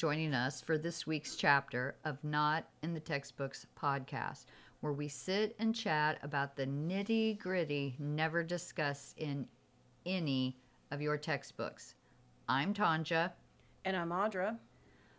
joining 0.00 0.32
us 0.32 0.62
for 0.62 0.78
this 0.78 1.06
week's 1.06 1.36
chapter 1.36 1.94
of 2.06 2.16
Not 2.24 2.64
in 2.82 2.94
the 2.94 3.00
Textbooks 3.00 3.66
podcast, 3.78 4.46
where 4.80 4.94
we 4.94 5.08
sit 5.08 5.54
and 5.58 5.74
chat 5.74 6.18
about 6.22 6.56
the 6.56 6.64
nitty 6.64 7.38
gritty 7.38 7.96
never 7.98 8.42
discussed 8.42 9.18
in 9.18 9.46
any 10.06 10.56
of 10.90 11.02
your 11.02 11.18
textbooks. 11.18 11.96
I'm 12.48 12.72
Tonja. 12.72 13.32
And 13.84 13.94
I'm 13.94 14.08
Audra. 14.08 14.56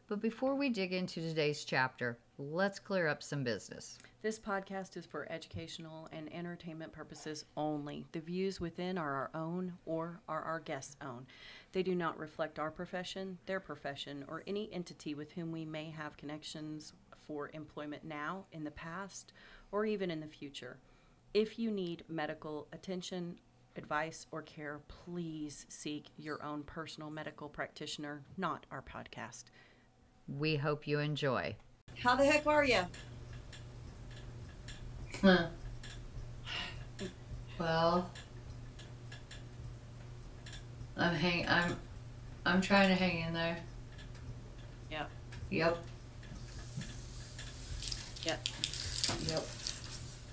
But 0.07 0.20
before 0.20 0.55
we 0.55 0.70
dig 0.70 0.93
into 0.93 1.21
today's 1.21 1.63
chapter, 1.63 2.18
let's 2.41 2.80
clear 2.80 3.08
up 3.08 3.22
some 3.22 3.44
business. 3.44 3.98
This 4.22 4.40
podcast 4.40 4.98
is 4.98 5.05
for 5.05 5.32
educational 5.32 6.09
and 6.12 6.34
entertainment 6.34 6.91
purposes 6.91 7.45
only. 7.55 8.05
The 8.12 8.20
views 8.20 8.59
within 8.59 8.98
are 8.98 9.13
our 9.13 9.32
own 9.34 9.73
or 9.86 10.22
are 10.27 10.41
our 10.41 10.59
guests' 10.59 10.98
own. 11.02 11.27
They 11.72 11.84
do 11.84 11.94
not 11.94 12.18
reflect 12.18 12.58
our 12.58 12.72
profession, 12.72 13.38
their 13.46 13.59
profession, 13.59 14.26
or 14.27 14.44
any 14.48 14.72
entity 14.73 15.13
with 15.13 15.32
whom 15.34 15.52
we 15.52 15.66
may 15.66 15.91
have 15.91 16.18
connections 16.18 16.94
for 17.27 17.52
employment 17.54 18.04
now, 18.04 18.46
in 18.52 18.63
the 18.63 18.71
past, 18.71 19.34
or 19.71 19.85
even 19.85 20.10
in 20.10 20.20
the 20.20 20.27
future. 20.27 20.77
If 21.34 21.60
you 21.60 21.71
need 21.71 22.04
medical 22.10 22.68
attention, 22.73 23.38
advice, 23.76 24.26
or 24.32 24.41
care, 24.41 24.82
please 24.88 25.66
seek 25.70 26.08
your 26.18 26.44
own 26.44 26.63
personal 26.63 27.10
medical 27.10 27.48
practitioner, 27.48 28.24
not 28.37 28.65
our 28.71 28.82
podcast. 28.82 29.46
We 30.27 30.55
hope 30.55 30.87
you 30.87 30.99
enjoy. 30.99 31.55
How 32.04 32.16
the 32.16 32.26
heck 32.26 32.48
are 32.48 32.63
you? 32.63 32.82
Huh. 35.21 35.46
Well, 37.60 38.10
I'm 40.98 41.13
hang. 41.13 41.48
I'm. 41.48 41.76
I'm 42.43 42.60
trying 42.60 42.90
to 42.90 42.96
hang 42.96 43.20
in 43.20 43.34
there. 43.34 43.58
Yeah. 44.90 45.05
Yep. 45.52 45.77
Yep. 48.24 48.48
Yep. 49.27 49.48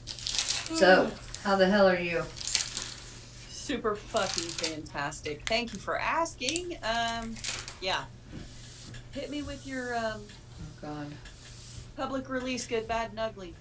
So, 0.07 1.11
how 1.45 1.57
the 1.57 1.67
hell 1.67 1.87
are 1.87 1.99
you? 1.99 2.23
Super 3.51 3.95
fucking 3.95 4.45
fantastic. 4.45 5.43
Thank 5.47 5.75
you 5.75 5.79
for 5.79 6.01
asking. 6.01 6.79
Um, 6.83 7.35
yeah. 7.83 8.05
Hit 9.13 9.29
me 9.29 9.43
with 9.43 9.67
your 9.67 9.95
um, 9.95 10.23
Oh 10.61 10.87
God. 10.87 11.07
Public 11.99 12.29
release, 12.31 12.65
good, 12.67 12.87
bad, 12.87 13.11
and 13.11 13.19
ugly. 13.19 13.55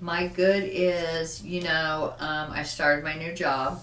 My 0.00 0.28
good 0.28 0.62
is, 0.64 1.42
you 1.42 1.62
know, 1.62 2.14
um, 2.20 2.52
I 2.52 2.62
started 2.62 3.04
my 3.04 3.16
new 3.16 3.34
job, 3.34 3.82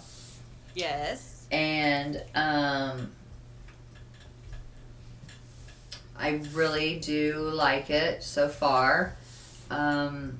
Yes. 0.73 1.45
and 1.51 2.23
um, 2.33 3.11
I 6.17 6.41
really 6.53 6.99
do 6.99 7.37
like 7.53 7.89
it 7.89 8.23
so 8.23 8.47
far. 8.47 9.15
Um, 9.69 10.37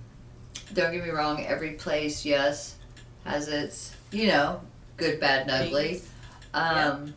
don't 0.73 0.93
get 0.93 1.03
me 1.03 1.09
wrong, 1.09 1.45
every 1.45 1.71
place, 1.73 2.25
yes, 2.25 2.77
has 3.25 3.49
its, 3.49 3.93
you 4.11 4.27
know, 4.27 4.61
good, 4.95 5.19
bad, 5.19 5.41
and 5.41 5.51
ugly. 5.51 6.01
Um, 6.53 7.13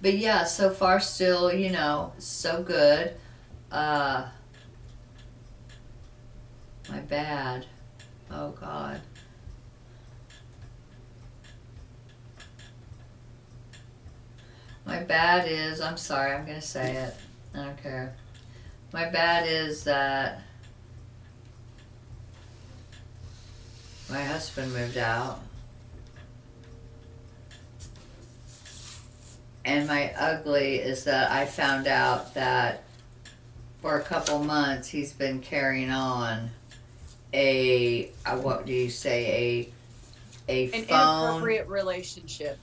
But 0.00 0.16
yeah, 0.16 0.44
so 0.44 0.70
far 0.70 1.00
still, 1.00 1.52
you 1.52 1.70
know, 1.70 2.12
so 2.18 2.62
good. 2.62 3.14
Uh, 3.70 4.28
my 6.88 7.00
bad. 7.00 7.66
Oh 8.30 8.50
God. 8.50 9.00
My 14.86 15.00
bad 15.02 15.46
is, 15.48 15.80
I'm 15.80 15.96
sorry, 15.96 16.32
I'm 16.32 16.46
gonna 16.46 16.62
say 16.62 16.96
it. 16.96 17.14
I 17.54 17.64
don't 17.64 17.82
care. 17.82 18.16
My 18.92 19.10
bad 19.10 19.46
is 19.46 19.84
that 19.84 20.42
my 24.08 24.22
husband 24.22 24.72
moved 24.72 24.96
out. 24.96 25.40
And 29.68 29.86
my 29.86 30.14
ugly 30.18 30.76
is 30.76 31.04
that 31.04 31.30
I 31.30 31.44
found 31.44 31.86
out 31.86 32.32
that 32.32 32.84
for 33.82 33.98
a 33.98 34.02
couple 34.02 34.38
months 34.42 34.88
he's 34.88 35.12
been 35.12 35.40
carrying 35.40 35.90
on 35.90 36.48
a, 37.34 38.10
a 38.24 38.38
what 38.38 38.64
do 38.64 38.72
you 38.72 38.88
say 38.88 39.70
a 40.48 40.50
a 40.50 40.64
An 40.72 40.84
phone 40.86 41.24
inappropriate 41.34 41.68
relationship. 41.68 42.58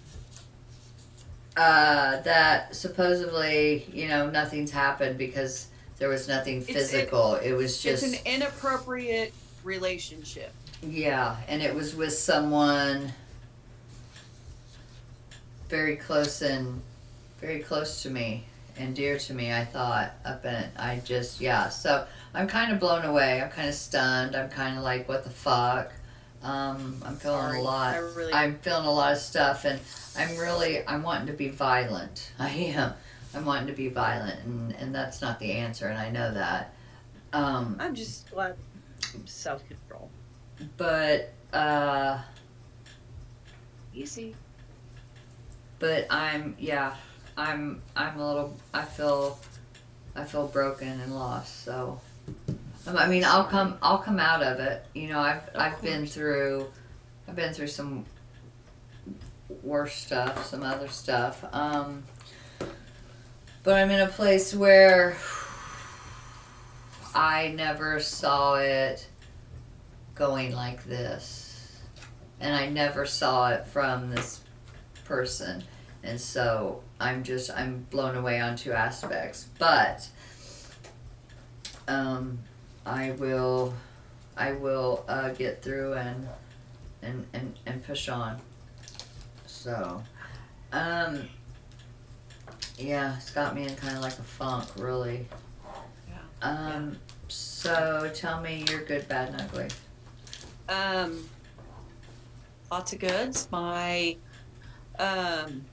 uh, 1.56 2.22
that 2.22 2.76
supposedly 2.76 3.86
you 3.94 4.08
know 4.08 4.28
nothing's 4.32 4.72
happened 4.72 5.20
because 5.20 5.68
there 6.00 6.10
was 6.10 6.28
nothing 6.28 6.64
It's- 6.64 6.70
it- 6.76 6.90
physical. 6.92 7.36
It, 7.36 7.52
was 7.54 7.84
just 7.84 8.04
it's 8.04 8.14
an 8.20 8.26
inappropriate 8.26 9.32
relationship. 9.64 10.52
Yeah, 10.82 11.38
and 11.48 11.62
it 11.62 11.76
was 11.76 11.94
with 11.94 12.14
someone 12.18 13.14
very 15.70 15.96
close 15.98 16.42
and 16.42 16.82
very 17.46 17.60
close 17.60 18.02
to 18.02 18.10
me 18.10 18.44
and 18.78 18.96
dear 18.96 19.18
to 19.20 19.34
me. 19.34 19.54
I 19.54 19.64
thought 19.64 20.14
up 20.26 20.44
in 20.46 20.54
it. 20.54 20.70
I 20.78 21.00
just 21.06 21.40
yeah. 21.40 21.70
So 21.70 22.06
I'm 22.34 22.48
kind 22.48 22.72
of 22.72 22.80
blown 22.80 23.06
away. 23.06 23.42
I'm 23.42 23.50
kind 23.50 23.70
of 23.70 23.76
stunned. 23.76 24.36
I'm 24.36 24.50
kind 24.50 24.78
of 24.78 24.84
like, 24.84 25.08
what 25.08 25.24
the 25.24 25.30
fuck? 25.30 25.92
Um, 26.42 27.02
I'm 27.06 27.16
feeling 27.18 27.40
Sorry. 27.40 27.60
a 27.60 27.62
lot. 27.62 27.94
I 27.94 27.98
really. 28.00 28.34
I'm 28.34 28.58
feeling 28.60 28.86
a 28.86 28.92
lot 28.92 29.14
of 29.14 29.20
stuff, 29.20 29.66
and 29.66 29.80
I'm 30.18 30.36
really 30.38 30.86
I'm 30.88 31.04
wanting 31.04 31.28
to 31.28 31.34
be 31.34 31.50
violent. 31.50 32.32
I 32.40 32.50
am. 32.50 32.94
I'm 33.36 33.46
wanting 33.46 33.68
to 33.68 33.74
be 33.74 33.90
violent, 33.90 34.44
and 34.46 34.76
and 34.76 34.96
that's 34.96 35.22
not 35.22 35.40
the 35.40 35.52
answer, 35.52 35.88
and 35.88 36.00
I 36.00 36.10
know 36.10 36.34
that. 36.34 36.74
Um, 37.32 37.78
I'm 37.80 37.94
just 37.96 38.30
glad. 38.32 38.56
Self 39.26 39.62
control. 39.68 40.10
but 40.78 41.32
uh. 41.54 42.20
You 43.94 44.06
see. 44.06 44.36
but 45.80 46.06
I'm 46.10 46.56
yeah, 46.60 46.96
I'm 47.38 47.82
I'm 47.96 48.20
a 48.20 48.28
little 48.28 48.58
I 48.74 48.84
feel 48.84 49.40
I 50.16 50.24
feel 50.24 50.48
broken 50.48 50.88
and 50.88 51.16
lost. 51.16 51.64
So 51.64 52.00
um, 52.88 52.98
I 52.98 53.08
mean 53.08 53.24
I'll 53.24 53.46
come 53.46 53.78
I'll 53.82 53.98
come 53.98 54.20
out 54.20 54.42
of 54.42 54.60
it. 54.60 54.86
You 54.94 55.10
know 55.10 55.20
I've 55.20 55.50
I've 55.56 55.82
been 55.82 56.06
through 56.06 56.68
I've 57.28 57.36
been 57.36 57.54
through 57.54 57.68
some 57.68 58.06
worse 59.64 59.96
stuff, 59.96 60.46
some 60.46 60.64
other 60.64 60.88
stuff. 60.88 61.44
Um, 61.54 62.04
but 63.64 63.76
I'm 63.76 63.90
in 63.90 64.00
a 64.00 64.08
place 64.08 64.54
where 64.54 65.18
I 67.16 67.50
never 67.50 68.00
saw 68.00 68.56
it 68.56 69.08
going 70.14 70.54
like 70.54 70.84
this. 70.86 71.80
And 72.40 72.54
I 72.54 72.68
never 72.68 73.06
saw 73.06 73.50
it 73.50 73.68
from 73.68 74.10
this 74.10 74.42
person. 75.06 75.64
And 76.04 76.20
so 76.20 76.84
I'm 77.00 77.24
just 77.24 77.52
I'm 77.52 77.86
blown 77.90 78.16
away 78.16 78.40
on 78.40 78.56
two 78.56 78.74
aspects. 78.74 79.48
But 79.60 80.08
um 81.88 82.40
I 82.86 83.12
will 83.12 83.74
I 84.38 84.52
will 84.52 85.06
uh, 85.08 85.30
get 85.30 85.62
through 85.62 85.94
and 85.94 86.28
and, 87.02 87.26
and 87.34 87.54
and 87.66 87.84
push 87.84 88.10
on. 88.10 88.40
So 89.46 90.04
um 90.72 91.28
yeah, 92.78 93.16
it's 93.16 93.32
got 93.32 93.56
me 93.56 93.64
in 93.64 93.76
kind 93.76 93.96
of 93.96 94.02
like 94.02 94.18
a 94.20 94.24
funk, 94.24 94.68
really. 94.78 95.26
Yeah. 96.10 96.16
Um, 96.42 96.98
so 97.28 98.12
tell 98.14 98.42
me 98.42 98.66
your 98.70 98.84
good, 98.84 99.08
bad, 99.08 99.30
and 99.30 99.42
ugly. 99.42 99.68
Um, 100.68 101.30
lots 102.70 102.92
of 102.94 103.00
goods. 103.00 103.48
My 103.52 104.18
um, 105.00 105.64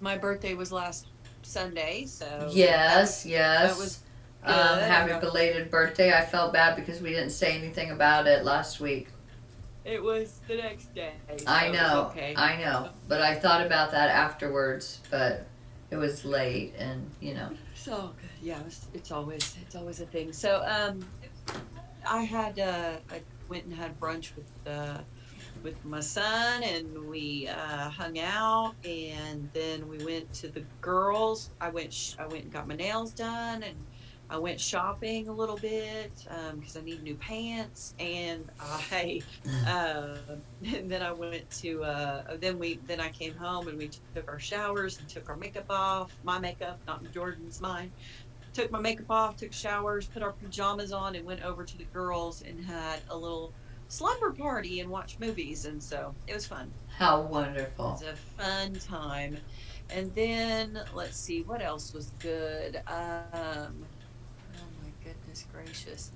my 0.00 0.16
birthday 0.16 0.54
was 0.54 0.72
last 0.72 1.06
Sunday, 1.42 2.04
so 2.06 2.48
Yes, 2.52 3.24
yes. 3.26 3.72
that 3.72 3.78
was 3.78 4.00
um, 4.44 4.54
good. 4.78 4.84
happy 4.84 5.20
belated 5.26 5.70
birthday. 5.70 6.12
I 6.16 6.24
felt 6.24 6.52
bad 6.52 6.76
because 6.76 7.00
we 7.00 7.10
didn't 7.10 7.30
say 7.30 7.56
anything 7.56 7.90
about 7.90 8.26
it 8.26 8.44
last 8.44 8.80
week. 8.80 9.08
it 9.84 10.02
was 10.02 10.40
the 10.48 10.56
next 10.56 10.94
day. 10.94 11.12
so 11.38 11.44
I 11.46 11.70
know, 11.70 12.08
okay. 12.10 12.34
I 12.36 12.56
know, 12.60 12.90
but 13.08 13.20
I 13.22 13.34
thought 13.34 13.64
about 13.64 13.90
that 13.92 14.10
afterwards. 14.10 15.00
But 15.10 15.46
it 15.90 15.96
was 15.96 16.24
late, 16.24 16.74
and 16.78 17.10
you 17.20 17.34
know. 17.34 17.50
So 17.74 18.10
good. 18.20 18.30
Yeah, 18.42 18.58
it's, 18.66 18.86
it's 18.92 19.10
always 19.10 19.56
it's 19.62 19.74
always 19.74 20.00
a 20.00 20.06
thing. 20.06 20.32
So 20.32 20.62
um, 20.66 21.00
I 22.06 22.22
had 22.22 22.58
uh, 22.58 22.92
I 23.10 23.20
went 23.48 23.64
and 23.64 23.72
had 23.74 23.98
brunch 23.98 24.32
with 24.36 24.50
uh, 24.66 24.98
with 25.62 25.84
my 25.84 26.00
son, 26.00 26.62
and 26.62 26.86
we 27.06 27.48
uh, 27.48 27.90
hung 27.90 28.18
out, 28.18 28.74
and 28.84 29.50
then 29.52 29.88
we 29.88 29.98
went 29.98 30.32
to 30.34 30.50
the 30.50 30.66
girls. 30.80 31.50
I 31.60 31.70
went 31.70 31.92
sh- 31.92 32.14
I 32.18 32.26
went 32.26 32.44
and 32.44 32.52
got 32.52 32.68
my 32.68 32.76
nails 32.76 33.14
done, 33.14 33.62
and 33.62 33.86
I 34.30 34.38
went 34.38 34.60
shopping 34.60 35.28
a 35.28 35.32
little 35.32 35.58
bit 35.58 36.12
because 36.24 36.76
I 36.76 36.82
need 36.82 37.02
new 37.02 37.16
pants, 37.16 37.94
and 37.98 38.50
I 38.60 39.20
uh, 39.66 40.18
and 40.64 40.90
then 40.90 41.02
I 41.02 41.12
went 41.12 41.50
to 41.60 41.82
uh, 41.84 42.36
then 42.40 42.58
we 42.58 42.80
then 42.84 43.00
I 43.00 43.10
came 43.10 43.36
home 43.36 43.68
and 43.68 43.78
we 43.78 43.90
took 44.14 44.30
our 44.30 44.38
showers 44.38 44.98
and 45.00 45.08
took 45.08 45.28
our 45.28 45.36
makeup 45.36 45.66
off. 45.70 46.18
My 46.22 46.38
makeup, 46.38 46.80
not 46.86 47.08
Jordan's, 47.10 47.60
mine. 47.60 47.92
Took 48.54 48.70
my 48.70 48.80
makeup 48.80 49.06
off, 49.10 49.36
took 49.36 49.52
showers, 49.52 50.08
put 50.08 50.22
our 50.22 50.32
pajamas 50.32 50.92
on, 50.92 51.14
and 51.14 51.24
went 51.26 51.42
over 51.42 51.64
to 51.64 51.76
the 51.78 51.84
girls 51.84 52.42
and 52.42 52.64
had 52.64 53.02
a 53.08 53.16
little 53.16 53.54
slumber 53.88 54.32
party 54.32 54.80
and 54.80 54.88
watch 54.88 55.18
movies. 55.18 55.64
And 55.64 55.82
so 55.82 56.14
it 56.26 56.34
was 56.34 56.46
fun. 56.46 56.70
How 56.96 57.22
wonderful. 57.22 57.98
It 58.00 58.04
was 58.04 58.14
a 58.14 58.42
fun 58.42 58.74
time. 58.74 59.38
And 59.90 60.14
then 60.14 60.80
let's 60.94 61.16
see 61.16 61.42
what 61.42 61.62
else 61.62 61.94
was 61.94 62.12
good. 62.18 62.76
Um, 62.86 63.74
oh 64.54 64.68
my 64.82 64.90
goodness 65.02 65.46
gracious! 65.52 66.12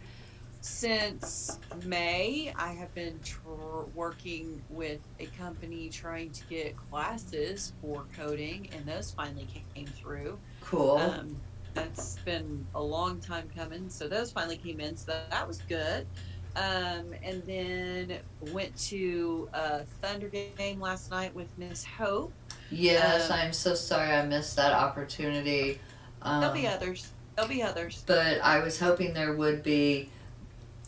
Since 0.61 1.59
May, 1.87 2.53
I 2.55 2.73
have 2.75 2.95
been 2.95 3.19
tr- 3.25 3.89
working 3.95 4.63
with 4.69 5.01
a 5.19 5.27
company 5.39 5.89
trying 5.89 6.31
to 6.33 6.45
get 6.49 6.77
classes 6.77 7.73
for 7.81 8.05
coding, 8.15 8.69
and 8.77 8.85
those 8.85 9.11
finally 9.11 9.49
came 9.75 9.87
through. 9.87 10.39
Cool. 10.61 10.99
Um, 10.99 11.35
that's 11.75 12.19
been 12.27 12.67
a 12.75 12.83
long 12.83 13.21
time 13.21 13.49
coming, 13.57 13.89
so 13.89 14.07
those 14.07 14.31
finally 14.31 14.59
came 14.59 14.81
in, 14.81 14.97
so 14.97 15.13
that, 15.13 15.31
that 15.31 15.49
was 15.49 15.63
good. 15.63 16.07
Um, 16.55 17.15
and 17.23 17.43
then 17.47 18.19
went 18.53 18.77
to 18.89 19.49
a 19.55 19.85
Thunder 20.03 20.29
game 20.29 20.81
last 20.81 21.11
night 21.11 21.35
with 21.35 21.49
Miss 21.57 21.83
Hope. 21.85 22.33
yes, 22.71 23.31
um, 23.31 23.39
I'm 23.39 23.53
so 23.55 23.75
sorry 23.75 24.11
I 24.11 24.25
missed 24.27 24.57
that 24.57 24.73
opportunity. 24.73 25.81
Um, 26.21 26.41
There'll 26.41 26.55
be 26.55 26.67
others. 26.67 27.11
There'll 27.37 27.49
be 27.49 27.63
others. 27.63 28.05
but 28.07 28.41
I 28.43 28.59
was 28.63 28.79
hoping 28.79 29.15
there 29.15 29.33
would 29.35 29.63
be. 29.63 30.11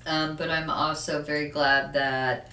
Um, 0.06 0.36
but 0.36 0.50
I'm 0.50 0.68
also 0.68 1.22
very 1.22 1.48
glad 1.48 1.94
that 1.94 2.52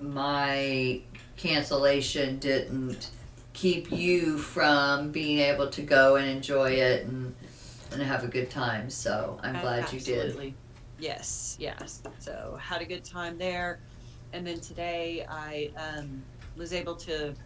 my 0.00 1.00
cancellation 1.38 2.38
didn't 2.38 3.08
keep 3.54 3.90
you 3.90 4.36
from 4.38 5.10
being 5.10 5.38
able 5.38 5.68
to 5.70 5.82
go 5.82 6.16
and 6.16 6.28
enjoy 6.28 6.72
it 6.72 7.06
and 7.06 7.34
and 7.92 8.02
have 8.02 8.22
a 8.22 8.28
good 8.28 8.50
time. 8.50 8.90
So 8.90 9.40
I'm 9.42 9.60
glad 9.60 9.92
you 9.92 10.00
did. 10.00 10.54
Yes, 11.00 11.56
yes. 11.58 12.02
So 12.18 12.58
had 12.60 12.82
a 12.82 12.86
good 12.86 13.04
time 13.04 13.38
there, 13.38 13.82
and 14.32 14.46
then 14.46 14.60
today 14.60 15.24
I 15.28 15.72
um, 15.76 16.24
was 16.56 16.72
able 16.72 16.96
to 16.98 17.36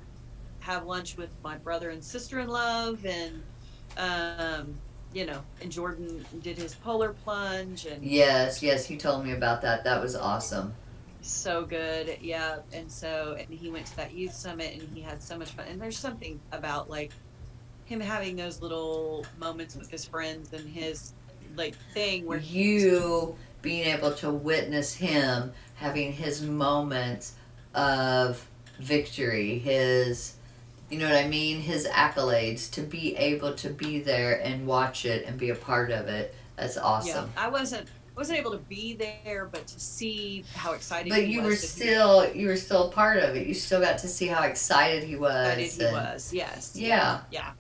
have 0.61 0.85
lunch 0.87 1.17
with 1.17 1.37
my 1.45 1.59
brother 1.59 1.91
and 1.91 2.05
sister 2.05 2.41
in 2.41 2.49
love, 2.49 3.05
and 3.05 3.45
um, 3.97 4.81
you 5.13 5.27
know, 5.27 5.47
and 5.61 5.73
Jordan 5.73 6.27
did 6.41 6.59
his 6.59 6.77
polar 6.77 7.15
plunge, 7.15 7.87
and 7.87 8.03
Yes, 8.03 8.63
yes, 8.63 8.87
he 8.87 8.97
told 8.97 9.25
me 9.25 9.33
about 9.33 9.63
that. 9.63 9.83
That 9.85 10.01
was 10.01 10.15
awesome. 10.15 10.77
so 11.21 11.65
good 11.65 12.19
yeah 12.21 12.59
and 12.73 12.91
so 12.93 13.35
and 13.39 13.49
he 13.53 13.71
went 13.71 13.87
to 13.87 13.97
that 13.97 14.13
youth 14.13 14.33
summit 14.35 14.75
and 14.75 14.89
he 14.95 15.01
had 15.01 15.23
so 15.23 15.39
much 15.39 15.55
fun 15.55 15.67
and 15.67 15.81
there's 15.81 15.99
something 15.99 16.41
about 16.53 16.91
like 16.91 17.15
him 17.85 18.01
having 18.01 18.37
those 18.37 18.61
little 18.63 19.31
moments 19.37 19.77
with 19.77 19.91
his 19.91 20.07
friends 20.07 20.53
and 20.53 20.69
his 20.69 21.15
like 21.57 21.75
thing 21.93 22.27
where 22.27 22.39
you 22.39 23.37
being 23.63 23.85
able 23.87 24.13
to 24.13 24.31
witness 24.31 24.95
him 24.95 25.53
having 25.77 26.13
his 26.13 26.43
moments 26.43 27.35
of 27.75 28.47
victory, 28.79 29.59
his, 29.59 30.35
you 30.91 30.99
know 30.99 31.09
what 31.09 31.17
I 31.17 31.27
mean, 31.29 31.61
his 31.61 31.87
accolades, 31.87 32.71
to 32.73 32.83
be 32.83 33.17
able 33.17 33.55
to 33.55 33.71
be 33.71 34.01
there 34.01 34.41
and 34.45 34.67
watch 34.67 35.05
it 35.05 35.27
and 35.27 35.39
be 35.39 35.51
a 35.51 35.55
part 35.55 35.91
of 35.91 36.09
it. 36.09 36.35
That's 36.57 36.77
awesome. 36.77 37.31
yeah 37.35 37.45
i 37.47 37.49
wasn't 37.49 37.89
wasn't 38.17 38.39
able 38.39 38.53
to 38.53 38.59
be 38.59 38.95
there 38.95 39.49
but 39.51 39.67
to 39.67 39.81
see 39.81 40.45
how 40.55 40.73
excited 40.73 41.11
But 41.11 41.25
he 41.25 41.33
you 41.33 41.43
was 41.43 41.49
were 41.51 41.57
still 41.57 42.33
you 42.33 42.47
were 42.47 42.55
still 42.57 42.89
a 42.89 42.93
part 42.93 43.19
of 43.19 43.35
it. 43.35 43.49
You 43.49 43.55
still 43.55 43.81
got 43.81 43.99
to 43.99 44.09
see 44.09 44.29
how 44.29 44.45
excited 44.45 45.03
he 45.03 45.17
was. 45.17 45.59
excited 45.59 45.89
he 45.89 45.93
was 45.95 46.33
yes 46.33 46.73
Yeah. 46.77 47.23
yeah 47.33 47.51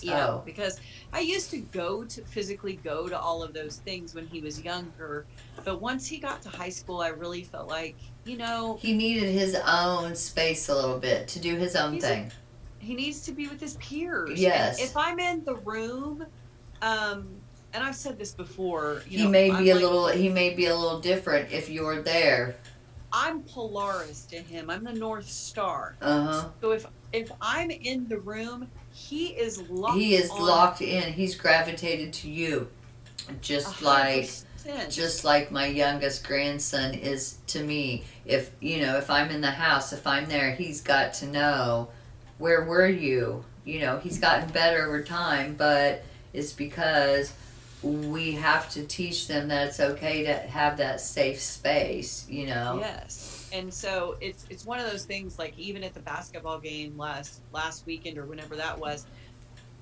So, 0.00 0.06
Yeah, 0.06 0.40
because 0.44 0.80
I 1.12 1.20
used 1.20 1.50
to 1.50 1.58
go 1.58 2.04
to 2.04 2.22
physically 2.24 2.76
go 2.82 3.08
to 3.08 3.18
all 3.18 3.42
of 3.42 3.52
those 3.52 3.76
things 3.78 4.14
when 4.14 4.26
he 4.26 4.40
was 4.40 4.62
younger, 4.62 5.26
but 5.64 5.80
once 5.80 6.06
he 6.06 6.18
got 6.18 6.40
to 6.42 6.48
high 6.48 6.70
school, 6.70 7.00
I 7.00 7.08
really 7.08 7.44
felt 7.44 7.68
like 7.68 7.96
you 8.24 8.36
know 8.38 8.78
he 8.80 8.92
needed 8.94 9.30
his 9.30 9.54
own 9.66 10.14
space 10.14 10.68
a 10.68 10.74
little 10.74 10.98
bit 10.98 11.28
to 11.28 11.38
do 11.38 11.56
his 11.56 11.76
own 11.76 11.94
He's 11.94 12.04
a- 12.04 12.08
thing. 12.08 12.32
he 12.78 12.94
needs 12.94 13.20
to 13.22 13.32
be 13.32 13.46
with 13.48 13.60
his 13.60 13.76
peers. 13.76 14.30
And 14.30 14.38
Yes. 14.38 14.80
if 14.80 14.96
I'm 14.96 15.18
in 15.18 15.44
the 15.44 15.56
room, 15.56 16.24
um, 16.82 17.28
and 17.74 17.84
I've 17.84 17.96
said 17.96 18.18
this 18.18 18.32
before, 18.32 19.02
you 19.08 19.18
he 19.18 19.24
know, 19.24 19.30
may 19.30 19.50
I'm 19.50 19.62
be 19.62 19.70
a 19.70 19.74
little 19.74 20.08
he 20.08 20.28
may 20.28 20.54
be 20.54 20.66
a 20.66 20.76
little 20.76 21.00
different 21.00 21.52
if 21.52 21.68
you're 21.68 22.00
there. 22.02 22.56
I'm 23.12 23.42
Polaris 23.42 24.24
to 24.26 24.36
him. 24.40 24.70
I'm 24.70 24.84
the 24.84 24.92
North 24.92 25.28
Star. 25.28 25.96
Uh-huh. 26.00 26.48
So 26.60 26.70
if 26.72 26.86
if 27.12 27.30
I'm 27.40 27.70
in 27.70 28.06
the 28.08 28.18
room, 28.20 28.68
he 28.92 29.28
is 29.28 29.62
locked. 29.68 29.98
he 29.98 30.14
is 30.14 30.30
on 30.30 30.46
locked 30.46 30.82
in. 30.82 31.12
He's 31.12 31.34
gravitated 31.34 32.12
to 32.14 32.30
you, 32.30 32.68
just 33.40 33.66
hundred 33.66 33.86
like 33.86 34.30
just 34.88 35.24
like 35.24 35.50
my 35.50 35.66
youngest 35.66 36.26
grandson 36.26 36.94
is 36.94 37.38
to 37.48 37.62
me. 37.62 38.04
If 38.24 38.50
you 38.60 38.82
know, 38.82 38.96
if 38.96 39.10
I'm 39.10 39.30
in 39.30 39.40
the 39.40 39.50
house, 39.50 39.92
if 39.92 40.06
I'm 40.06 40.26
there, 40.26 40.52
he's 40.52 40.80
got 40.80 41.14
to 41.14 41.26
know 41.26 41.88
where 42.38 42.64
were 42.64 42.88
you. 42.88 43.44
You 43.64 43.80
know, 43.80 43.98
he's 43.98 44.18
gotten 44.18 44.50
better 44.50 44.86
over 44.86 45.02
time, 45.02 45.54
but 45.56 46.02
it's 46.32 46.52
because 46.52 47.32
we 47.82 48.32
have 48.32 48.70
to 48.70 48.84
teach 48.84 49.28
them 49.28 49.48
that 49.48 49.68
it's 49.68 49.80
okay 49.80 50.24
to 50.24 50.34
have 50.34 50.76
that 50.78 51.00
safe 51.00 51.40
space. 51.40 52.26
You 52.28 52.46
know. 52.46 52.78
Yes. 52.80 53.29
And 53.52 53.72
so 53.72 54.16
it's 54.20 54.46
it's 54.50 54.64
one 54.64 54.78
of 54.78 54.90
those 54.90 55.04
things 55.04 55.38
like 55.38 55.58
even 55.58 55.82
at 55.82 55.94
the 55.94 56.00
basketball 56.00 56.58
game 56.58 56.96
last 56.96 57.40
last 57.52 57.84
weekend 57.86 58.16
or 58.18 58.24
whenever 58.24 58.54
that 58.56 58.78
was, 58.78 59.06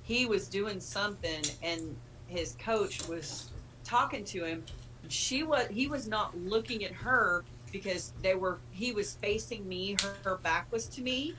he 0.03 0.25
was 0.25 0.47
doing 0.47 0.79
something 0.79 1.43
and 1.61 1.95
his 2.27 2.55
coach 2.59 3.07
was 3.07 3.49
talking 3.83 4.23
to 4.25 4.43
him. 4.43 4.63
She 5.07 5.43
was 5.43 5.67
he 5.69 5.87
was 5.87 6.07
not 6.07 6.37
looking 6.37 6.83
at 6.83 6.91
her 6.91 7.43
because 7.71 8.13
they 8.21 8.33
were 8.35 8.57
he 8.71 8.91
was 8.91 9.13
facing 9.15 9.67
me, 9.67 9.95
her, 10.01 10.13
her 10.23 10.37
back 10.37 10.71
was 10.71 10.87
to 10.87 11.01
me. 11.01 11.35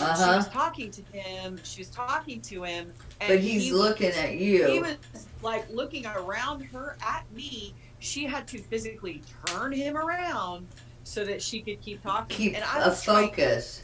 uh-huh. 0.00 0.14
She 0.32 0.36
was 0.36 0.48
talking 0.48 0.90
to 0.90 1.02
him. 1.12 1.60
She 1.64 1.80
was 1.82 1.90
talking 1.90 2.40
to 2.42 2.62
him, 2.62 2.92
and 3.20 3.28
But 3.28 3.40
he's 3.40 3.64
he 3.64 3.72
looking 3.72 4.06
was- 4.08 4.16
at 4.16 4.30
He 4.30 4.56
you. 4.56 4.80
was 4.80 5.26
like 5.42 5.68
looking 5.70 6.06
around 6.06 6.62
her 6.62 6.96
at 7.06 7.30
me. 7.34 7.74
She 8.00 8.24
had 8.24 8.46
to 8.48 8.58
physically 8.58 9.20
turn 9.46 9.72
him 9.72 9.96
around 9.98 10.66
so 11.08 11.24
that 11.24 11.40
she 11.40 11.62
could 11.62 11.80
keep 11.80 12.02
talking. 12.02 12.36
Keep 12.36 12.54
and 12.56 12.64
I 12.64 12.82
a 12.82 12.90
was 12.90 13.02
trying, 13.02 13.28
focus, 13.28 13.82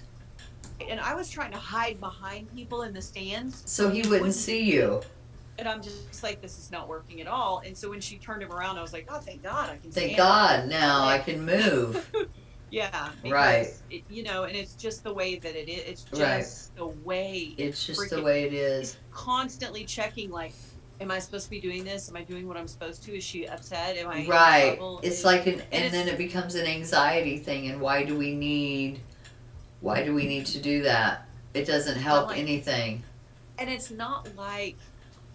and 0.88 1.00
I 1.00 1.14
was 1.14 1.31
trying 1.31 1.52
to 1.52 1.59
hide 1.59 1.99
behind 1.99 2.54
people 2.54 2.83
in 2.83 2.93
the 2.93 3.02
stands, 3.02 3.62
so 3.64 3.88
he 3.90 4.07
wouldn't 4.09 4.35
see 4.35 4.62
you. 4.62 5.00
And 5.59 5.69
I'm 5.69 5.81
just 5.83 6.23
like, 6.23 6.43
this 6.43 6.59
is 6.59 6.73
not 6.73 6.88
working 6.88 7.21
at 7.21 7.28
all. 7.28 7.62
And 7.64 7.76
so 7.76 7.88
when 7.88 8.00
she 8.00 8.19
turned 8.19 8.43
him 8.43 8.52
around, 8.52 8.76
I 8.76 8.83
was 8.83 8.93
like, 8.93 9.07
oh, 9.09 9.21
thank 9.21 9.43
God, 9.43 9.71
I 9.71 9.76
can. 9.76 9.93
Thank. 9.93 10.16
God, 10.16 10.69
now 10.69 11.04
I 11.04 11.19
can 11.19 11.45
move. 11.45 12.11
Yeah, 12.71 13.11
Right. 13.25 13.73
It, 13.88 14.02
you 14.11 14.25
know, 14.25 14.45
and 14.45 14.57
it's 14.57 14.75
just 14.75 15.04
the 15.04 15.14
way 15.14 15.38
that 15.38 15.54
it 15.54 15.69
is. 15.71 15.83
It's 15.87 16.02
just 16.02 16.71
Right. 16.71 16.76
the 16.76 16.87
way 17.04 17.54
It's 17.57 17.87
just 17.87 18.11
the 18.11 18.21
way 18.21 18.43
it 18.45 18.52
is 18.52 18.97
constantly 19.12 19.85
checking 19.85 20.28
like 20.28 20.54
am 21.00 21.10
i 21.10 21.18
supposed 21.18 21.44
to 21.44 21.50
be 21.50 21.60
doing 21.60 21.84
this 21.84 22.08
am 22.08 22.16
i 22.16 22.22
doing 22.22 22.46
what 22.46 22.56
i'm 22.56 22.68
supposed 22.68 23.02
to 23.02 23.16
is 23.16 23.24
she 23.24 23.46
upset 23.46 23.96
am 23.96 24.08
i 24.08 24.18
in 24.18 24.28
Right. 24.28 24.78
It's 25.02 25.24
like 25.24 25.46
an, 25.46 25.54
and 25.72 25.84
it's- 25.86 25.92
then 25.92 26.08
it 26.08 26.16
becomes 26.18 26.54
an 26.54 26.66
anxiety 26.66 27.38
thing. 27.38 27.68
And 27.68 27.80
why 27.80 28.04
do 28.04 28.16
we 28.16 28.34
need? 28.34 29.00
Why 29.80 30.02
do 30.02 30.14
we 30.14 30.26
need 30.26 30.46
to 30.46 30.60
do 30.60 30.82
that? 30.84 31.26
It 31.52 31.66
doesn't 31.66 31.96
help 31.98 32.28
like- 32.28 32.38
anything. 32.38 33.02
and 33.58 33.68
it's 33.70 33.90
not 33.90 34.28
like 34.36 34.76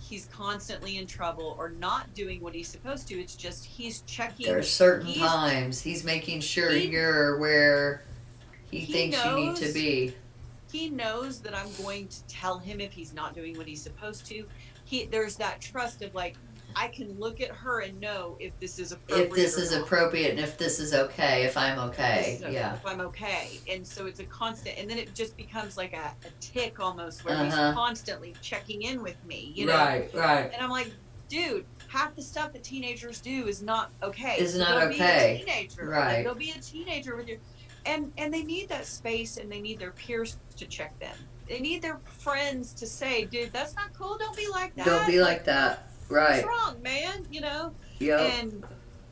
he's 0.01 0.25
constantly 0.33 0.97
in 0.97 1.05
trouble 1.05 1.55
or 1.59 1.69
not 1.69 2.13
doing 2.15 2.41
what 2.41 2.53
he's 2.53 2.67
supposed 2.67 3.07
to 3.09 3.19
it's 3.19 3.35
just 3.35 3.63
he's 3.65 4.01
checking 4.01 4.45
There 4.47 4.57
are 4.57 4.63
certain 4.63 5.07
he's- 5.07 5.29
times 5.29 5.81
he's 5.81 6.03
making 6.03 6.41
sure 6.41 6.71
he- 6.71 6.87
you're 6.87 7.37
where 7.37 8.01
he, 8.71 8.79
he 8.79 8.91
thinks 8.93 9.23
you 9.23 9.35
need 9.35 9.55
to 9.57 9.71
be. 9.71 10.13
he 10.71 10.89
knows 10.89 11.39
that 11.41 11.53
i'm 11.55 11.69
going 11.83 12.07
to 12.07 12.23
tell 12.27 12.57
him 12.59 12.79
if 12.81 12.91
he's 12.91 13.13
not 13.13 13.35
doing 13.35 13.55
what 13.57 13.67
he's 13.67 13.81
supposed 13.81 14.25
to 14.27 14.45
he 14.89 15.05
there's 15.05 15.35
that 15.35 15.61
trust 15.61 16.01
of 16.01 16.13
like 16.15 16.35
i 16.75 16.87
can 16.87 17.17
look 17.19 17.41
at 17.41 17.49
her 17.51 17.81
and 17.81 17.99
know 17.99 18.35
if 18.39 18.57
this 18.59 18.79
is 18.79 18.91
appropriate 18.91 19.27
If 19.29 19.33
this 19.35 19.57
is 19.57 19.71
not. 19.71 19.81
appropriate 19.81 20.31
and 20.31 20.39
if 20.39 20.57
this 20.57 20.79
is 20.79 20.93
okay, 20.93 21.43
if 21.43 21.55
I'm 21.57 21.77
okay, 21.89 22.39
is- 22.43 22.53
yeah. 22.53 22.73
if 22.75 22.85
I'm 22.85 23.01
okay. 23.01 23.59
And 23.69 23.85
so 23.85 24.05
it's 24.05 24.19
a 24.19 24.23
constant, 24.25 24.77
and 24.77 24.87
then 24.89 24.97
it 24.99 25.13
just 25.15 25.35
becomes 25.35 25.77
like 25.77 25.93
a, 25.93 26.13
a 26.27 26.29
tick 26.39 26.79
almost 26.79 27.25
where 27.25 27.35
Uh-huh. 27.35 27.45
he's 27.45 27.75
constantly 27.75 28.35
checking 28.41 28.83
in 28.83 29.01
with 29.01 29.17
me, 29.25 29.51
you 29.55 29.65
know? 29.65 29.73
Right, 29.73 30.09
right. 30.13 30.51
And 30.53 30.61
I'm 30.61 30.69
like, 30.69 30.91
dude, 31.27 31.65
half 31.87 32.15
the 32.15 32.21
stuff 32.21 32.53
that 32.53 32.63
teenagers 32.63 33.19
do 33.19 33.47
is 33.47 33.63
not 33.63 33.89
okay. 34.03 34.35
Is 34.39 34.53
So 34.53 34.59
not 34.59 34.83
okay. 34.83 35.43
Be 35.43 35.51
a 35.51 35.53
teenager. 35.55 35.85
Right. 35.89 36.17
Like, 36.17 36.25
go 36.25 36.33
be 36.35 36.51
a 36.51 36.61
teenager 36.61 37.15
with 37.15 37.27
your, 37.27 37.39
and 37.87 38.11
and 38.17 38.31
they 38.31 38.43
need 38.43 38.69
that 38.69 38.85
space, 38.85 39.37
and 39.37 39.51
they 39.51 39.59
need 39.59 39.79
their 39.79 39.91
peers 39.91 40.37
to 40.57 40.65
check 40.67 40.97
them. 40.99 41.17
They 41.49 41.59
need 41.59 41.81
their 41.81 41.99
friends 42.19 42.73
to 42.75 42.85
say, 42.85 43.25
dude, 43.25 43.51
that's 43.51 43.75
not 43.75 43.91
cool. 43.97 44.17
Don't 44.19 44.37
be 44.37 44.47
like 44.47 44.75
that. 44.75 44.85
Don't 44.85 45.07
be 45.07 45.19
like 45.19 45.43
that. 45.45 45.89
Right. 46.07 46.45
What's 46.45 46.47
wrong, 46.47 46.81
man? 46.81 47.25
You 47.31 47.41
know, 47.41 47.73
Yep. 47.99 48.19
and 48.19 48.63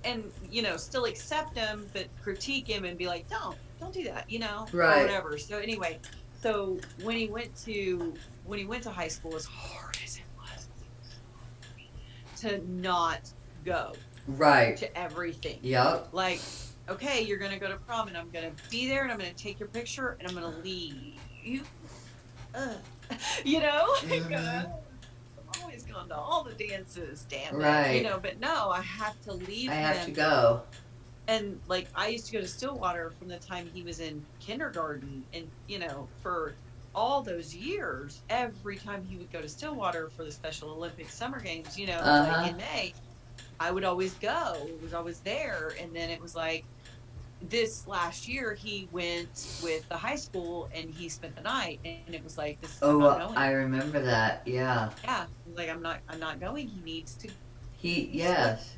and 0.04 0.32
you 0.52 0.62
know, 0.62 0.78
still 0.78 1.06
accept 1.06 1.58
him, 1.58 1.88
but 1.94 2.06
critique 2.22 2.68
him 2.68 2.86
and 2.86 2.98
be 2.98 3.08
like, 3.08 3.28
don't, 3.28 3.58
don't 3.80 3.92
do 3.94 4.04
that, 4.06 4.30
you 4.30 4.40
know, 4.40 4.68
Right. 4.72 5.00
or 5.00 5.02
whatever. 5.02 5.38
So 5.38 5.58
anyway, 5.58 6.00
so 6.42 6.80
when 7.04 7.16
he 7.18 7.28
went 7.28 7.56
to 7.66 8.14
when 8.46 8.60
he 8.60 8.66
went 8.66 8.84
to 8.84 8.92
high 8.92 9.08
school, 9.10 9.36
as 9.36 9.46
hard 9.46 9.98
as 10.06 10.18
it 10.18 10.24
was, 10.38 10.68
to 12.42 12.64
not 12.72 13.32
go 13.66 13.94
right. 14.28 14.78
to 14.78 14.98
everything. 14.98 15.60
Yep. 15.64 16.10
Like, 16.14 16.40
okay, 16.88 17.24
you're 17.24 17.40
gonna 17.40 17.60
go 17.60 17.68
to 17.68 17.78
prom, 17.78 18.08
and 18.08 18.16
I'm 18.16 18.30
gonna 18.30 18.52
be 18.70 18.88
there, 18.88 19.02
and 19.04 19.12
I'm 19.12 19.18
gonna 19.18 19.34
take 19.34 19.60
your 19.60 19.70
picture, 19.70 20.18
and 20.20 20.28
I'm 20.30 20.36
gonna 20.36 20.56
leave 20.64 21.16
you. 21.44 21.64
Uh, 22.58 22.74
you 23.46 23.60
know, 23.60 23.86
like, 24.10 24.32
uh, 24.34 24.66
I've 25.38 25.62
always 25.62 25.84
gone 25.84 26.10
to 26.10 26.16
all 26.16 26.44
the 26.44 26.54
dances, 26.54 27.26
damn 27.30 27.56
it. 27.56 27.64
Right. 27.64 27.92
You 27.98 28.04
know, 28.04 28.20
but 28.20 28.40
no, 28.40 28.70
I 28.70 28.82
have 28.82 29.20
to 29.22 29.34
leave 29.34 29.70
I 29.72 29.76
him. 29.76 29.84
have 29.96 30.06
to 30.06 30.12
go. 30.12 30.62
And 31.30 31.60
like, 31.68 31.88
I 31.96 32.08
used 32.08 32.26
to 32.28 32.34
go 32.34 32.42
to 32.42 32.48
Stillwater 32.48 33.12
from 33.12 33.28
the 33.28 33.38
time 33.38 33.70
he 33.74 33.84
was 33.84 34.00
in 34.00 34.26
kindergarten, 34.40 35.24
and 35.34 35.48
you 35.68 35.80
know, 35.80 36.08
for 36.22 36.54
all 36.96 37.22
those 37.22 37.54
years, 37.54 38.24
every 38.30 38.78
time 38.78 39.04
he 39.04 39.18
would 39.18 39.32
go 39.32 39.42
to 39.42 39.48
Stillwater 39.48 40.10
for 40.10 40.24
the 40.24 40.32
Special 40.32 40.72
Olympic 40.72 41.10
Summer 41.10 41.40
Games, 41.40 41.78
you 41.78 41.86
know, 41.86 42.00
Uh-huh. 42.00 42.42
like 42.42 42.52
in 42.52 42.58
May, 42.58 42.94
I 43.60 43.72
would 43.72 43.84
always 43.84 44.14
go. 44.16 44.66
It 44.68 44.82
was 44.82 44.94
always 44.94 45.20
there. 45.20 45.74
And 45.80 45.96
then 45.96 46.10
it 46.10 46.20
was 46.22 46.36
like 46.36 46.66
this 47.42 47.86
last 47.88 48.28
year 48.28 48.54
he 48.56 48.88
went 48.92 49.48
with 49.62 49.88
the 49.90 49.98
high 49.98 50.16
school 50.16 50.68
and 50.74 50.90
he 50.90 51.08
spent 51.08 51.36
the 51.36 51.42
night 51.44 51.80
and 51.86 52.14
it 52.16 52.24
was 52.24 52.38
like 52.38 52.60
this 52.62 52.72
is 52.72 52.80
Oh, 52.82 52.98
not 52.98 53.20
going. 53.20 53.38
I 53.38 53.52
remember 53.52 54.02
that. 54.02 54.42
Yeah. 54.46 54.90
yeah. 55.04 55.26
Like 55.56 55.70
I'm 55.70 55.82
not 55.82 56.00
I'm 56.10 56.20
not 56.20 56.40
going. 56.40 56.68
He 56.68 56.82
needs 56.82 57.14
to 57.16 57.30
He. 57.78 58.10
Yes. 58.12 58.74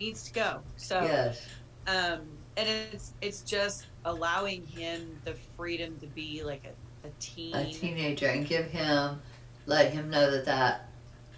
needs 0.00 0.24
to 0.24 0.32
go. 0.32 0.60
So 0.76 1.02
Yes. 1.02 1.46
um 1.86 2.20
and 2.56 2.68
it's 2.68 3.14
it's 3.22 3.40
just 3.42 3.86
allowing 4.04 4.66
him 4.66 5.18
the 5.24 5.34
freedom 5.56 5.98
to 6.00 6.06
be 6.06 6.42
like 6.44 6.64
a, 6.66 7.08
a 7.08 7.10
teen. 7.18 7.54
A 7.56 7.72
teenager 7.72 8.26
and 8.26 8.46
give 8.46 8.66
him, 8.66 9.22
let 9.66 9.90
him 9.92 10.10
know 10.10 10.30
that 10.30 10.44
that 10.44 10.88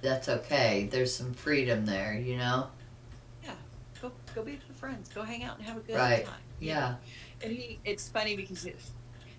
that's 0.02 0.28
okay. 0.28 0.88
There's 0.90 1.14
some 1.14 1.32
freedom 1.34 1.86
there. 1.86 2.14
You 2.14 2.36
know. 2.36 2.66
Yeah. 3.44 3.52
Go 4.02 4.10
go 4.34 4.42
be 4.42 4.52
with 4.52 4.66
your 4.66 4.74
friends. 4.74 5.08
Go 5.14 5.22
hang 5.22 5.44
out 5.44 5.56
and 5.58 5.66
have 5.66 5.76
a 5.76 5.80
good 5.80 5.96
Right. 5.96 6.24
time. 6.26 6.34
Yeah. 6.60 6.94
And 7.42 7.52
he 7.52 7.78
it's 7.84 8.08
funny 8.08 8.36
because 8.36 8.64
it, 8.64 8.78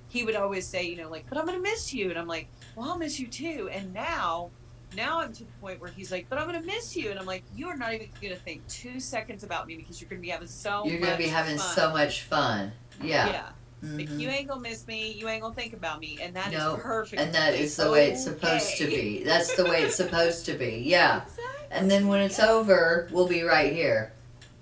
he 0.07 0.23
would 0.23 0.35
always 0.35 0.65
say, 0.67 0.83
you 0.83 0.97
know, 0.97 1.09
like, 1.09 1.25
but 1.29 1.37
I'm 1.37 1.45
gonna 1.45 1.59
miss 1.59 1.93
you, 1.93 2.09
and 2.09 2.19
I'm 2.19 2.27
like, 2.27 2.47
well, 2.75 2.89
I'll 2.91 2.97
miss 2.97 3.19
you 3.19 3.27
too. 3.27 3.69
And 3.71 3.93
now, 3.93 4.49
now 4.95 5.19
I'm 5.21 5.33
to 5.33 5.43
the 5.43 5.51
point 5.59 5.81
where 5.81 5.89
he's 5.89 6.11
like, 6.11 6.27
but 6.29 6.37
I'm 6.39 6.45
gonna 6.45 6.61
miss 6.61 6.95
you, 6.95 7.09
and 7.11 7.19
I'm 7.19 7.25
like, 7.25 7.43
you 7.55 7.67
are 7.67 7.75
not 7.75 7.93
even 7.93 8.09
gonna 8.21 8.35
think 8.35 8.65
two 8.67 8.99
seconds 8.99 9.43
about 9.43 9.67
me 9.67 9.75
because 9.75 9.99
you're 9.99 10.09
gonna 10.09 10.21
be 10.21 10.29
having 10.29 10.47
so 10.47 10.85
You're 10.85 10.99
gonna 10.99 11.17
be 11.17 11.27
having 11.27 11.57
fun. 11.57 11.75
so 11.75 11.91
much 11.91 12.21
fun. 12.23 12.71
Yeah. 13.01 13.27
yeah. 13.29 13.49
Like 13.83 14.09
Mhm. 14.09 14.19
you 14.19 14.29
ain't 14.29 14.47
gonna 14.47 14.61
miss 14.61 14.87
me. 14.87 15.11
You 15.11 15.27
ain't 15.27 15.41
gonna 15.41 15.53
think 15.53 15.73
about 15.73 15.99
me, 15.99 16.17
and 16.21 16.35
that 16.35 16.53
is 16.53 16.63
perfect. 16.81 17.21
And 17.21 17.35
that 17.35 17.53
is 17.53 17.75
the 17.75 17.91
way 17.91 18.11
it's 18.11 18.23
supposed 18.23 18.77
to 18.77 18.87
be. 18.87 19.23
That's 19.25 19.55
the 19.55 19.65
way 19.65 19.83
it's 19.83 19.95
supposed 19.95 20.45
to 20.45 20.53
be. 20.53 20.81
Yeah. 20.85 21.21
Exactly. 21.23 21.41
And 21.71 21.91
then 21.91 22.07
when 22.07 22.21
it's 22.21 22.39
over, 22.39 23.07
we'll 23.11 23.27
be 23.27 23.43
right 23.43 23.73
here. 23.73 24.13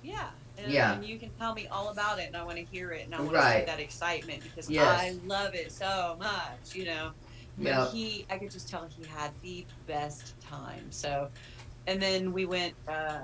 Yeah. 0.02 0.30
And, 0.64 0.72
Yeah. 0.74 0.94
and 0.94 1.06
you 1.06 1.20
can 1.20 1.32
tell 1.36 1.54
me 1.54 1.68
all 1.68 1.90
about 1.90 2.20
it, 2.20 2.28
and 2.28 2.38
I 2.38 2.44
want 2.44 2.58
to 2.58 2.64
hear 2.66 2.92
it, 2.92 3.06
and 3.06 3.14
I 3.14 3.20
want 3.20 3.32
to 3.32 3.36
Right. 3.36 3.60
see 3.62 3.66
that 3.66 3.80
excitement 3.80 4.44
because 4.44 4.70
Yes. 4.70 5.02
I 5.02 5.12
love 5.24 5.54
it 5.54 5.72
so 5.72 6.16
much, 6.18 6.74
you 6.74 6.86
know. 6.86 7.14
But 7.58 7.66
Yep. 7.66 7.92
he, 7.92 8.26
I 8.30 8.38
could 8.40 8.52
just 8.52 8.70
tell 8.70 8.88
he 8.88 9.06
had 9.06 9.34
the 9.42 9.68
best 9.86 10.36
time. 10.42 10.92
So, 10.92 11.30
and 11.86 12.02
then 12.02 12.32
we 12.34 12.46
went, 12.46 12.76
uh, 12.88 13.20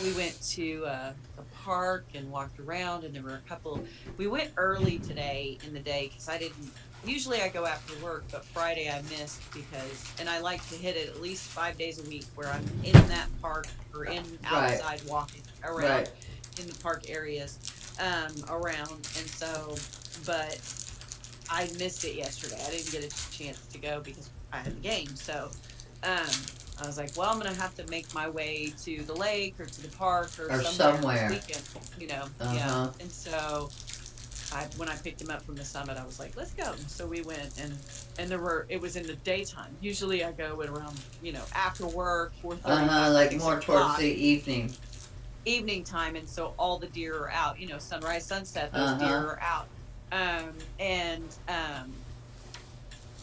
we 0.00 0.12
went 0.12 0.40
to 0.52 0.84
uh, 0.86 1.14
the 1.36 1.44
park 1.64 2.10
and 2.14 2.30
walked 2.30 2.58
around, 2.60 3.04
and 3.04 3.14
there 3.14 3.22
were 3.22 3.36
a 3.36 3.42
couple. 3.42 3.84
We 4.16 4.26
went 4.28 4.52
early 4.56 4.98
today 5.00 5.58
in 5.62 5.72
the 5.72 5.80
day 5.80 6.08
because 6.08 6.28
I 6.28 6.38
didn't. 6.38 6.72
Usually 7.04 7.40
I 7.40 7.48
go 7.48 7.64
after 7.64 7.98
work, 8.02 8.26
but 8.32 8.44
Friday 8.44 8.90
I 8.90 9.02
missed 9.02 9.40
because, 9.54 10.04
and 10.18 10.28
I 10.28 10.40
like 10.40 10.66
to 10.68 10.76
hit 10.76 10.96
it 10.96 11.08
at 11.08 11.20
least 11.20 11.52
five 11.52 11.78
days 11.78 11.98
a 12.00 12.08
week 12.08 12.26
where 12.34 12.50
I'm 12.50 12.64
in 12.82 13.06
that 13.08 13.28
park 13.40 13.66
or 13.94 14.04
in 14.04 14.38
Right. 14.50 14.72
outside 14.72 15.00
walking 15.06 15.42
around 15.62 15.88
Right. 15.88 16.08
In 16.60 16.66
the 16.66 16.78
park 16.80 17.04
areas 17.08 17.58
um, 18.00 18.32
around, 18.48 18.90
and 18.90 19.26
so, 19.26 19.74
but 20.26 20.58
I 21.50 21.68
missed 21.78 22.04
it 22.04 22.14
yesterday. 22.14 22.60
I 22.66 22.70
didn't 22.70 22.90
get 22.92 23.04
a 23.04 23.30
chance 23.36 23.64
to 23.72 23.78
go 23.78 24.00
because 24.00 24.30
I 24.52 24.58
had 24.58 24.76
the 24.76 24.80
game. 24.80 25.14
So 25.16 25.50
um, 26.04 26.26
I 26.80 26.86
was 26.86 26.96
like, 26.98 27.10
well, 27.16 27.30
I'm 27.30 27.38
gonna 27.38 27.54
have 27.54 27.74
to 27.76 27.86
make 27.90 28.12
my 28.14 28.28
way 28.28 28.72
to 28.84 29.02
the 29.02 29.14
lake 29.14 29.58
or 29.58 29.66
to 29.66 29.82
the 29.82 29.88
park 29.96 30.30
or, 30.38 30.44
Or 30.52 30.62
somewhere, 30.62 30.96
somewhere. 30.96 31.28
weekend. 31.30 31.62
You 31.98 32.06
know, 32.08 32.24
Uh-huh. 32.40 32.54
yeah. 32.54 32.90
And 33.00 33.10
so. 33.10 33.70
I, 34.50 34.66
when 34.78 34.88
I 34.88 34.96
picked 34.96 35.20
him 35.20 35.28
up 35.28 35.42
from 35.42 35.56
the 35.56 35.64
summit, 35.64 35.98
I 35.98 36.06
was 36.06 36.18
like, 36.18 36.34
"Let's 36.34 36.54
go." 36.54 36.72
So 36.86 37.06
we 37.06 37.20
went, 37.20 37.60
and 37.60 37.76
and 38.18 38.30
there 38.30 38.38
were. 38.38 38.64
It 38.70 38.80
was 38.80 38.96
in 38.96 39.06
the 39.06 39.12
daytime. 39.16 39.76
Usually, 39.82 40.24
I 40.24 40.32
go 40.32 40.62
at 40.62 40.70
around 40.70 40.98
you 41.22 41.32
know 41.32 41.42
after 41.54 41.86
work, 41.86 42.32
four 42.40 42.56
thirty. 42.56 42.72
Uh 42.82 42.88
huh. 42.88 43.10
Like 43.12 43.36
more 43.36 43.60
towards 43.60 43.98
the 43.98 44.06
evening. 44.08 44.72
Evening 45.48 45.84
time, 45.84 46.16
and 46.16 46.28
so 46.28 46.54
all 46.58 46.78
the 46.78 46.88
deer 46.88 47.16
are 47.18 47.30
out. 47.30 47.58
You 47.58 47.68
know, 47.68 47.78
sunrise, 47.78 48.26
sunset, 48.26 48.72
those 48.72 48.92
Uh-huh. 48.92 48.98
deer 48.98 49.18
are 49.18 49.40
out. 49.42 49.70
Um, 50.12 50.66
and 50.78 51.36
um, 51.48 52.04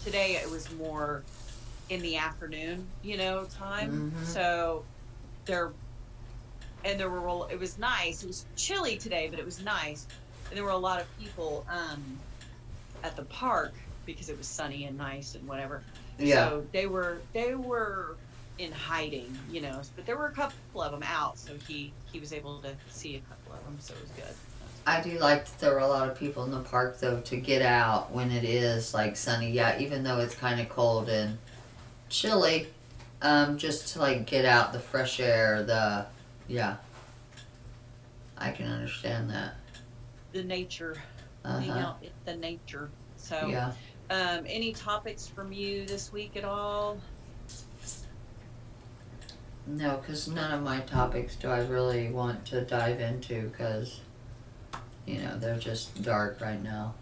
today 0.03 0.35
it 0.35 0.49
was 0.49 0.71
more 0.71 1.27
in 1.89 2.01
the 2.01 2.17
afternoon, 2.17 2.93
you 3.01 3.17
know, 3.17 3.45
time. 3.45 3.91
Mhm. 4.11 4.25
So 4.25 4.87
there, 5.45 5.75
and 6.83 6.99
there 6.99 7.09
were. 7.09 7.51
It 7.51 7.59
was 7.59 7.77
nice. 7.77 8.23
It 8.23 8.27
was 8.27 8.47
chilly 8.55 8.97
today, 8.97 9.29
but 9.29 9.39
it 9.39 9.45
was 9.45 9.59
nice, 9.59 10.07
and 10.49 10.57
there 10.57 10.63
were 10.63 10.71
a 10.71 10.77
lot 10.77 11.01
of 11.01 11.09
people 11.17 11.65
um, 11.69 12.23
at 13.03 13.15
the 13.15 13.25
park 13.25 13.75
because 14.05 14.29
it 14.29 14.37
was 14.37 14.49
sunny 14.49 14.85
and 14.85 14.97
nice 14.97 15.35
and 15.35 15.47
whatever. 15.47 15.85
Yeah. 16.17 16.49
So 16.49 16.69
they 16.73 16.87
were 16.87 17.27
they 17.33 17.55
were 17.55 18.19
in 18.57 18.71
hiding, 18.71 19.37
you 19.51 19.61
know, 19.61 19.81
but 19.95 20.05
there 20.05 20.17
were 20.17 20.27
a 20.27 20.31
couple 20.31 20.81
of 20.81 20.91
them 20.91 21.03
out, 21.03 21.37
so 21.37 21.53
he 21.67 21.91
he 22.11 22.19
was 22.19 22.31
able 22.33 22.59
to 22.59 22.71
see 22.89 23.15
a 23.15 23.19
couple 23.19 23.53
of 23.53 23.63
them, 23.65 23.77
so 23.79 23.93
it 23.93 24.01
was 24.01 24.11
good. 24.11 24.35
I 24.87 25.01
do 25.01 25.17
like 25.19 25.45
that 25.45 25.59
there 25.59 25.73
were 25.73 25.79
a 25.79 25.87
lot 25.87 26.09
of 26.09 26.17
people 26.17 26.43
in 26.43 26.51
the 26.51 26.59
park 26.61 26.99
though 26.99 27.19
to 27.19 27.37
get 27.37 27.61
out 27.61 28.11
when 28.11 28.31
it 28.31 28.43
is 28.43 28.93
like 28.93 29.17
sunny. 29.17 29.51
Yeah, 29.51 29.77
even 29.79 30.03
though 30.03 30.19
it's 30.19 30.35
kind 30.35 30.59
of 30.61 30.69
cold 30.69 31.09
and 31.09 31.37
chilly, 32.09 32.67
um, 33.21 33.57
just 33.57 33.93
to 33.93 33.99
like 33.99 34.25
get 34.25 34.45
out 34.45 34.73
the 34.73 34.79
fresh 34.79 35.19
air. 35.19 35.63
The 35.63 36.05
yeah, 36.47 36.77
I 38.37 38.51
can 38.51 38.67
understand 38.67 39.29
that. 39.31 39.55
The 40.31 40.43
nature, 40.43 40.95
Uh 41.43 41.59
being 41.59 41.71
huh. 41.71 41.79
out 41.79 41.97
in 42.03 42.11
the 42.25 42.35
nature. 42.35 42.89
So, 43.17 43.47
Yeah. 43.49 43.71
um, 44.11 44.45
any 44.47 44.71
topics 44.73 45.27
from 45.27 45.51
you 45.51 45.85
this 45.85 46.11
week 46.13 46.37
at 46.37 46.45
all? 46.45 46.99
No, 49.67 49.97
because 49.97 50.27
none 50.27 50.51
of 50.51 50.61
my 50.61 50.79
topics 50.81 51.35
do 51.35 51.49
I 51.49 51.59
really 51.65 52.09
want 52.09 52.45
to 52.47 52.61
dive 52.61 52.99
into 52.99 53.49
because, 53.49 53.99
you 55.05 55.19
know, 55.19 55.37
they're 55.37 55.57
just 55.57 56.01
dark 56.03 56.39
right 56.39 56.61
now. 56.61 56.93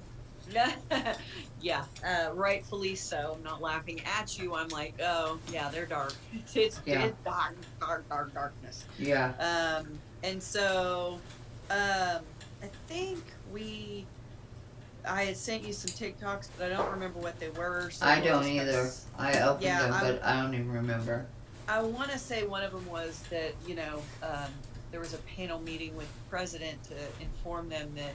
yeah, 1.62 1.84
uh, 2.05 2.29
rightfully 2.34 2.96
so. 2.96 3.36
I'm 3.38 3.43
not 3.43 3.62
laughing 3.62 4.01
at 4.20 4.38
you. 4.38 4.53
I'm 4.55 4.67
like, 4.70 4.93
oh 5.01 5.39
yeah, 5.51 5.70
they're 5.70 5.86
dark. 5.86 6.13
It's, 6.55 6.79
Yeah. 6.86 7.03
it's 7.05 7.17
dark, 7.24 7.55
dark, 7.79 8.08
dark, 8.10 8.34
darkness. 8.34 8.86
Yeah. 9.00 9.34
Um, 9.39 9.88
and 10.24 10.41
so, 10.41 11.20
um, 11.70 12.22
I 12.62 12.67
think 12.88 13.24
we, 13.53 14.05
I 15.08 15.24
had 15.24 15.38
sent 15.38 15.65
you 15.65 15.74
some 15.74 15.91
TikToks, 15.91 16.48
but 16.58 16.72
I 16.72 16.75
don't 16.75 16.91
remember 16.91 17.20
what 17.20 17.39
they 17.39 17.50
were. 17.50 17.89
So 17.91 18.05
I 18.05 18.20
don't 18.22 18.46
either. 18.46 18.89
I 19.17 19.39
opened 19.41 19.63
Yeah, 19.63 19.82
them, 19.84 19.93
I- 19.93 20.01
but 20.01 20.24
I 20.24 20.41
don't 20.41 20.53
even 20.53 20.72
remember. 20.72 21.25
I 21.67 21.82
want 21.82 22.12
to 22.12 22.17
say 22.17 22.46
one 22.46 22.63
of 22.63 22.72
them 22.72 22.86
was 22.89 23.24
that, 23.29 23.53
you 23.67 23.75
know, 23.75 24.01
um, 24.22 24.51
there 24.91 25.00
was 25.00 25.13
a 25.13 25.17
panel 25.20 25.60
meeting 25.60 25.96
with 25.96 26.08
the 26.08 26.29
president 26.29 26.84
to 26.84 26.96
inform 27.20 27.67
them 27.67 27.91
that 27.96 28.13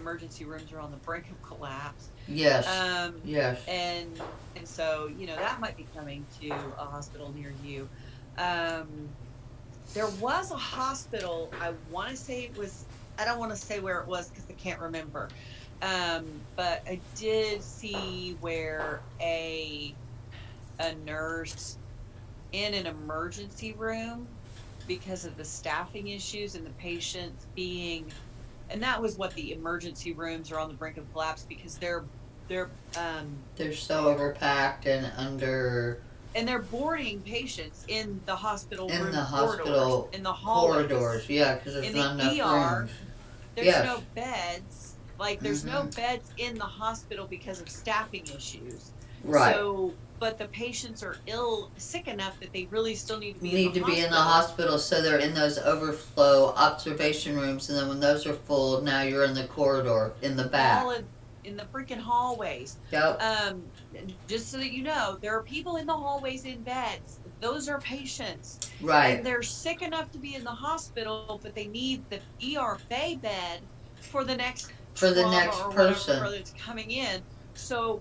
emergency 0.00 0.44
rooms 0.44 0.72
are 0.72 0.78
on 0.78 0.90
the 0.90 0.96
brink 0.98 1.26
of 1.30 1.42
collapse. 1.42 2.08
Yes. 2.28 2.66
Um, 2.68 3.14
yes. 3.24 3.60
and 3.66 4.08
and 4.56 4.66
so 4.66 5.10
you 5.18 5.26
know 5.26 5.34
that 5.34 5.60
might 5.60 5.76
be 5.76 5.84
coming 5.94 6.24
to 6.40 6.50
a 6.50 6.84
hospital 6.84 7.32
near 7.36 7.52
you. 7.64 7.88
Um, 8.38 8.86
there 9.94 10.06
was 10.20 10.52
a 10.52 10.56
hospital. 10.56 11.52
I 11.60 11.72
want 11.90 12.10
to 12.10 12.16
say 12.16 12.44
it 12.44 12.56
was. 12.56 12.84
I 13.18 13.24
don't 13.24 13.40
want 13.40 13.50
to 13.50 13.56
say 13.56 13.80
where 13.80 14.00
it 14.00 14.06
was 14.06 14.28
because 14.28 14.44
I 14.48 14.54
can't 14.54 14.80
remember. 14.80 15.28
Um, 15.82 16.24
but 16.54 16.82
I 16.86 17.00
did 17.16 17.62
see 17.62 18.36
where 18.40 19.00
a 19.20 19.92
a 20.78 20.94
nurse 21.04 21.76
in 22.52 22.74
an 22.74 22.86
emergency 22.86 23.72
room 23.72 24.26
because 24.86 25.24
of 25.24 25.36
the 25.36 25.44
staffing 25.44 26.08
issues 26.08 26.54
and 26.54 26.66
the 26.66 26.70
patients 26.70 27.46
being 27.54 28.12
and 28.70 28.82
that 28.82 29.00
was 29.00 29.16
what 29.16 29.34
the 29.34 29.52
emergency 29.52 30.12
rooms 30.12 30.50
are 30.50 30.58
on 30.58 30.68
the 30.68 30.74
brink 30.74 30.96
of 30.96 31.10
collapse 31.12 31.44
because 31.48 31.76
they're 31.76 32.04
they're 32.48 32.70
um 32.96 33.36
They're 33.56 33.72
so 33.74 34.14
overpacked 34.14 34.86
and 34.86 35.10
under 35.16 36.02
and 36.34 36.48
they're 36.48 36.62
boarding 36.62 37.20
patients 37.20 37.84
in 37.88 38.20
the 38.24 38.34
hospital 38.34 38.88
In 38.90 39.02
room 39.02 39.12
the 39.12 39.22
corridors, 39.22 39.66
hospital 39.66 40.10
in 40.12 40.22
the 40.22 40.32
hallways. 40.32 40.88
Corridors, 40.88 41.28
yeah, 41.28 41.54
because 41.56 41.74
there's 41.74 41.86
In 41.86 41.94
not 41.94 42.16
the 42.16 42.38
enough 42.38 42.52
ER, 42.54 42.78
rooms. 42.80 42.90
There's 43.54 43.66
Yes. 43.66 43.84
no 43.84 44.00
beds. 44.14 44.94
Like 45.18 45.40
there's 45.40 45.64
no 45.64 45.82
Mhm. 45.82 45.94
beds 45.94 46.32
in 46.38 46.56
the 46.56 46.64
hospital 46.64 47.26
because 47.28 47.60
of 47.60 47.68
staffing 47.68 48.26
issues. 48.26 48.92
Right. 49.22 49.54
So, 49.54 49.94
but 50.22 50.38
the 50.38 50.46
patients 50.46 51.02
are 51.02 51.16
ill, 51.26 51.68
sick 51.78 52.06
enough 52.06 52.38
that 52.38 52.52
they 52.52 52.66
really 52.66 52.94
still 52.94 53.18
need 53.18 53.34
to 53.34 53.40
be 53.40 53.52
need 53.52 53.66
in 53.66 53.72
the 53.72 53.80
to 53.80 53.86
be 53.86 53.98
in 53.98 54.08
the 54.08 54.16
hospital. 54.16 54.70
hospital, 54.74 54.78
so 54.78 55.02
they're 55.02 55.18
in 55.18 55.34
those 55.34 55.58
overflow 55.58 56.54
observation 56.56 57.34
rooms, 57.34 57.68
and 57.68 57.76
then 57.76 57.88
when 57.88 57.98
those 57.98 58.24
are 58.24 58.32
full, 58.32 58.80
now 58.82 59.02
you're 59.02 59.24
in 59.24 59.34
the 59.34 59.48
corridor 59.48 60.12
in 60.22 60.36
the 60.36 60.44
back. 60.44 60.86
In, 60.96 61.04
in 61.42 61.56
the 61.56 61.64
freaking 61.64 61.98
hallways. 61.98 62.76
Yep. 62.92 63.20
Um, 63.20 63.64
just 64.28 64.52
so 64.52 64.58
that 64.58 64.70
you 64.70 64.84
know, 64.84 65.18
there 65.20 65.36
are 65.36 65.42
people 65.42 65.74
in 65.78 65.88
the 65.88 65.92
hallways 65.92 66.44
in 66.44 66.62
beds. 66.62 67.18
Those 67.40 67.68
are 67.68 67.80
patients. 67.80 68.60
Right. 68.80 69.16
And 69.16 69.26
they're 69.26 69.42
sick 69.42 69.82
enough 69.82 70.12
to 70.12 70.18
be 70.18 70.36
in 70.36 70.44
the 70.44 70.50
hospital, 70.50 71.40
but 71.42 71.56
they 71.56 71.66
need 71.66 72.04
the 72.10 72.20
ER 72.56 72.78
bay 72.88 73.18
bed 73.20 73.58
for 74.00 74.22
the 74.22 74.36
next 74.36 74.72
For 74.94 75.10
the 75.10 75.28
next 75.30 75.58
person. 75.70 76.22
that's 76.30 76.52
coming 76.52 76.92
in. 76.92 77.22
So 77.54 78.00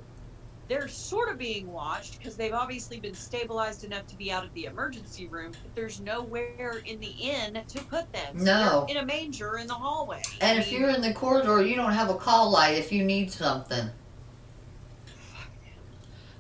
they're 0.72 0.88
sort 0.88 1.30
of 1.30 1.38
being 1.38 1.68
watched 1.68 2.18
because 2.18 2.38
they've 2.38 2.54
obviously 2.54 3.02
been 3.02 3.14
stabilized 3.14 3.84
enough 3.84 4.08
to 4.08 4.16
be 4.16 4.32
out 4.32 4.46
of 4.46 4.54
the 4.54 4.66
emergency 4.66 5.28
room, 5.28 5.52
but 5.62 5.76
there's 5.76 6.00
nowhere 6.00 6.82
in 6.86 7.02
the 7.02 7.10
inn 7.10 7.62
to 7.68 7.82
put 7.82 8.12
them. 8.14 8.38
So 8.38 8.46
No. 8.46 8.86
in 8.88 8.96
a 8.96 9.06
manger 9.06 9.58
in 9.58 9.68
the 9.68 9.74
hallway. 9.74 10.22
And 10.40 10.58
I 10.58 10.62
if 10.62 10.68
mean, 10.68 10.80
you're 10.82 10.90
in 10.90 11.02
the 11.02 11.14
corridor, 11.14 11.62
you 11.62 11.76
don't 11.76 11.92
have 11.92 12.10
a 12.10 12.16
call 12.16 12.52
light 12.52 12.78
if 12.78 12.92
you 12.94 13.04
need 13.04 13.34
something. 13.34 13.92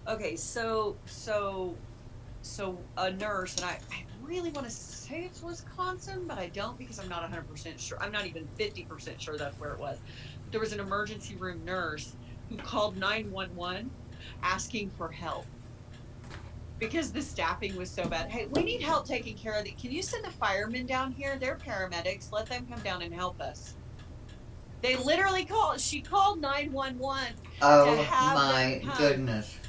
okay, 0.07 0.35
so 0.38 1.00
so 1.05 1.81
so 2.41 2.88
a 2.97 3.11
nurse, 3.11 3.57
and 3.57 3.65
I, 3.65 3.79
I 3.91 4.05
really 4.21 4.51
want 4.51 4.67
to 4.67 4.73
say 4.73 5.19
it's 5.21 5.43
Wisconsin, 5.43 6.25
but 6.27 6.39
I 6.39 6.50
don't 6.50 6.77
because 6.79 7.00
I'm 7.00 7.09
not 7.09 7.23
100% 7.23 7.79
sure. 7.79 8.00
I'm 8.01 8.11
not 8.11 8.25
even 8.27 8.50
50% 8.59 9.21
sure 9.21 9.38
that's 9.38 9.59
where 9.59 9.73
it 9.73 9.79
was. 9.79 10.01
But 10.45 10.51
There 10.53 10.61
was 10.61 10.73
an 10.73 10.79
emergency 10.79 11.38
room 11.38 11.63
nurse 11.65 12.17
who 12.50 12.59
called 12.59 12.97
911 12.97 13.91
asking 14.43 14.91
for 14.91 15.11
help 15.11 15.49
because 16.79 17.11
the 17.11 17.21
staffing 17.21 17.75
was 17.75 17.93
so 17.93 18.07
bad. 18.09 18.31
Hey, 18.31 18.47
we 18.49 18.63
need 18.63 18.81
help 18.83 19.07
taking 19.07 19.37
care 19.37 19.59
of 19.59 19.65
it. 19.65 19.79
Can 19.79 19.91
you 19.91 20.01
send 20.03 20.25
the 20.25 20.31
firemen 20.31 20.85
down 20.87 21.11
here? 21.11 21.37
They're 21.39 21.57
paramedics. 21.59 22.31
Let 22.31 22.49
them 22.49 22.67
come 22.67 22.81
down 22.81 23.01
and 23.03 23.13
help 23.13 23.39
us. 23.41 23.77
They 24.81 24.95
literally 24.97 25.45
called. 25.45 25.79
She 25.81 26.01
called 26.01 26.41
911 26.41 27.37
Oh 27.61 27.95
have 27.95 28.33
my 28.35 28.47
them 28.47 28.79
come. 28.81 28.97
goodness. 28.97 29.59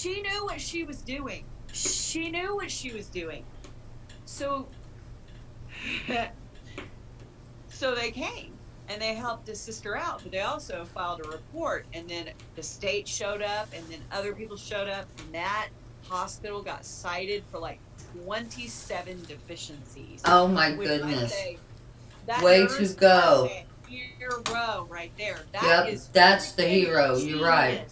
she 0.00 0.20
knew 0.22 0.44
what 0.46 0.60
she 0.60 0.84
was 0.84 1.02
doing. 1.02 1.50
She 1.72 2.30
knew 2.30 2.56
what 2.56 2.70
she 2.70 2.92
was 2.92 3.10
doing. 3.10 3.48
So 4.24 4.74
so 7.68 7.94
they 7.94 8.10
came 8.12 8.55
and 8.88 9.00
they 9.00 9.14
helped 9.14 9.46
his 9.46 9.60
sister 9.60 9.96
out, 9.96 10.22
but 10.22 10.32
they 10.32 10.40
also 10.40 10.84
filed 10.84 11.24
a 11.24 11.28
report 11.28 11.86
and 11.92 12.08
then 12.08 12.28
the 12.54 12.62
state 12.62 13.06
showed 13.06 13.42
up 13.42 13.68
and 13.74 13.84
then 13.88 13.98
other 14.12 14.34
people 14.34 14.56
showed 14.56 14.88
up 14.88 15.06
and 15.18 15.34
that 15.34 15.68
hospital 16.08 16.62
got 16.62 16.84
cited 16.84 17.42
for 17.50 17.58
like 17.58 17.80
27 18.24 19.22
deficiencies. 19.26 20.22
Oh 20.24 20.46
my 20.48 20.72
goodness. 20.72 21.32
say, 21.32 21.58
Way 22.42 22.66
to 22.66 22.94
go. 22.94 23.50
Hero 23.88 24.86
right 24.90 25.12
there. 25.16 25.40
That 25.52 25.84
Yep, 25.86 25.94
is 25.94 26.08
that's 26.08 26.52
the 26.52 26.66
hero. 26.66 27.16
You're 27.16 27.44
right. 27.44 27.86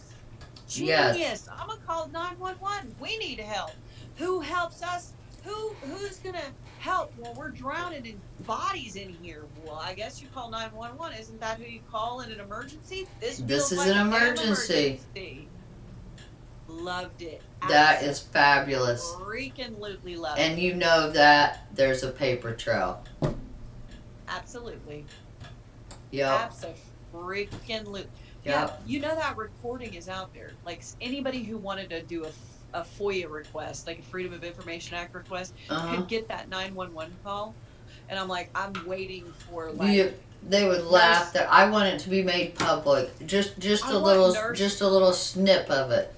Genius. 0.69 1.16
Yes. 1.19 1.49
I'm 1.49 1.69
gonna 1.69 1.80
call 1.86 2.08
911. 2.08 2.97
We 3.00 3.16
need 3.19 3.38
help. 3.38 3.71
Who 4.16 4.40
helps 4.40 4.82
us? 4.82 5.12
Who 5.45 5.71
who's 5.82 6.19
gonna 6.19 6.40
help 6.84 7.10
when 7.18 7.34
we're 7.34 7.49
drowning 7.49 8.04
in 8.04 8.20
bodies 8.47 8.97
in 8.97 9.08
here? 9.23 9.44
Well, 9.64 9.80
I 9.82 9.94
guess 9.94 10.20
you 10.20 10.28
call 10.34 10.50
911. 10.50 11.18
Isn't 11.18 11.40
that 11.40 11.58
who 11.58 11.64
you 11.64 11.80
call 11.90 12.20
in 12.20 12.30
an 12.30 12.40
emergency? 12.40 13.06
This 13.20 13.38
This 13.38 13.73
is 13.73 13.78
like 13.78 13.88
an 13.88 14.06
emergency. 14.06 15.00
emergency. 15.14 15.49
Loved 16.68 17.23
it. 17.23 17.40
That 17.68 18.02
is 18.02 18.20
fabulous. 18.20 19.02
freaking 19.18 19.78
lootly 19.78 20.18
loved 20.18 20.38
And 20.38 20.58
you 20.58 20.75
know 20.75 21.10
that 21.10 21.66
there's 21.75 22.02
a 22.02 22.10
paper 22.10 22.52
trail. 22.52 23.02
Absolutely. 24.28 25.06
Yep. 26.10 26.40
Absolutely. 26.40 26.80
Freaking 27.14 28.06
Yeah, 28.44 28.60
Yep. 28.60 28.82
you 28.86 29.00
know 29.00 29.14
that 29.14 29.38
recording 29.38 29.94
is 29.94 30.10
out 30.10 30.34
there. 30.34 30.50
Like 30.66 30.82
anybody 31.00 31.42
who 31.42 31.56
wanted 31.56 31.88
to 31.90 32.02
do 32.02 32.25
a, 32.26 32.30
a 32.75 32.82
FOIA 32.99 33.30
request, 33.30 33.87
like 33.87 34.00
a 34.00 34.02
Freedom 34.02 34.32
of 34.34 34.45
Information 34.45 34.97
Act 34.97 35.15
request, 35.15 35.54
Uh-huh. 35.71 35.97
could 35.97 36.08
get 36.08 36.28
that 36.28 36.49
911 36.49 37.15
call. 37.25 37.54
And 38.08 38.19
I'm 38.19 38.28
like, 38.28 38.50
I'm 38.54 38.73
waiting 38.87 39.25
for 39.49 39.71
like, 39.73 39.93
You, 39.93 40.13
they 40.49 40.69
would 40.69 40.84
laugh 40.84 41.32
that 41.32 41.50
I 41.50 41.71
want 41.71 41.89
it 41.89 41.99
to 42.00 42.10
be 42.10 42.23
made 42.23 42.54
public. 42.56 43.10
Just 43.26 43.58
just 43.58 43.84
I 43.87 43.93
a 43.93 43.99
little 43.99 44.34
nurse- 44.34 44.58
just 44.58 44.80
a 44.82 44.89
little 44.89 45.13
snip 45.15 45.71
of 45.71 45.91
it. 45.91 46.13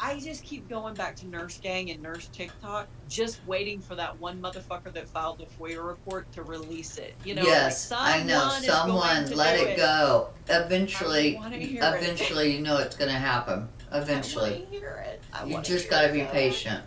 I 0.00 0.20
just 0.20 0.44
keep 0.44 0.68
going 0.68 0.94
back 0.94 1.16
to 1.16 1.26
Nurse 1.26 1.58
Gang 1.60 1.90
and 1.90 2.00
Nurse 2.00 2.28
TikTok, 2.32 2.86
just 3.08 3.40
waiting 3.48 3.80
for 3.80 3.96
that 3.96 4.16
one 4.20 4.40
motherfucker 4.40 4.92
that 4.92 5.08
filed 5.08 5.38
the 5.38 5.46
FOIA 5.46 5.84
report 5.84 6.30
to 6.34 6.44
release 6.44 6.98
it. 6.98 7.14
You 7.24 7.34
know, 7.34 7.42
yes, 7.42 7.90
like, 7.90 8.20
I 8.20 8.22
know. 8.22 8.48
someone 8.62 9.00
going 9.16 9.28
to 9.30 9.34
let 9.36 9.58
do 9.58 9.66
it 9.66 9.76
go. 9.76 10.28
I 10.48 10.52
Eventually 10.60 11.36
it. 11.36 11.78
eventually 11.82 12.54
you 12.54 12.62
know 12.62 12.76
it's 12.78 12.94
gonna 12.96 13.10
happen. 13.10 13.68
I 13.90 13.98
Eventually. 13.98 14.66
to 14.70 14.78
hear 14.78 15.04
it. 15.06 15.22
I 15.32 15.44
You 15.44 15.60
just 15.62 15.88
gotta 15.90 16.12
be 16.12 16.20
though. 16.22 16.26
patient. 16.30 16.84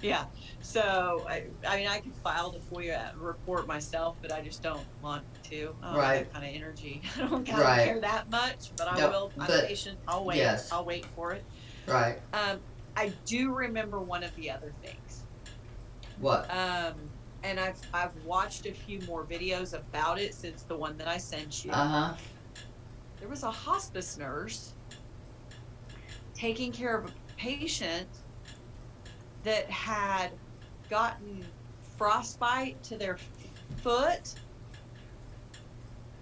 Yeah. 0.00 0.24
So 0.62 1.24
I, 1.28 1.44
I 1.66 1.76
mean, 1.76 1.88
I 1.88 2.00
could 2.00 2.14
file 2.16 2.50
the 2.50 2.58
FOIA 2.60 3.10
report 3.16 3.66
myself, 3.66 4.16
but 4.22 4.32
I 4.32 4.40
just 4.40 4.62
don't 4.62 4.84
want 5.02 5.24
to. 5.44 5.74
I 5.82 5.86
don't 5.86 5.94
have 5.94 5.96
Right. 5.96 6.18
that 6.24 6.32
kind 6.32 6.46
of 6.48 6.54
energy. 6.54 7.02
I 7.16 7.20
don't 7.28 7.44
kinda 7.44 7.60
Right. 7.62 7.84
care 7.86 8.00
that 8.00 8.30
much, 8.30 8.70
but 8.76 8.86
I 8.88 9.06
will. 9.08 9.32
I'm 9.38 9.46
but- 9.46 9.66
patient. 9.66 9.98
I'll 10.06 10.24
wait. 10.24 10.36
yes. 10.38 10.70
I'll 10.72 10.84
wait 10.84 11.04
for 11.16 11.32
it. 11.32 11.44
Right. 11.86 12.18
Um, 12.32 12.60
I 12.96 13.12
do 13.24 13.52
remember 13.52 13.98
one 14.00 14.22
of 14.22 14.34
the 14.36 14.50
other 14.50 14.72
things. 14.82 15.22
What? 16.18 16.50
Um, 16.50 16.94
and 17.42 17.58
I've 17.58 17.78
I've 17.94 18.14
watched 18.24 18.66
a 18.66 18.72
few 18.72 19.00
more 19.02 19.24
videos 19.24 19.72
about 19.74 20.20
it 20.20 20.34
since 20.34 20.62
the 20.62 20.76
one 20.76 20.96
that 20.98 21.08
I 21.08 21.16
sent 21.16 21.64
you. 21.64 21.72
Uh-huh. 21.72 22.14
there 23.18 23.28
was 23.28 23.42
a 23.42 23.50
hospice 23.50 24.16
nurse 24.18 24.72
taking 26.40 26.72
care 26.72 26.96
of 26.96 27.04
a 27.04 27.12
patient 27.36 28.08
that 29.44 29.68
had 29.70 30.30
gotten 30.88 31.44
frostbite 31.98 32.82
to 32.82 32.96
their 32.96 33.18
foot 33.82 34.34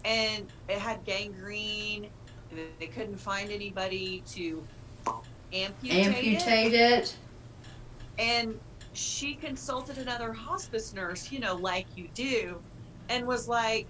and 0.04 0.44
it 0.68 0.78
had 0.78 1.04
gangrene 1.04 2.08
and 2.50 2.60
they 2.80 2.86
couldn't 2.86 3.16
find 3.16 3.52
anybody 3.52 4.22
to 4.26 4.66
amputate, 5.52 6.06
Amputate 6.06 6.74
it 6.74 6.80
it. 6.80 7.16
and 8.18 8.58
she 8.94 9.34
consulted 9.34 9.98
another 9.98 10.32
hospice 10.32 10.92
nurse 10.92 11.30
you 11.30 11.38
know 11.38 11.54
like 11.54 11.86
you 11.94 12.08
do 12.14 12.60
and 13.08 13.24
was 13.24 13.48
like 13.48 13.86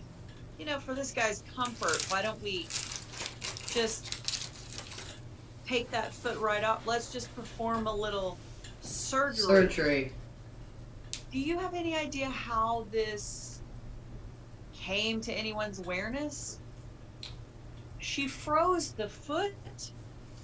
you 0.58 0.66
know 0.66 0.78
for 0.78 0.92
this 0.92 1.10
guy's 1.10 1.42
comfort 1.56 2.04
why 2.10 2.20
don't 2.20 2.40
we 2.42 2.66
just 3.70 4.27
take 5.68 5.90
that 5.90 6.12
foot 6.12 6.38
right 6.38 6.64
off. 6.64 6.86
Let's 6.86 7.12
just 7.12 7.34
perform 7.36 7.86
a 7.86 7.94
little 7.94 8.38
surgery. 8.80 9.44
Surgery. 9.44 10.12
do 11.30 11.38
you 11.38 11.58
have 11.58 11.74
any 11.74 11.94
idea 11.94 12.26
how 12.26 12.86
this 12.90 13.60
came 14.72 15.20
to 15.20 15.32
anyone's 15.32 15.78
awareness? 15.80 16.58
She 17.98 18.28
froze 18.28 18.92
the 18.92 19.08
foot. 19.08 19.52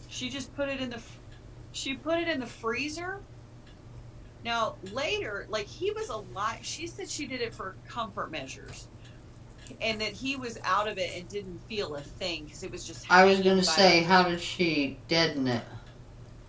She 0.09 0.29
just 0.29 0.55
put 0.55 0.69
it 0.69 0.81
in 0.81 0.91
the 0.91 1.01
she 1.73 1.95
put 1.95 2.19
it 2.19 2.29
in 2.29 2.41
the 2.41 2.47
freezer. 2.47 3.21
Now 4.45 4.77
later 4.93 5.47
like 5.49 5.67
he 5.67 5.91
was 5.91 6.11
alive 6.11 6.59
she 6.63 6.87
said 6.87 7.09
she 7.09 7.27
did 7.27 7.41
it 7.41 7.55
for 7.55 7.77
comfort 7.89 8.31
measures 8.31 8.89
and 9.81 10.01
that 10.01 10.13
he 10.13 10.37
was 10.37 10.59
out 10.65 10.89
of 10.89 10.99
it 10.99 11.11
and 11.17 11.29
didn't 11.29 11.61
feel 11.69 11.95
a 11.97 12.03
thing 12.03 12.45
because 12.45 12.63
it 12.63 12.71
was 12.71 12.85
just 12.85 13.07
I 13.11 13.25
was 13.25 13.41
gonna 13.41 13.63
say, 13.63 14.03
how 14.03 14.25
did 14.29 14.41
she 14.41 15.05
deaden 15.09 15.49
it? 15.49 15.65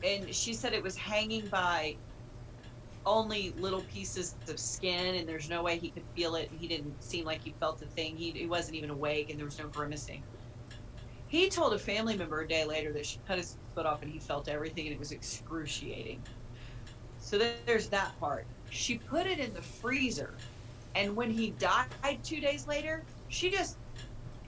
and 0.04 0.34
she 0.34 0.54
said 0.54 0.74
it 0.74 0.84
was 0.84 0.96
hanging 0.98 1.50
by 1.50 1.98
only 3.06 3.54
little 3.58 3.82
pieces 3.84 4.36
of 4.48 4.60
skin 4.60 5.16
and 5.16 5.28
there's 5.30 5.50
no 5.50 5.64
way 5.64 5.78
he 5.78 5.92
could 5.92 6.06
feel 6.16 6.36
it. 6.36 6.50
He 6.52 6.68
didn't 6.68 7.02
seem 7.04 7.26
like 7.26 7.42
he 7.44 7.56
felt 7.60 7.82
a 7.82 7.86
thing. 7.88 8.18
He, 8.18 8.32
he 8.32 8.46
wasn't 8.48 8.76
even 8.76 8.90
awake 8.90 9.30
and 9.30 9.38
there 9.38 9.46
was 9.46 9.60
no 9.60 9.68
grimacing. 9.68 10.24
He 11.28 11.50
told 11.50 11.74
a 11.74 11.80
family 11.80 12.18
member 12.18 12.42
a 12.42 12.48
day 12.48 12.66
later 12.66 12.94
that 12.94 13.06
she 13.06 13.20
cut 13.28 13.38
his 13.38 13.58
foot 13.76 13.86
off 13.86 14.02
and 14.02 14.12
he 14.12 14.20
felt 14.20 14.48
everything 14.48 14.88
and 14.88 14.96
it 14.96 15.00
was 15.00 15.12
excruciating. 15.12 16.24
So 17.18 17.38
there's 17.38 17.90
that 17.90 18.20
part. 18.20 18.48
She 18.70 18.98
put 19.00 19.28
it 19.28 19.40
in 19.40 19.54
the 19.54 19.62
freezer 19.62 20.42
and 20.96 21.16
when 21.16 21.30
he 21.30 21.52
died 21.52 21.88
two 22.24 22.40
days 22.40 22.66
later 22.68 23.06
she 23.28 23.52
just 23.52 23.78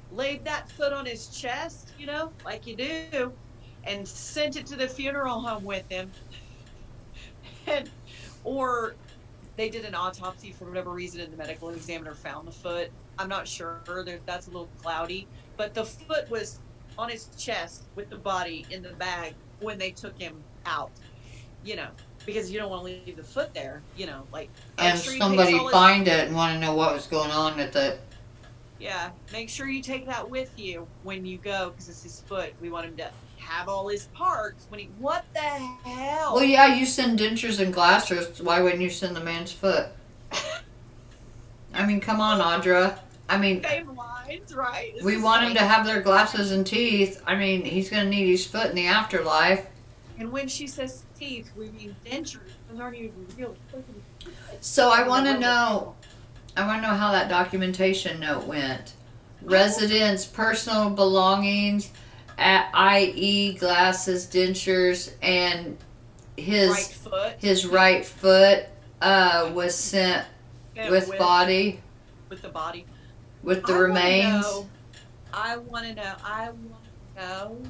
laid 0.10 0.46
that 0.46 0.70
foot 0.70 0.94
on 0.94 1.06
his 1.06 1.30
chest 1.30 1.94
you 1.98 2.06
know 2.06 2.32
like 2.46 2.66
you 2.66 2.76
do 2.78 3.38
and 3.88 4.08
sent 4.08 4.56
it 4.56 4.68
to 4.68 4.76
the 4.76 4.88
funeral 4.88 5.40
home 5.42 5.64
with 5.64 5.86
him. 5.90 6.12
and 7.68 7.90
or 8.44 8.96
they 9.56 9.70
did 9.70 9.86
an 9.86 9.96
autopsy 9.96 10.52
for 10.52 10.68
whatever 10.68 10.92
reason 10.92 11.22
and 11.22 11.34
the 11.34 11.38
medical 11.38 11.70
examiner 11.70 12.14
found 12.14 12.48
the 12.48 12.52
foot. 12.52 12.90
I'm 13.18 13.30
not 13.30 13.48
sure. 13.48 13.82
That's 14.28 14.48
a 14.48 14.52
little 14.52 14.72
cloudy, 14.78 15.28
but 15.58 15.74
the 15.74 15.86
foot 15.86 16.30
was 16.30 16.60
on 16.98 17.10
his 17.10 17.28
chest 17.30 17.90
with 17.96 18.10
the 18.10 18.18
body 18.18 18.68
in 18.70 18.84
the 18.84 18.94
bag 18.94 19.36
when 19.60 19.78
they 19.78 19.92
took 19.92 20.18
him 20.20 20.44
out. 20.66 20.92
You 21.64 21.78
know, 21.78 21.90
because 22.28 22.52
you 22.52 22.60
don't 22.60 22.70
want 22.70 22.86
to 22.86 22.86
leave 22.86 23.16
the 23.16 23.24
foot 23.24 23.52
there. 23.56 23.82
You 23.96 24.06
know, 24.06 24.28
like 24.32 24.50
And 24.78 25.00
sure 25.00 25.18
somebody 25.18 25.58
find 25.72 26.08
it 26.08 26.28
and 26.28 26.36
want 26.36 26.54
to 26.54 26.60
know 26.60 26.76
what 26.76 26.94
was 26.94 27.08
going 27.08 27.32
on 27.32 27.58
with 27.58 27.76
it. 27.76 28.00
Yeah, 28.80 29.10
make 29.34 29.50
sure 29.50 29.68
you 29.68 29.82
take 29.82 30.06
that 30.06 30.30
with 30.30 30.52
you 30.60 30.86
when 31.02 31.26
you 31.26 31.40
go 31.40 31.72
because 31.72 31.90
it's 31.90 32.04
his 32.04 32.22
foot. 32.22 32.54
We 32.62 32.70
want 32.70 32.86
him 32.86 32.98
to 32.98 33.10
have 33.40 33.68
all 33.70 33.88
his 33.88 34.06
parts 34.08 34.68
when 34.70 34.80
he. 34.82 34.90
What 35.00 35.26
the 35.34 35.40
hell? 35.40 36.36
Well, 36.36 36.44
yeah, 36.44 36.76
you 36.76 36.86
send 36.86 37.18
dentures 37.18 37.60
and 37.60 37.74
glassers. 37.74 38.40
Why 38.40 38.62
wouldn't 38.62 38.82
you 38.82 38.92
send 38.92 39.16
the 39.16 39.24
man's 39.24 39.52
foot? 39.52 39.88
I 41.74 41.86
mean, 41.88 42.00
come 42.00 42.22
on, 42.22 42.40
Audra. 42.40 43.00
I 43.30 43.38
mean, 43.38 43.64
Same 43.64 43.96
lines, 43.96 44.54
right? 44.54 44.94
This 44.94 45.04
we 45.04 45.20
want 45.22 45.44
him 45.44 45.54
to 45.56 45.60
have 45.60 45.86
their 45.86 46.02
glasses 46.02 46.52
and 46.52 46.66
teeth. 46.66 47.22
I 47.26 47.36
mean, 47.36 47.66
he's 47.66 47.90
gonna 47.90 48.10
need 48.10 48.28
his 48.28 48.46
foot 48.46 48.68
in 48.68 48.76
the 48.76 48.88
afterlife. 48.88 49.66
And 50.20 50.32
when 50.32 50.48
she 50.48 50.68
says 50.68 51.04
teeth, 51.18 51.52
we 51.56 51.70
mean 51.70 51.96
dentures. 52.06 52.40
Those 52.70 52.80
aren't 52.80 52.96
even 52.98 53.28
real. 53.38 53.56
So 54.62 54.90
I 54.90 55.08
want 55.08 55.26
to 55.28 55.38
know. 55.38 55.96
I 56.56 56.66
want 56.66 56.82
to 56.82 56.88
know 56.88 56.96
how 56.96 57.12
that 57.12 57.30
documentation 57.30 58.20
note 58.20 58.46
went. 58.46 58.94
Residents' 59.44 60.26
personal 60.26 60.90
belongings, 60.90 61.92
at 62.38 62.70
i.e., 62.74 63.54
glasses, 63.54 64.26
dentures, 64.26 65.14
and 65.22 65.78
his 66.36 66.70
right 66.70 66.86
foot 66.86 67.34
his 67.40 67.66
right 67.66 68.06
foot 68.06 68.66
uh, 69.02 69.52
was 69.54 69.74
sent 69.76 70.26
and 70.76 70.92
with 70.92 71.18
body 71.18 71.80
with 72.30 72.42
the 72.44 72.50
body. 72.50 72.86
with 73.42 73.66
the 73.66 73.74
I 73.74 73.76
wanna 73.76 73.88
remains. 73.88 74.44
know- 74.44 74.70
I 75.34 75.58
want 75.58 75.86
to 75.86 75.94
know. 75.94 76.14
I 76.24 76.50
want 76.50 76.84
to 77.16 77.22
know. 77.22 77.62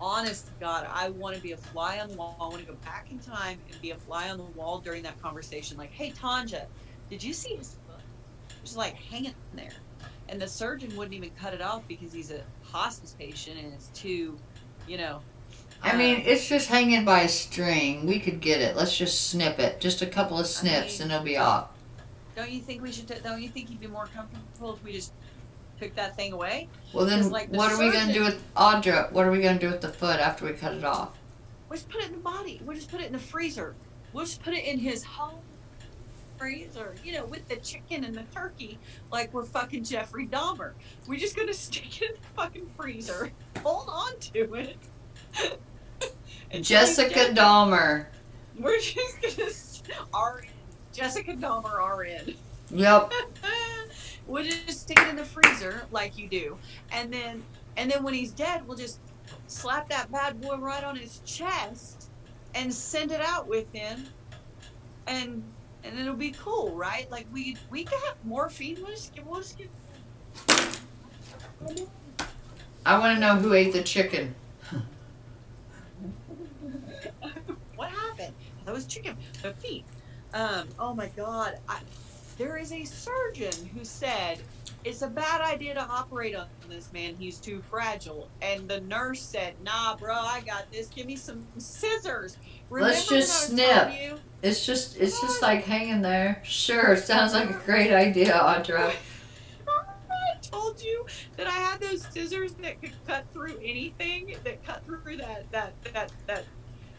Honest 0.00 0.46
to 0.46 0.52
God, 0.60 0.86
I 0.92 1.10
want 1.10 1.34
to 1.34 1.42
be 1.42 1.52
a 1.52 1.56
fly 1.56 1.98
on 1.98 2.08
the 2.08 2.16
wall. 2.16 2.36
I 2.40 2.44
want 2.44 2.60
to 2.60 2.66
go 2.66 2.74
back 2.84 3.08
in 3.10 3.18
time 3.18 3.58
and 3.70 3.82
be 3.82 3.90
a 3.90 3.96
fly 3.96 4.30
on 4.30 4.38
the 4.38 4.44
wall 4.44 4.78
during 4.78 5.02
that 5.02 5.20
conversation. 5.20 5.76
Like, 5.76 5.90
hey, 5.90 6.12
Tonja, 6.12 6.66
did 7.10 7.22
you 7.22 7.32
see 7.32 7.56
his 7.56 7.76
foot? 7.86 8.00
Just 8.62 8.76
like 8.76 8.94
hanging 8.94 9.34
there. 9.54 9.72
And 10.28 10.40
the 10.40 10.46
surgeon 10.46 10.94
wouldn't 10.96 11.14
even 11.14 11.30
cut 11.40 11.52
it 11.52 11.60
off 11.60 11.82
because 11.88 12.12
he's 12.12 12.30
a 12.30 12.42
hospice 12.62 13.16
patient 13.18 13.58
and 13.58 13.72
it's 13.72 13.88
too, 13.88 14.38
you 14.86 14.98
know. 14.98 15.20
I 15.82 15.92
uh, 15.92 15.96
mean, 15.96 16.22
it's 16.24 16.48
just 16.48 16.68
hanging 16.68 17.04
by 17.04 17.22
a 17.22 17.28
string. 17.28 18.06
We 18.06 18.20
could 18.20 18.40
get 18.40 18.60
it. 18.60 18.76
Let's 18.76 18.96
just 18.96 19.28
snip 19.28 19.58
it. 19.58 19.80
Just 19.80 20.02
a 20.02 20.06
couple 20.06 20.38
of 20.38 20.46
snips, 20.46 20.98
mean- 20.98 21.02
and 21.02 21.12
it'll 21.12 21.24
be 21.24 21.36
off. 21.36 21.70
don't 22.36 22.50
you 22.50 22.60
think 22.60 22.82
we 22.82 22.92
should? 22.92 23.08
T- 23.08 23.14
don't 23.22 23.40
you 23.42 23.48
think 23.48 23.70
you'd 23.70 23.80
be 23.80 23.86
more 23.86 24.06
comfortable 24.06 24.74
if 24.74 24.84
we 24.84 24.92
just 24.92 25.12
took 25.80 25.94
that 25.96 26.16
thing 26.16 26.32
away? 26.32 26.68
Well, 26.92 27.06
then 27.06 27.30
like, 27.30 27.50
the 27.50 27.58
what 27.58 27.72
are 27.72 27.78
we 27.78 27.90
gonna 27.92 28.12
do 28.12 28.22
with 28.24 28.42
Audra? 28.54 29.10
What 29.12 29.26
are 29.26 29.30
we 29.30 29.40
gonna 29.40 29.58
do 29.58 29.68
with 29.70 29.80
the 29.80 29.88
foot 29.88 30.20
after 30.20 30.44
we 30.44 30.52
cut 30.52 30.74
it 30.74 30.84
off? 30.84 31.16
We'll 31.68 31.76
just 31.76 31.88
put 31.88 32.02
it 32.02 32.06
in 32.06 32.12
the 32.12 32.18
body. 32.18 32.60
We'll 32.64 32.76
just 32.76 32.90
put 32.90 33.00
it 33.00 33.06
in 33.06 33.12
the 33.12 33.18
freezer. 33.18 33.74
We'll 34.12 34.24
just 34.24 34.42
put 34.42 34.54
it 34.54 34.64
in 34.64 34.78
his 34.78 35.04
home 35.04 35.40
freezer, 36.38 36.94
you 37.04 37.12
know, 37.12 37.24
with 37.26 37.46
the 37.48 37.56
chicken 37.56 38.04
and 38.04 38.14
the 38.14 38.22
turkey, 38.34 38.78
like 39.10 39.34
we're 39.34 39.44
fucking 39.44 39.82
Jeffrey 39.84 40.26
Dahmer. 40.26 40.72
We're 41.06 41.18
just 41.18 41.36
gonna 41.36 41.52
stick 41.52 42.00
it 42.00 42.10
in 42.10 42.16
the 42.20 42.28
fucking 42.40 42.70
freezer, 42.76 43.30
hold 43.62 43.88
on 43.88 44.18
to 44.20 44.54
it. 44.54 44.76
Jessica. 46.62 47.26
Dahmer. 47.34 48.06
We're 48.58 48.78
just 48.78 49.20
gonna 49.20 49.48
s- 49.50 49.82
RN. 50.14 50.46
Jessica 50.92 51.32
Dahmer 51.34 51.98
RN. 51.98 52.34
Yep. 52.70 53.12
we'll 54.28 54.44
just 54.44 54.82
stick 54.82 55.00
it 55.00 55.08
in 55.08 55.16
the 55.16 55.24
freezer 55.24 55.82
like 55.90 56.16
you 56.16 56.28
do, 56.28 56.56
and 56.92 57.12
then 57.12 57.42
and 57.76 57.90
then 57.90 58.02
when 58.02 58.14
he's 58.14 58.30
dead, 58.30 58.66
we'll 58.66 58.76
just 58.76 59.00
slap 59.46 59.88
that 59.88 60.10
bad 60.12 60.40
boy 60.40 60.56
right 60.56 60.84
on 60.84 60.94
his 60.96 61.20
chest 61.24 62.10
and 62.54 62.72
send 62.72 63.10
it 63.10 63.20
out 63.20 63.48
with 63.48 63.72
him, 63.72 64.04
and 65.06 65.42
and 65.84 65.98
it'll 65.98 66.14
be 66.14 66.32
cool, 66.32 66.74
right? 66.74 67.10
Like 67.10 67.26
we 67.32 67.56
we 67.70 67.84
got 67.84 68.16
morphine. 68.24 68.76
We'll 68.80 68.90
just 68.90 69.12
we'll 69.26 69.40
just 69.40 69.58
get. 69.58 69.70
I 72.86 72.98
want 72.98 73.16
to 73.16 73.20
know 73.20 73.36
who 73.36 73.54
ate 73.54 73.72
the 73.72 73.82
chicken. 73.82 74.34
What 77.76 77.90
happened? 77.90 78.34
That 78.64 78.74
was 78.74 78.86
chicken. 78.86 79.16
The 79.40 79.52
feet. 79.54 79.84
Um. 80.34 80.68
Oh 80.78 80.94
my 80.94 81.06
God. 81.08 81.58
I, 81.68 81.78
there 82.38 82.56
is 82.56 82.72
a 82.72 82.84
surgeon 82.84 83.52
who 83.74 83.84
said 83.84 84.38
it's 84.84 85.02
a 85.02 85.08
bad 85.08 85.40
idea 85.40 85.74
to 85.74 85.82
operate 85.82 86.36
on 86.36 86.46
this 86.68 86.92
man. 86.92 87.16
He's 87.18 87.38
too 87.38 87.60
fragile. 87.68 88.30
And 88.40 88.68
the 88.68 88.80
nurse 88.80 89.20
said, 89.20 89.54
Nah, 89.62 89.96
bro, 89.96 90.14
I 90.14 90.40
got 90.46 90.70
this. 90.70 90.86
Give 90.86 91.06
me 91.06 91.16
some 91.16 91.44
scissors. 91.58 92.38
Let's 92.70 93.08
just 93.08 93.50
I 93.50 93.54
was 93.54 93.60
telling 93.60 93.92
snip. 93.92 94.20
It's 94.42 94.64
just, 94.64 94.96
it's 94.98 95.20
just 95.20 95.42
like 95.42 95.64
hanging 95.64 96.00
there. 96.00 96.40
Sure, 96.44 96.96
sounds 96.96 97.34
like 97.34 97.50
a 97.50 97.60
great 97.64 97.92
idea, 97.92 98.32
Audra. 98.34 98.92
I 99.68 100.40
told 100.40 100.80
you 100.80 101.06
that 101.36 101.48
I 101.48 101.50
had 101.50 101.80
those 101.80 102.06
scissors 102.06 102.52
that 102.54 102.80
could 102.80 102.92
cut 103.06 103.24
through 103.32 103.58
anything, 103.58 104.36
that 104.44 104.64
cut 104.64 104.84
through 104.84 105.16
that 105.16 105.50
that 105.50 105.72
that 105.92 106.12
that 106.26 106.44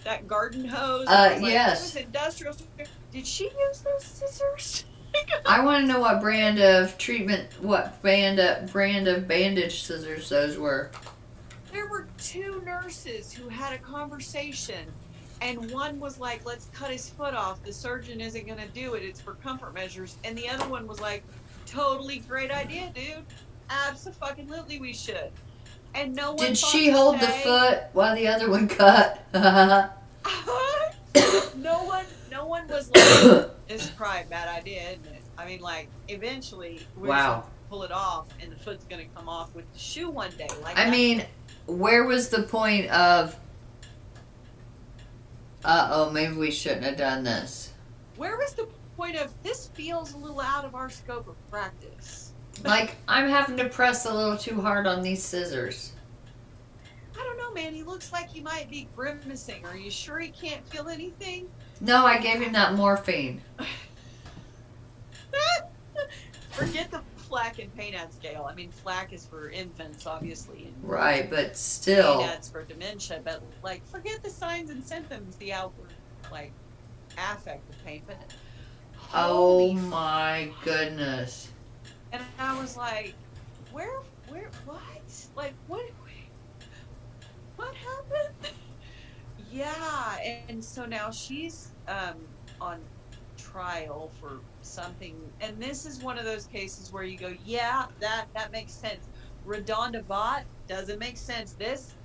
that 0.04 0.28
garden 0.28 0.66
hose. 0.66 1.08
Uh, 1.08 1.38
like, 1.42 1.52
yes. 1.52 1.96
industrial. 1.96 2.56
Did 3.12 3.26
she 3.26 3.46
use 3.46 3.82
those 3.82 4.04
scissors? 4.04 4.86
I 5.46 5.64
want 5.64 5.84
to 5.84 5.88
know 5.92 6.00
what 6.00 6.22
brand 6.22 6.60
of 6.60 6.98
treatment, 6.98 7.48
what 7.62 8.02
brand 8.02 8.40
of 8.40 8.72
brand 8.72 9.08
of 9.08 9.28
bandage 9.28 9.84
scissors 9.84 10.30
those 10.30 10.58
were. 10.58 10.92
there 11.72 11.88
were 11.88 12.08
two 12.18 12.62
nurses 12.66 13.32
who 13.32 13.48
had 13.50 13.74
a 13.74 13.78
conversation 13.78 14.86
and 15.42 15.72
one 15.72 16.00
was 16.00 16.20
like 16.20 16.46
let's 16.46 16.70
cut 16.74 16.92
his 16.92 17.10
foot 17.10 17.34
off. 17.34 17.64
The 17.64 17.74
surgeon 17.74 18.22
isn't 18.22 18.46
going 18.46 18.60
to 18.60 18.68
do 18.68 18.94
it. 18.96 19.04
It's 19.04 19.22
for 19.22 19.36
comfort 19.36 19.74
measures. 19.74 20.18
And 20.24 20.38
the 20.38 20.50
other 20.50 20.68
one 20.68 20.88
was 20.88 21.00
like 21.00 21.24
totally 21.66 22.20
great 22.20 22.52
idea 22.52 22.92
dude. 22.94 23.26
Absolutely 23.70 24.80
we 24.80 24.94
should. 24.94 25.32
And 25.96 26.16
no 26.16 26.34
one 26.34 26.48
Did 26.48 26.58
she 26.58 26.90
hold 26.90 27.20
the 27.20 27.28
foot 27.28 27.84
while 27.94 28.16
the 28.16 28.28
other 28.28 28.50
one 28.50 28.68
cut? 28.68 29.26
no 31.56 31.84
one 31.84 32.06
no 32.32 32.46
one 32.46 32.68
was 32.68 32.90
like 32.92 33.50
this 33.68 33.86
is 33.86 33.90
probably 33.92 34.22
a 34.22 34.26
bad 34.26 34.48
idea 34.48 34.82
isn't 34.92 35.06
it 35.08 35.22
i 35.38 35.46
mean 35.46 35.60
like 35.62 35.88
eventually 36.08 36.80
we're 36.98 37.08
Wow. 37.10 37.44
pull 37.70 37.84
it 37.84 37.92
off 37.92 38.28
and 38.42 38.52
the 38.52 38.56
foot's 38.56 38.84
going 38.86 39.02
to 39.08 39.16
come 39.16 39.28
off 39.30 39.54
with 39.56 39.72
the 39.74 39.80
shoe 39.80 40.10
one 40.10 40.32
day 40.38 40.48
like 40.64 40.78
I 40.78 40.86
that- 40.86 40.92
mean, 40.92 41.26
where 41.68 42.04
was 42.06 42.30
the 42.30 42.44
point 42.44 42.90
of? 42.90 43.36
Uh 45.64 45.90
oh, 45.92 46.10
maybe 46.10 46.36
we 46.36 46.52
shouldn't 46.52 46.84
have 46.84 46.98
done 46.98 47.24
this. 47.24 47.74
where 48.16 48.38
was 48.38 48.54
the 48.54 48.68
point 48.98 49.16
of 49.18 49.32
this 49.44 49.68
feels 49.74 50.14
a 50.14 50.18
little 50.18 50.40
out 50.42 50.66
of 50.66 50.74
our 50.76 50.90
scope 50.90 51.28
of 51.28 51.36
practice 51.52 52.32
Like 52.64 52.96
I'm 53.08 53.30
having 53.30 53.58
to 53.58 53.70
press 53.70 54.06
a 54.06 54.14
little 54.14 54.38
too 54.38 54.60
hard 54.62 54.88
on 54.88 55.02
these 55.02 55.24
scissors. 55.24 55.94
I 57.18 57.24
don't 57.24 57.38
know, 57.38 57.52
man. 57.54 57.74
He 57.74 57.84
looks 57.84 58.12
like 58.14 58.30
he 58.30 58.40
might 58.42 58.70
be 58.70 58.88
grimacing. 58.96 59.66
Are 59.66 59.76
you 59.78 59.92
sure 59.92 60.20
he 60.20 60.30
can't 60.30 60.66
feel 60.70 60.88
anything? 60.88 61.48
No, 61.82 62.06
I 62.06 62.20
gave 62.20 62.42
him 62.42 62.54
that 62.54 62.76
morphine. 62.76 63.42
Forget 66.52 66.92
the 66.92 67.02
FLACC 67.30 67.60
and 67.64 67.78
PAINAD 67.78 68.14
scale. 68.14 68.46
I 68.50 68.54
mean, 68.54 68.70
FLACC 68.84 69.14
is 69.14 69.26
for 69.26 69.50
infants, 69.50 70.06
obviously, 70.06 70.66
and 70.66 70.74
Right, 70.84 71.30
but 71.30 71.56
still. 71.56 72.22
PAINAD's 72.22 72.50
for 72.50 72.64
dementia. 72.64 73.22
But 73.24 73.42
like, 73.64 73.86
forget 73.88 74.22
the 74.22 74.30
signs 74.30 74.70
and 74.70 74.84
symptoms, 74.84 75.38
the 75.38 75.54
outward 75.54 75.94
like 76.32 76.52
affect 77.18 77.70
of 77.70 77.86
pain. 77.86 78.02
But 78.06 78.18
Oh 79.14 79.74
my 79.74 80.52
goodness. 80.64 81.50
And 82.12 82.22
I 82.38 82.60
was 82.60 82.76
like, 82.76 83.14
where, 83.72 84.00
where, 84.28 84.50
what? 84.66 84.80
Like, 85.36 85.54
what, 85.68 85.86
what 87.56 87.74
happened? 87.76 88.36
yeah, 89.52 90.18
and 90.48 90.64
so 90.64 90.86
now 90.86 91.12
she's 91.12 91.72
um, 91.88 92.16
on 92.62 92.80
trial 93.38 94.12
for 94.20 94.40
something, 94.62 95.16
and 95.42 95.62
this 95.62 95.86
is 95.86 96.02
one 96.02 96.18
of 96.18 96.26
those 96.26 96.46
cases 96.46 96.92
where 96.92 97.04
you 97.04 97.18
go, 97.18 97.34
yeah, 97.46 97.86
that 98.00 98.26
that 98.34 98.52
makes 98.52 98.74
sense. 98.74 99.08
RaDonda 99.48 100.04
Vaught 100.04 100.44
doesn't 100.68 101.00
make 101.00 101.18
sense. 101.18 101.54
This, 101.54 101.96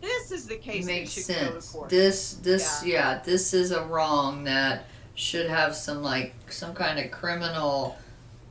this 0.00 0.32
is 0.32 0.46
the 0.46 0.56
case 0.56 0.84
that 0.84 0.92
Makes 0.92 1.12
should 1.12 1.28
go 1.28 1.34
to 1.34 1.50
sense. 1.52 1.70
court. 1.70 1.88
This 1.88 2.34
this 2.34 2.84
yeah, 2.84 3.20
this 3.24 3.54
is 3.54 3.70
a 3.70 3.84
wrong 3.84 4.44
that 4.44 4.86
should 5.14 5.48
have 5.48 5.74
some 5.74 6.02
like 6.02 6.34
some 6.48 6.74
kind 6.74 6.98
of 6.98 7.10
criminal 7.10 7.96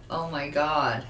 oh 0.10 0.30
my 0.30 0.48
god. 0.50 1.04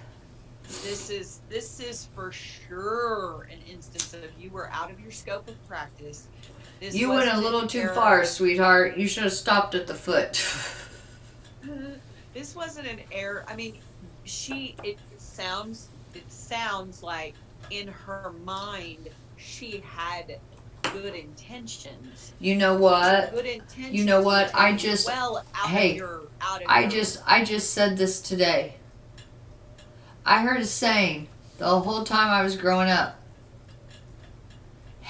this 0.64 1.10
is 1.10 1.40
this 1.50 1.80
is 1.80 2.08
for 2.16 2.32
sure 2.32 3.48
an 3.52 3.60
instance 3.70 4.14
of 4.14 4.24
you 4.40 4.50
were 4.50 4.70
out 4.72 4.90
of 4.90 5.00
your 5.00 5.12
scope 5.12 5.48
of 5.48 5.68
practice. 5.68 6.28
This 6.82 6.96
You 6.96 7.10
went 7.10 7.26
a 7.26 7.26
wasn't 7.28 7.44
little 7.44 7.62
an 7.62 7.68
too 7.68 7.80
error. 7.82 7.94
far, 7.94 8.26
sweetheart. 8.26 8.98
You 8.98 9.08
should 9.08 9.22
have 9.24 9.34
stopped 9.34 9.76
at 9.76 9.86
the 9.86 9.94
foot. 9.94 10.34
this 12.34 12.56
wasn't 12.56 12.88
an 12.88 13.00
error. 13.12 13.46
I 13.48 13.56
mean, 13.56 13.78
she 14.26 14.76
it 14.84 14.98
sounds 15.18 15.90
it 16.16 16.30
sounds 16.32 17.04
like 17.04 17.36
in 17.70 17.88
her 17.88 18.34
mind 18.44 19.10
she 19.38 19.84
had 19.86 20.40
good 20.82 21.14
intentions. 21.14 22.34
You 22.40 22.56
know 22.56 22.76
what? 22.76 23.32
Good 23.32 23.46
intentions. 23.46 23.94
You 23.94 24.04
know 24.06 24.22
what? 24.24 24.50
I 24.56 24.72
take 24.72 24.80
just- 24.80 25.06
well 25.08 25.46
out 25.54 25.70
hey, 25.70 25.92
of 25.92 25.98
your 25.98 26.22
out 26.42 26.62
of 26.64 26.68
I 26.68 26.82
your- 26.82 26.90
just 26.90 27.22
I 27.28 27.44
just 27.46 27.74
said 27.76 27.96
this 27.96 28.20
today. 28.20 28.74
I 30.26 30.42
heard 30.42 30.60
a 30.62 30.66
saying 30.66 31.28
the 31.60 31.80
whole 31.80 32.04
time 32.04 32.30
I 32.30 32.42
was 32.42 32.56
growing 32.56 32.90
up. 32.90 33.20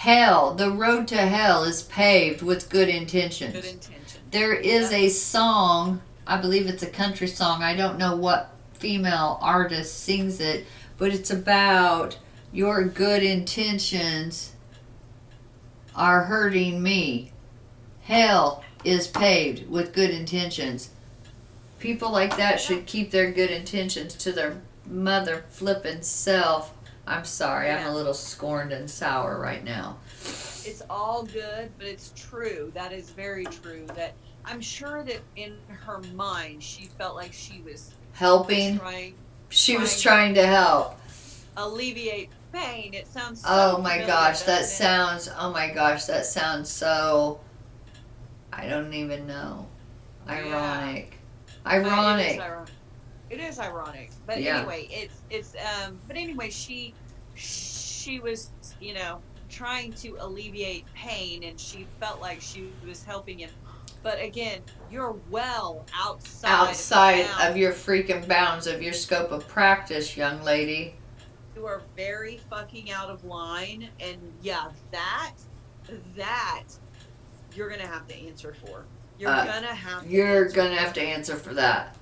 Hell, 0.01 0.55
the 0.55 0.71
road 0.71 1.07
to 1.09 1.15
hell 1.15 1.63
is 1.63 1.83
paved 1.83 2.41
with 2.41 2.71
good 2.71 2.89
intentions. 2.89 3.53
good 3.53 3.65
intentions. 3.65 4.17
There 4.31 4.51
is 4.51 4.89
Yeah. 4.89 4.97
a 4.97 5.09
song, 5.09 6.01
I 6.25 6.37
believe 6.37 6.65
it's 6.65 6.81
a 6.81 6.87
country 6.87 7.27
song. 7.27 7.61
I 7.61 7.75
don't 7.75 7.99
know 7.99 8.15
what 8.15 8.55
female 8.73 9.37
artist 9.43 10.03
sings 10.03 10.39
it, 10.39 10.65
but 10.97 11.13
it's 11.13 11.29
about 11.29 12.17
your 12.51 12.83
good 12.83 13.21
intentions 13.21 14.53
are 15.95 16.23
hurting 16.23 16.81
me. 16.81 17.31
Hell 18.01 18.63
is 18.83 19.05
paved 19.05 19.69
with 19.69 19.93
good 19.93 20.09
intentions. 20.09 20.89
People 21.77 22.09
like 22.09 22.37
that 22.37 22.59
should 22.59 22.87
keep 22.87 23.11
their 23.11 23.29
good 23.29 23.51
intentions 23.51 24.15
to 24.15 24.31
their 24.31 24.61
mother 24.89 25.45
flippin' 25.51 26.01
self. 26.01 26.71
I'm 27.07 27.25
sorry, 27.25 27.69
I'm 27.69 27.87
a 27.87 27.93
little 27.93 28.13
scorned 28.13 28.71
and 28.71 28.89
sour 28.89 29.39
right 29.39 29.63
now. 29.63 29.97
it's 30.23 30.81
all 30.89 31.23
good, 31.23 31.71
but 31.77 31.87
it's 31.87 32.11
true. 32.15 32.71
That 32.75 32.91
is 32.93 33.09
very 33.09 33.45
true. 33.45 33.85
That 33.95 34.13
I'm 34.45 34.61
sure 34.61 35.03
that 35.03 35.19
in 35.35 35.55
her 35.69 35.99
mind 36.15 36.61
she 36.63 36.85
felt 36.85 37.15
like 37.15 37.33
she 37.33 37.61
was 37.61 37.93
Helping, 38.13 38.77
trying 38.77 39.13
she 39.49 39.77
was 39.77 40.01
trying- 40.01 40.33
trying 40.33 40.35
to 40.35 40.45
help. 40.47 40.99
alleviate 41.57 42.29
pain. 42.53 42.93
It 42.93 43.07
sounds. 43.07 43.41
So 43.41 43.47
Oh 43.49 43.77
my 43.81 43.99
gosh, 44.05 44.41
that 44.43 44.61
it? 44.61 44.65
sounds. 44.65 45.29
Oh 45.37 45.51
my 45.51 45.69
gosh, 45.69 46.05
that 46.05 46.25
sounds 46.25 46.69
so. 46.69 47.39
I 48.53 48.67
don't 48.67 48.93
even 48.93 49.25
know. 49.27 49.67
Yeah. 50.27 50.33
Ironic. 50.33 51.13
Is 51.49 51.55
Ironic. 51.65 52.41
It 53.31 53.39
is 53.39 53.59
ironic, 53.59 54.11
but 54.27 54.41
Yeah. 54.41 54.57
anyway, 54.57 54.87
it's 54.91 55.15
it's 55.29 55.55
um. 55.55 55.97
But 56.05 56.17
anyway, 56.17 56.49
she 56.49 56.93
she 57.33 58.19
was 58.19 58.51
you 58.81 58.93
know 58.93 59.21
trying 59.49 59.93
to 59.93 60.17
alleviate 60.19 60.85
pain, 60.93 61.43
and 61.43 61.57
she 61.59 61.87
felt 61.99 62.19
like 62.21 62.41
she 62.41 62.73
was 62.85 63.03
helping 63.03 63.39
him. 63.39 63.49
But 64.03 64.21
again, 64.21 64.61
you're 64.89 65.15
well 65.29 65.85
outside 65.95 66.49
Outside 66.69 67.25
of, 67.39 67.51
of 67.51 67.57
your 67.57 67.71
freaking 67.71 68.27
bounds 68.27 68.67
of 68.67 68.81
your 68.81 68.93
scope 68.93 69.31
of 69.31 69.47
practice, 69.47 70.17
young 70.17 70.43
lady. 70.43 70.95
you 71.55 71.65
are 71.67 71.81
very 71.95 72.37
fucking 72.49 72.91
out 72.91 73.09
of 73.09 73.23
line, 73.23 73.87
and 74.01 74.17
yeah, 74.41 74.71
that 74.91 75.33
that 76.17 76.63
you're 77.55 77.69
gonna 77.69 77.87
have 77.87 78.07
to 78.09 78.15
answer 78.15 78.53
for. 78.65 78.83
You're 79.17 79.29
Uh, 79.29 79.45
gonna 79.45 79.67
have. 79.73 80.03
To 80.03 80.09
You're 80.09 80.49
gonna 80.49 80.75
have 80.75 80.91
to 80.93 81.01
answer 81.01 81.37
for 81.37 81.53
that. 81.53 81.95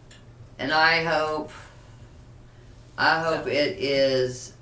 And 0.59 0.71
I 0.71 1.03
hope. 1.03 1.51
I 2.97 3.21
hope 3.21 3.47
it 3.47 3.77
is. 3.79 4.53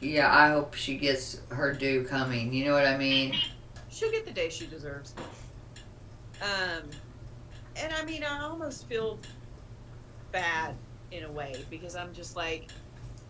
Yeah, 0.00 0.36
I 0.36 0.48
hope 0.50 0.74
she 0.74 0.96
gets 0.96 1.40
her 1.50 1.72
due 1.72 2.04
coming. 2.04 2.52
You 2.52 2.64
know 2.66 2.74
what 2.74 2.86
I 2.86 2.98
mean? 2.98 3.34
she'll 3.88 4.10
get 4.10 4.24
the 4.24 4.32
day 4.32 4.48
she 4.48 4.66
deserves. 4.66 5.14
Um, 6.42 6.90
and 7.76 7.92
I 7.92 8.04
mean, 8.04 8.24
I 8.24 8.42
almost 8.42 8.88
feel 8.88 9.18
bad 10.32 10.74
in 11.12 11.24
a 11.24 11.30
way 11.30 11.54
because 11.70 11.94
I'm 11.94 12.12
just 12.12 12.34
like, 12.34 12.70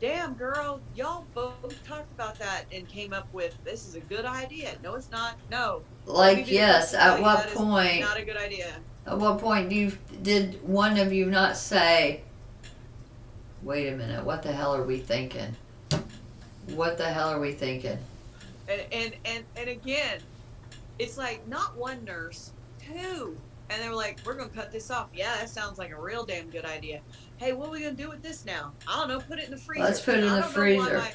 damn, 0.00 0.32
girl, 0.34 0.80
y'all 0.96 1.26
both 1.34 1.86
talked 1.86 2.10
about 2.12 2.38
that 2.38 2.64
and 2.72 2.88
came 2.88 3.12
up 3.12 3.32
with 3.34 3.54
this 3.64 3.86
is 3.86 3.96
a 3.96 4.00
good 4.00 4.24
idea. 4.24 4.70
No, 4.82 4.94
it's 4.94 5.10
not. 5.10 5.34
No, 5.50 5.82
Like, 6.06 6.50
yes. 6.50 6.94
At 6.94 7.20
what 7.20 7.48
point? 7.48 8.00
not 8.00 8.18
a 8.18 8.24
good 8.24 8.36
idea. 8.38 8.72
At 9.06 9.18
what 9.18 9.38
point 9.38 9.68
do 9.68 9.74
you 9.74 9.92
did 10.22 10.62
one 10.66 10.98
of 10.98 11.12
you 11.12 11.26
not 11.26 11.56
say, 11.56 12.22
"Wait 13.62 13.88
a 13.88 13.96
minute, 13.96 14.24
what 14.24 14.42
the 14.42 14.52
hell 14.52 14.74
are 14.74 14.84
we 14.84 14.98
thinking? 14.98 15.56
What 16.68 16.98
the 16.98 17.08
hell 17.08 17.28
are 17.30 17.40
we 17.40 17.52
thinking?" 17.52 17.98
And 18.68 18.82
and 18.92 19.14
and 19.24 19.44
and 19.56 19.68
again, 19.68 20.20
it's 20.98 21.18
like 21.18 21.46
not 21.48 21.76
one 21.76 22.04
nurse, 22.04 22.52
two. 22.80 23.36
And 23.70 23.82
they 23.82 23.88
were 23.88 23.94
like, 23.94 24.20
"We're 24.24 24.34
gonna 24.34 24.50
cut 24.50 24.70
this 24.70 24.90
off." 24.90 25.08
Yeah, 25.14 25.34
that 25.36 25.48
sounds 25.48 25.78
like 25.78 25.90
a 25.90 26.00
real 26.00 26.24
damn 26.24 26.50
good 26.50 26.64
idea. 26.64 27.00
Hey, 27.38 27.52
what 27.52 27.68
are 27.68 27.72
we 27.72 27.80
gonna 27.80 27.94
do 27.94 28.08
with 28.08 28.22
this 28.22 28.44
now? 28.44 28.72
I 28.86 28.96
don't 28.96 29.08
know. 29.08 29.18
Put 29.20 29.38
it 29.40 29.46
in 29.46 29.50
the 29.50 29.56
freezer. 29.56 29.84
Let's 29.84 30.00
put 30.00 30.14
it 30.16 30.24
in 30.24 30.28
the 30.28 30.28
don't 30.28 30.40
know 30.40 30.46
why 30.46 30.52
freezer. 30.52 30.98
my- 30.98 31.14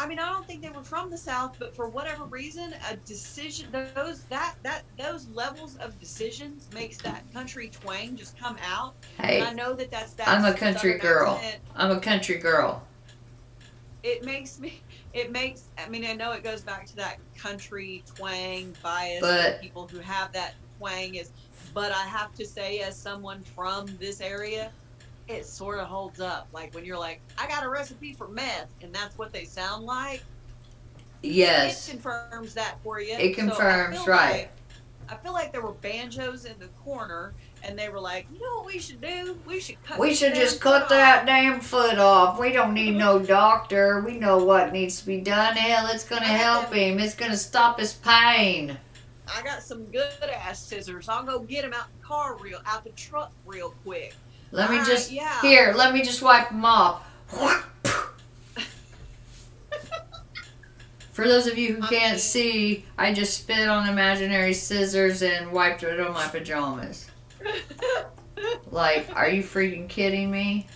I 0.00 0.06
mean, 0.06 0.18
I 0.18 0.30
don't 0.30 0.46
think 0.46 0.62
they 0.62 0.70
were 0.70 0.82
from 0.82 1.10
the 1.10 1.18
south, 1.18 1.56
but 1.58 1.76
for 1.76 1.86
whatever 1.88 2.24
reason, 2.24 2.74
a 2.90 2.96
decision 2.96 3.68
those 3.94 4.22
that 4.24 4.54
that 4.62 4.82
those 4.98 5.28
levels 5.28 5.76
of 5.76 5.98
decisions 6.00 6.68
makes 6.72 6.96
that 6.98 7.22
country 7.34 7.68
twang 7.68 8.16
just 8.16 8.38
come 8.38 8.56
out. 8.66 8.94
Hey, 9.20 9.40
And 9.40 9.48
I 9.48 9.52
know 9.52 9.74
that 9.74 9.90
that's 9.90 10.14
that. 10.14 10.26
I'm 10.28 10.44
a 10.46 10.54
country 10.54 10.96
girl. 10.98 11.34
accent. 11.34 11.56
I'm 11.76 11.90
a 11.90 12.00
country 12.00 12.38
girl. 12.38 12.82
it 14.02 14.24
makes 14.24 14.58
me 14.58 14.80
it 15.12 15.30
makes 15.30 15.64
i 15.76 15.86
mean 15.90 16.06
i 16.06 16.14
know 16.14 16.32
it 16.32 16.42
goes 16.42 16.62
back 16.62 16.86
to 16.86 16.96
that 16.96 17.18
country 17.36 18.02
twang 18.16 18.74
bias 18.82 19.20
But- 19.20 19.60
people 19.60 19.86
who 19.86 19.98
have 19.98 20.32
that 20.32 20.54
twang 20.78 21.16
is 21.16 21.32
but 21.74 21.92
i 21.92 22.04
have 22.06 22.32
to 22.36 22.46
say 22.46 22.78
as 22.78 22.96
someone 22.96 23.42
from 23.42 23.84
this 23.98 24.22
area 24.22 24.72
it 25.30 25.46
sort 25.46 25.78
of 25.78 25.86
holds 25.86 26.20
up 26.20 26.48
like 26.52 26.74
when 26.74 26.84
you're 26.84 26.98
like 26.98 27.20
i 27.38 27.46
got 27.46 27.62
a 27.64 27.68
recipe 27.68 28.12
for 28.12 28.28
meth 28.28 28.68
and 28.82 28.92
that's 28.94 29.16
what 29.18 29.32
they 29.32 29.44
sound 29.44 29.84
like 29.84 30.22
Yes. 31.22 31.88
it 31.88 31.92
confirms 31.92 32.54
that 32.54 32.76
for 32.82 33.00
you 33.00 33.12
It 33.14 33.36
So 33.36 33.42
I 33.42 33.46
confirms, 33.48 34.06
right. 34.06 34.32
like- 34.32 34.50
i 35.08 35.16
feel 35.16 35.32
like 35.32 35.50
there 35.52 35.60
were 35.60 35.72
banjos 35.72 36.44
in 36.44 36.56
the 36.60 36.68
corner 36.84 37.32
and 37.64 37.76
they 37.78 37.88
were 37.88 38.00
like 38.00 38.26
you 38.32 38.38
know 38.40 38.56
what 38.58 38.66
we 38.66 38.78
should 38.78 39.00
do 39.00 39.36
we 39.46 39.60
should 39.60 39.82
cut 39.84 39.98
We 39.98 40.14
should 40.14 40.34
just 40.34 40.60
cut 40.60 40.84
off." 40.84 40.88
that 40.90 41.26
damn 41.26 41.60
foot 41.60 41.98
off. 41.98 42.38
We 42.38 42.52
don't 42.52 42.72
need 42.72 42.96
no 42.96 43.18
doctor. 43.38 44.00
We 44.06 44.18
know 44.18 44.38
what 44.44 44.72
needs 44.72 45.00
to 45.00 45.06
be 45.06 45.20
done. 45.20 45.56
Hell, 45.56 45.88
it's 45.88 46.04
gonna 46.04 46.24
help 46.24 46.72
him. 46.72 46.98
It's 46.98 47.14
gonna 47.14 47.36
stop 47.36 47.78
his 47.80 47.92
pain. 47.92 48.78
I 49.28 49.42
got 49.42 49.62
some 49.62 49.84
good 49.86 50.08
ass 50.32 50.58
scissors. 50.64 51.08
I'll 51.08 51.22
go 51.24 51.40
get 51.40 51.62
them 51.62 51.74
out 51.74 51.86
the 52.00 52.06
car 52.06 52.36
real, 52.38 52.60
out 52.64 52.84
the 52.84 52.90
truck 52.90 53.30
real 53.44 53.74
quick. 53.84 54.14
Let 54.52 54.70
me 54.70 54.76
Alright, 54.76 54.90
just 54.90 55.12
yeah. 55.12 55.40
here. 55.42 55.72
Let 55.76 55.94
me 55.94 56.02
just 56.02 56.22
wipe 56.22 56.48
them 56.48 56.64
off. 56.64 57.02
For 61.12 61.28
those 61.28 61.46
of 61.46 61.58
you 61.58 61.74
who 61.74 61.82
I 61.82 61.88
can't 61.88 62.18
see, 62.20 62.86
I 62.96 63.12
just 63.12 63.36
spit 63.36 63.68
on 63.68 63.88
imaginary 63.88 64.54
scissors 64.54 65.22
and 65.22 65.52
wiped 65.52 65.82
it 65.82 66.00
on 66.00 66.12
my 66.12 66.26
pajamas. 66.28 67.10
Like, 68.70 69.08
are 69.14 69.28
you 69.28 69.42
freaking 69.42 69.88
kidding 69.88 70.30
me? 70.30 70.66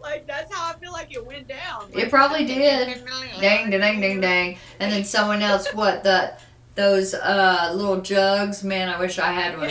like 0.00 0.26
that's 0.26 0.52
how 0.54 0.72
I 0.72 0.78
feel 0.78 0.92
like 0.92 1.14
it 1.14 1.24
went 1.24 1.46
down. 1.48 1.90
It 1.92 2.10
probably 2.10 2.44
did. 2.46 3.04
Dang, 3.40 3.70
dang, 3.70 4.00
dang, 4.00 4.20
dang. 4.20 4.58
And 4.78 4.90
then 4.92 5.04
someone 5.04 5.42
else, 5.42 5.68
what 5.74 6.02
the 6.02 6.32
those 6.74 7.14
uh 7.14 7.72
little 7.74 8.00
jugs? 8.00 8.64
Man, 8.64 8.88
I 8.88 8.98
wish 8.98 9.18
I 9.18 9.32
had 9.32 9.58
one. 9.58 9.70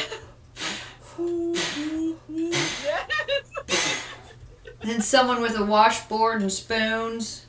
Yes. 2.32 4.06
Then 4.82 5.02
someone 5.02 5.42
with 5.42 5.58
a 5.58 5.65
washboard 5.65 6.42
and 6.42 6.52
spoons. 6.52 7.46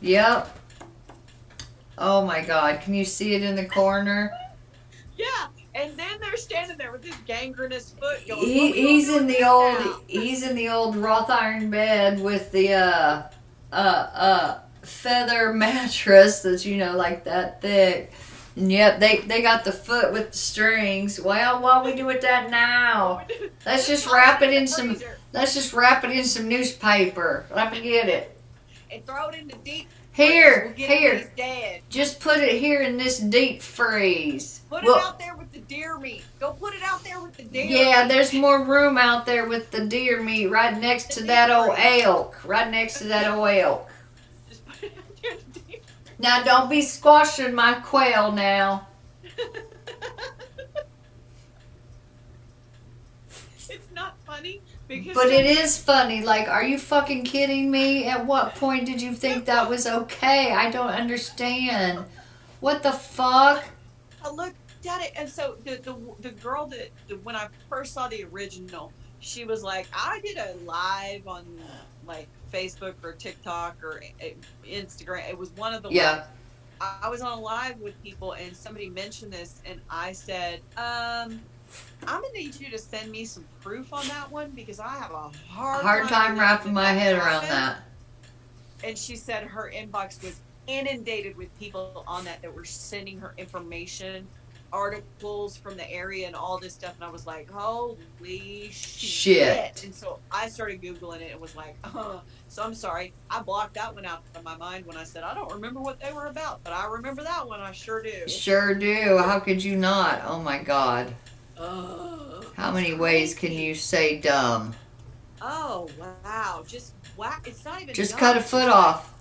Yep. 0.00 0.58
Oh 1.96 2.24
my 2.26 2.42
God! 2.42 2.80
Can 2.80 2.94
you 2.94 3.04
see 3.04 3.34
it 3.34 3.42
in 3.42 3.54
the 3.54 3.66
corner? 3.66 4.32
yeah, 5.16 5.46
and 5.74 5.96
then 5.96 6.20
they're 6.20 6.36
standing 6.36 6.76
there 6.76 6.90
with 6.92 7.04
his 7.04 7.14
gangrenous 7.26 7.90
foot 7.90 8.26
going. 8.26 8.40
He, 8.44 8.60
"What 8.60 8.74
we 8.74 8.82
gonna 8.82 8.88
he's 8.88 9.08
in 9.08 9.26
the 9.28 9.44
old 9.44 9.78
now?" 9.78 10.00
he's 10.08 10.42
in 10.42 10.56
the 10.56 10.68
old 10.68 10.96
wrought 10.96 11.30
iron 11.30 11.70
bed 11.70 12.20
with 12.20 12.50
the 12.52 12.72
uh 12.74 13.22
uh 13.72 13.76
uh 13.76 14.58
feather 14.82 15.52
mattress 15.54 16.42
that's 16.42 16.66
you 16.66 16.76
know 16.76 16.96
like 16.96 17.24
that 17.24 17.60
thick. 17.62 18.12
Yep, 18.56 19.00
they 19.00 19.18
they 19.18 19.42
got 19.42 19.64
the 19.64 19.72
foot 19.72 20.12
with 20.12 20.30
the 20.32 20.36
strings. 20.38 21.20
Well, 21.20 21.60
what 21.60 21.84
we 21.84 21.94
do 21.94 22.06
with 22.06 22.20
that 22.22 22.50
now? 22.50 23.26
Let's 23.66 23.86
just 23.88 24.06
wrap 24.10 24.42
it 24.42 24.52
in 24.54 24.66
some. 24.66 24.96
Let's 25.32 25.54
just 25.54 25.72
wrap 25.72 26.04
it 26.04 26.12
in 26.12 26.24
some 26.24 26.48
newspaper. 26.48 27.46
Let 27.54 27.72
me 27.72 27.80
get 27.82 28.08
it. 28.08 28.30
and 28.92 29.04
throw 29.04 29.28
it 29.30 29.34
in 29.34 29.48
the 29.48 29.56
deep 29.64 29.88
Here, 30.12 30.66
We'll 30.66 30.74
get 30.76 30.90
him 30.90 31.02
when 31.02 31.16
here. 31.18 31.32
Dead. 31.36 31.80
Just 31.90 32.20
put 32.20 32.38
it 32.38 32.60
here 32.60 32.82
in 32.82 32.96
this 32.96 33.18
deep 33.18 33.60
freeze. 33.60 34.60
Put 34.70 34.84
Well- 34.84 34.98
it 34.98 35.02
out 35.04 35.18
there 35.18 35.34
with 35.36 35.50
the 35.50 35.58
deer 35.58 35.98
meat. 35.98 36.22
Go 36.38 36.52
put 36.52 36.74
it 36.74 36.82
out 36.84 37.02
there 37.02 37.20
with 37.20 37.36
the 37.36 37.42
deer. 37.42 37.64
Yeah, 37.64 38.02
meat. 38.04 38.12
there's 38.14 38.32
more 38.32 38.62
room 38.62 38.96
out 38.96 39.26
there 39.26 39.46
with 39.48 39.72
the 39.72 39.84
deer 39.86 40.22
meat 40.22 40.46
right 40.46 40.78
next 40.80 41.10
to 41.12 41.24
that 41.24 41.50
old 41.50 41.74
elk. 41.76 42.36
Right 42.44 42.70
next 42.70 42.98
to 42.98 43.04
that 43.08 43.32
old 43.34 43.48
elk. 43.48 43.90
Just 44.48 44.64
put 44.64 44.84
it 44.84 44.92
out 44.96 45.04
there. 45.22 45.32
with 45.34 45.54
the 45.54 45.60
deer. 45.60 45.80
Now 46.24 46.42
don't 46.42 46.70
be 46.70 46.80
squashing 46.80 47.54
my 47.54 47.74
quail 47.74 48.32
now. 48.32 48.86
it's 53.68 53.90
not 53.94 54.16
funny 54.24 54.62
because. 54.88 55.12
But 55.14 55.26
it 55.26 55.44
is 55.44 55.76
funny. 55.76 56.24
Like, 56.24 56.48
are 56.48 56.64
you 56.64 56.78
fucking 56.78 57.24
kidding 57.24 57.70
me? 57.70 58.06
At 58.06 58.24
what 58.24 58.54
point 58.54 58.86
did 58.86 59.02
you 59.02 59.12
think 59.12 59.44
that 59.44 59.68
was 59.74 59.86
okay? 59.86 60.50
I 60.52 60.70
don't 60.70 60.88
understand. 60.88 62.06
What 62.60 62.82
the 62.82 62.92
fuck? 62.92 63.62
I 64.24 64.30
looked 64.30 64.56
at 64.86 65.02
it, 65.02 65.12
and 65.16 65.28
so 65.28 65.56
the 65.62 65.76
the, 65.76 65.94
the 66.20 66.30
girl 66.30 66.66
that 66.68 66.88
the, 67.06 67.16
when 67.18 67.36
I 67.36 67.48
first 67.68 67.92
saw 67.92 68.08
the 68.08 68.24
original, 68.24 68.94
she 69.20 69.44
was 69.44 69.62
like, 69.62 69.88
I 69.92 70.22
did 70.24 70.38
a 70.38 70.54
live 70.64 71.28
on 71.28 71.44
like 72.06 72.28
Facebook 72.52 72.94
or 73.02 73.12
TikTok 73.12 73.82
or 73.82 74.02
uh, 74.22 74.26
Instagram. 74.66 75.28
It 75.28 75.36
was 75.38 75.50
one 75.52 75.74
of 75.74 75.82
the 75.82 75.90
Yeah. 75.90 76.24
I, 76.80 76.98
I 77.04 77.08
was 77.08 77.20
on 77.20 77.40
live 77.40 77.80
with 77.80 78.00
people, 78.02 78.32
and 78.32 78.54
somebody 78.56 78.88
mentioned 78.88 79.32
this, 79.32 79.60
and 79.66 79.80
I 79.90 80.12
said, 80.12 80.60
um. 80.76 81.40
I'm 82.06 82.20
gonna 82.20 82.32
need 82.34 82.60
you 82.60 82.70
to 82.70 82.78
send 82.78 83.10
me 83.10 83.24
some 83.24 83.44
proof 83.60 83.92
on 83.92 84.06
that 84.06 84.30
one 84.30 84.50
because 84.50 84.78
I 84.78 84.90
have 84.90 85.10
a 85.10 85.30
hard 85.48 85.82
Hard 85.82 86.08
time 86.08 86.38
wrapping 86.38 86.72
my 86.72 86.92
head 86.92 87.16
around 87.16 87.42
that. 87.48 87.78
and 88.84 88.96
she 88.96 89.16
said 89.16 89.44
her 89.44 89.72
inbox 89.74 90.22
was 90.22 90.38
inundated 90.68 91.36
with 91.36 91.58
people 91.58 92.04
on 92.06 92.24
that 92.26 92.42
that 92.42 92.54
were 92.54 92.64
sending 92.64 93.18
her 93.18 93.34
information 93.38 94.28
articles 94.74 95.56
from 95.56 95.76
the 95.76 95.88
area 95.88 96.26
and 96.26 96.34
all 96.34 96.58
this 96.58 96.74
stuff 96.74 96.94
and 96.96 97.04
i 97.04 97.08
was 97.08 97.26
like 97.26 97.48
holy 97.48 98.68
shit, 98.72 98.72
Shit. 98.72 99.84
and 99.84 99.94
so 99.94 100.18
i 100.32 100.48
started 100.48 100.82
googling 100.82 101.20
it 101.20 101.30
and 101.30 101.40
was 101.40 101.54
like 101.54 101.76
uh, 101.84 102.18
so 102.48 102.62
i'm 102.64 102.74
sorry 102.74 103.12
i 103.30 103.40
blocked 103.40 103.74
that 103.74 103.94
one 103.94 104.04
out 104.04 104.22
of 104.34 104.42
my 104.42 104.56
mind 104.56 104.84
when 104.84 104.96
i 104.96 105.04
said 105.04 105.22
i 105.22 105.32
don't 105.32 105.52
remember 105.52 105.80
what 105.80 106.00
they 106.00 106.12
were 106.12 106.26
about 106.26 106.62
but 106.64 106.72
i 106.72 106.86
remember 106.86 107.22
that 107.22 107.46
one 107.46 107.60
i 107.60 107.70
sure 107.70 108.02
do 108.02 108.26
Sure 108.26 108.74
do. 108.74 109.18
How 109.18 109.38
could 109.38 109.62
you 109.62 109.76
not? 109.76 110.22
Oh 110.26 110.40
my 110.40 110.58
god. 110.58 111.14
Ugh. 111.56 112.44
How 112.56 112.72
many 112.72 112.94
ways 112.94 113.34
can 113.34 113.52
you 113.52 113.74
say 113.74 114.18
dumb? 114.20 114.74
oh 115.40 115.88
wow 116.00 116.64
just 116.66 116.94
whack. 117.16 117.46
it's 117.46 117.64
not 117.64 117.80
even 117.82 117.94
Just 117.94 118.12
dumb, 118.12 118.20
cut 118.20 118.36
a 118.36 118.40
foot 118.40 118.68
off. 118.68 119.14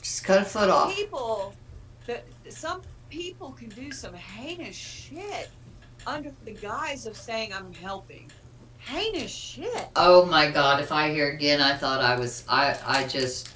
Just 0.00 0.24
cut 0.24 0.42
a 0.42 0.44
foot 0.44 0.70
off. 0.70 0.94
people 0.94 1.54
that 2.06 2.24
some 2.48 2.80
people 3.08 3.52
can 3.52 3.68
do 3.70 3.90
some 3.90 4.14
heinous 4.14 4.76
shit 4.76 5.50
under 6.06 6.30
the 6.44 6.52
guise 6.52 7.06
of 7.06 7.16
saying 7.16 7.52
I'm 7.52 7.72
helping. 7.74 8.30
Heinous 8.78 9.30
shit. 9.30 9.88
Oh 9.96 10.24
my 10.26 10.50
god, 10.50 10.80
if 10.80 10.92
I 10.92 11.10
hear 11.10 11.30
again 11.30 11.60
I 11.60 11.76
thought 11.76 12.00
I 12.00 12.18
was 12.18 12.44
I 12.48 12.76
I 12.86 13.06
just 13.06 13.48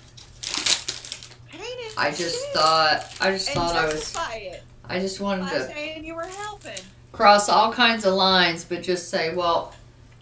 Heinous 1.51 1.97
I 1.97 2.11
just 2.11 2.45
shit. 2.45 2.55
thought 2.55 3.15
I 3.21 3.31
just 3.31 3.49
and 3.49 3.57
thought 3.57 3.77
I 3.77 3.85
was 3.87 4.17
it 4.35 4.63
I 4.89 4.99
just 4.99 5.21
wanted 5.21 5.49
to 5.51 5.67
saying 5.69 6.05
you 6.05 6.15
were 6.15 6.23
helping. 6.25 6.79
cross 7.13 7.49
all 7.49 7.73
kinds 7.73 8.05
of 8.05 8.15
lines 8.15 8.65
but 8.65 8.83
just 8.83 9.09
say, 9.11 9.35
well, 9.35 9.73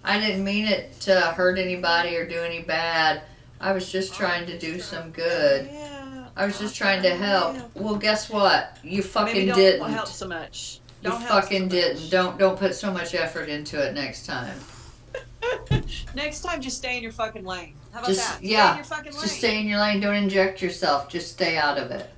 I 0.04 0.18
didn't 0.20 0.44
mean 0.44 0.66
it 0.66 0.98
to 1.00 1.20
hurt 1.20 1.58
anybody 1.58 2.16
or 2.16 2.26
do 2.28 2.40
any 2.40 2.62
bad. 2.62 3.22
I 3.60 3.72
was 3.72 3.90
just 3.90 4.12
oh, 4.14 4.16
trying 4.16 4.46
to 4.46 4.58
do 4.58 4.80
some 4.80 5.10
good. 5.10 5.68
Yeah. 5.72 5.99
I 6.40 6.46
was 6.46 6.58
just 6.58 6.74
trying 6.74 7.02
to 7.02 7.10
help. 7.10 7.56
Well, 7.74 7.96
guess 7.96 8.30
what? 8.30 8.78
You 8.82 8.90
Maybe 8.98 9.02
fucking 9.02 9.46
don't 9.48 9.56
didn't. 9.58 9.90
help 9.90 10.06
so 10.08 10.26
much. 10.26 10.80
You 11.02 11.10
Don't 11.10 11.20
so 11.20 11.28
fucking 11.28 11.62
much. 11.64 11.70
didn't. 11.72 12.10
Don't 12.10 12.38
don't 12.38 12.58
put 12.58 12.74
so 12.74 12.90
much 12.90 13.14
effort 13.14 13.48
into 13.50 13.78
it 13.78 13.94
next 13.94 14.24
time. 14.26 14.58
Next 16.14 16.40
time, 16.42 16.60
just 16.60 16.76
stay 16.78 16.96
in 16.96 17.02
your 17.02 17.12
fucking 17.12 17.44
lane. 17.44 17.74
How 17.92 17.98
about 18.00 18.08
Just- 18.08 18.20
that? 18.28 18.36
Stay 18.38 18.48
yeah, 18.48 18.70
in 18.72 18.76
your 18.76 18.84
fucking 18.84 19.12
lane. 19.12 19.20
Just 19.22 19.36
stay 19.38 19.60
in 19.60 19.66
your 19.66 19.80
lane. 19.80 20.00
Don't 20.00 20.14
inject 20.14 20.60
yourself. 20.62 21.08
Just 21.08 21.32
stay 21.32 21.56
out 21.56 21.78
of 21.78 21.90
it. 21.90 22.08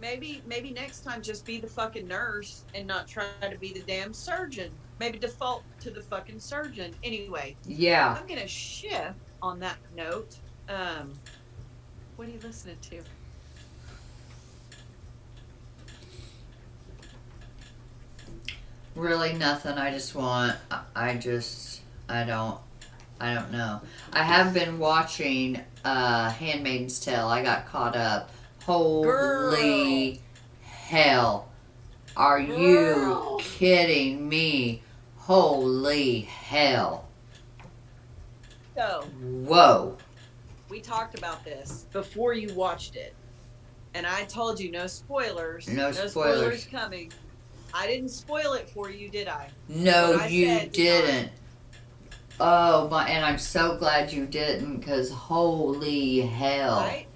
maybe 0.00 0.42
maybe 0.46 0.70
next 0.70 1.00
time 1.00 1.22
just 1.22 1.44
be 1.46 1.58
the 1.58 1.66
fucking 1.66 2.06
nurse 2.06 2.64
and 2.74 2.86
not 2.86 3.06
try 3.08 3.24
to 3.50 3.58
be 3.58 3.72
the 3.72 3.80
damn 3.80 4.12
surgeon. 4.12 4.70
Maybe 5.00 5.18
default 5.18 5.62
to 5.80 5.90
the 5.90 6.02
fucking 6.02 6.40
surgeon. 6.40 6.94
Anyway, 7.04 7.56
Yeah. 7.66 8.16
I'm 8.20 8.26
gonna 8.26 8.46
shift 8.48 9.14
on 9.42 9.58
that 9.60 9.76
note. 9.96 10.36
Um, 10.68 11.12
what 12.16 12.28
are 12.28 12.30
you 12.30 12.40
listening 12.42 12.76
to? 12.90 13.00
Really 18.94 19.32
nothing. 19.32 19.72
I 19.76 19.90
just 19.90 20.14
want. 20.14 20.56
I- 20.94 21.14
just. 21.14 21.80
I 22.08 22.24
don't. 22.24 22.58
I 23.20 23.34
don't 23.34 23.52
know. 23.52 23.80
I 24.12 24.22
have 24.22 24.52
been 24.52 24.78
watching 24.78 25.60
uh 25.84 26.30
Handmaid's 26.30 27.00
Tale. 27.00 27.26
I 27.26 27.42
got 27.42 27.66
caught 27.66 27.96
up. 27.96 28.30
Holy 28.64 30.20
hell. 30.62 31.48
Are 32.16 32.40
you 32.40 33.38
kidding 33.40 34.28
me? 34.28 34.82
Holy 35.16 36.20
hell. 36.20 37.08
So 38.76 39.04
Whoa. 39.20 39.96
we 40.68 40.80
talked 40.80 41.16
about 41.16 41.44
this 41.44 41.86
before 41.92 42.34
you 42.34 42.52
watched 42.54 42.96
it, 42.96 43.14
and 43.94 44.06
I 44.06 44.24
told 44.24 44.60
you 44.60 44.70
no 44.70 44.86
spoilers. 44.86 45.68
No 45.68 45.90
spoilers. 45.92 46.10
spoilers. 46.10 46.64
coming. 46.66 47.12
I 47.74 47.86
didn't 47.88 48.10
spoil 48.10 48.52
it 48.52 48.70
for 48.70 48.88
you, 48.88 49.08
did 49.08 49.28
I? 49.28 49.50
No, 49.68 50.18
I 50.20 50.26
you 50.28 50.46
said 50.46 50.72
did 50.72 51.24
not. 51.24 51.30
Oh 52.40 52.88
my, 52.88 53.08
and 53.08 53.24
I'm 53.24 53.38
so 53.38 53.76
glad 53.76 54.12
you 54.12 54.26
didn't, 54.26 54.82
cause 54.82 55.10
holy 55.10 56.20
hell! 56.20 56.80
Right? 56.80 57.06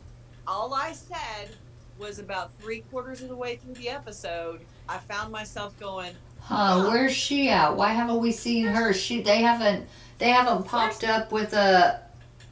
All 0.47 0.75
I 0.75 0.93
said 0.93 1.51
was 1.99 2.19
about 2.19 2.51
three 2.61 2.81
quarters 2.91 3.23
of 3.23 3.29
the 3.29 3.37
way 3.37 3.57
through 3.57 3.75
the 3.75 3.89
episode, 3.89 4.61
I 4.89 4.99
found 4.99 5.33
myself 5.33 5.79
going, 5.79 6.13
Huh? 6.41 6.81
Huh. 6.83 6.89
Where's 6.89 7.13
she 7.13 7.51
at? 7.51 7.77
Why 7.77 7.93
haven't 7.93 8.21
we 8.21 8.33
seen 8.33 8.67
her? 8.67 8.93
She 8.93 9.23
they 9.23 9.39
haven't 9.43 9.87
they 10.19 10.31
haven't 10.31 10.65
popped 10.65 11.05
up 11.05 11.31
with 11.31 11.53
a 11.53 12.01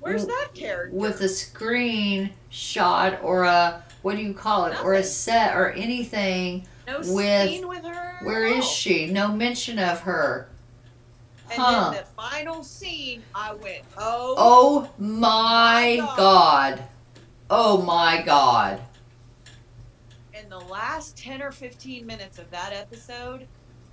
"Where's 0.00 0.26
that 0.26 0.50
character?" 0.54 0.94
with 0.96 1.20
a 1.22 1.28
screen 1.28 2.30
shot 2.50 3.20
or 3.22 3.44
a 3.44 3.82
what 4.02 4.16
do 4.16 4.22
you 4.22 4.34
call 4.34 4.66
it 4.66 4.84
or 4.84 4.94
a 4.94 5.02
set 5.02 5.56
or 5.56 5.72
anything. 5.72 6.66
No 6.86 6.98
with- 6.98 7.48
scene 7.50 7.68
with 7.68 7.84
her. 7.84 8.18
Where 8.22 8.44
is 8.46 8.64
she? 8.68 9.06
No 9.06 9.28
mention 9.32 9.78
of 9.78 10.00
her. 10.00 10.48
And 11.50 11.60
Huh? 11.62 11.90
then 11.90 12.02
the 12.02 12.08
final 12.22 12.64
scene, 12.64 13.22
I 13.34 13.54
went, 13.54 13.82
"Oh, 13.96 14.34
Oh 14.36 14.90
my 14.98 15.96
My 16.00 16.06
God. 16.06 16.16
god! 16.16 16.84
Oh 17.50 17.82
my 17.82 18.22
god! 18.22 18.80
in 20.34 20.50
the 20.50 20.58
last 20.58 21.16
10 21.16 21.40
or 21.40 21.50
15 21.50 22.04
minutes 22.04 22.38
of 22.38 22.48
that 22.50 22.70
episode 22.72 23.46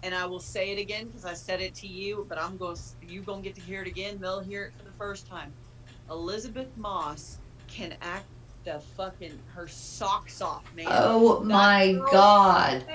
and 0.04 0.14
i 0.14 0.26
will 0.26 0.42
say 0.42 0.72
it 0.72 0.78
again 0.78 1.06
because 1.06 1.24
i 1.24 1.34
said 1.34 1.62
it 1.62 1.74
to 1.74 1.88
you 1.88 2.26
but 2.28 2.38
i'm 2.38 2.58
going 2.58 2.76
you 3.08 3.22
going 3.22 3.42
to 3.42 3.48
get 3.48 3.56
to 3.56 3.62
hear 3.62 3.82
it 3.82 3.88
again 3.88 4.18
they'll 4.20 4.42
hear 4.42 4.66
it 4.66 4.74
for 4.78 4.84
the 4.84 4.92
first 4.98 5.26
time 5.26 5.54
Elisabeth 6.12 6.68
Moss 6.76 7.38
can 7.70 7.96
act 8.02 8.26
the 8.64 8.80
fucking 8.96 9.38
her 9.54 9.68
socks 9.68 10.42
off 10.42 10.64
man 10.76 10.86
Oh 10.90 11.40
That 11.40 11.46
my 11.48 12.00
god! 12.12 12.86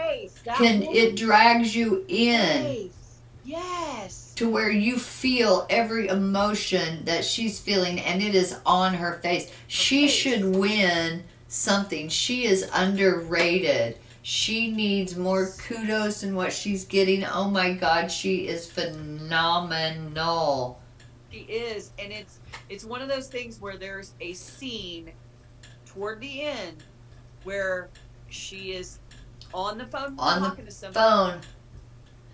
Can 0.57 0.83
it 0.83 1.17
drags 1.17 1.75
you 1.77 2.05
in? 2.09 2.63
face. 2.65 3.19
yes 3.45 4.33
to 4.37 4.49
where 4.49 4.71
you 4.71 4.97
feel 4.99 5.67
every 5.69 6.07
emotion 6.09 7.05
that 7.05 7.25
she's 7.25 7.59
feeling 7.61 7.99
and 8.01 8.23
it 8.23 8.35
is 8.35 8.57
on 8.65 8.95
her 8.95 9.19
face. 9.23 9.51
she 9.67 10.03
face. 10.03 10.13
should 10.13 10.57
win 10.57 11.25
something. 11.49 12.09
She 12.09 12.45
is 12.45 12.69
underrated. 12.73 13.99
She 14.23 14.71
needs 14.71 15.17
more 15.17 15.49
kudos 15.59 16.21
than 16.21 16.35
what 16.37 16.53
she's 16.53 16.85
getting. 16.85 17.25
Oh 17.25 17.49
my 17.51 17.73
god, 17.73 18.13
she 18.13 18.47
is 18.47 18.71
phenomenal. 19.59 20.81
She 21.33 21.39
is, 21.41 21.91
and 21.99 22.13
it's 22.13 22.39
it's 22.69 22.85
one 22.85 23.01
of 23.03 23.09
those 23.09 23.29
things 23.29 23.61
where 23.61 23.77
there's 23.77 24.13
a 24.21 24.33
scene 24.35 25.11
toward 25.89 26.21
the 26.21 26.43
end 26.43 26.85
where 27.45 27.89
she 28.29 28.73
is 28.73 28.99
on 29.55 29.79
the 29.79 29.87
phone 29.87 30.15
On 30.19 30.43
the 30.43 30.49
talking 30.49 30.67
to 30.67 30.71
somebody, 30.71 30.95
Phone. 31.35 31.41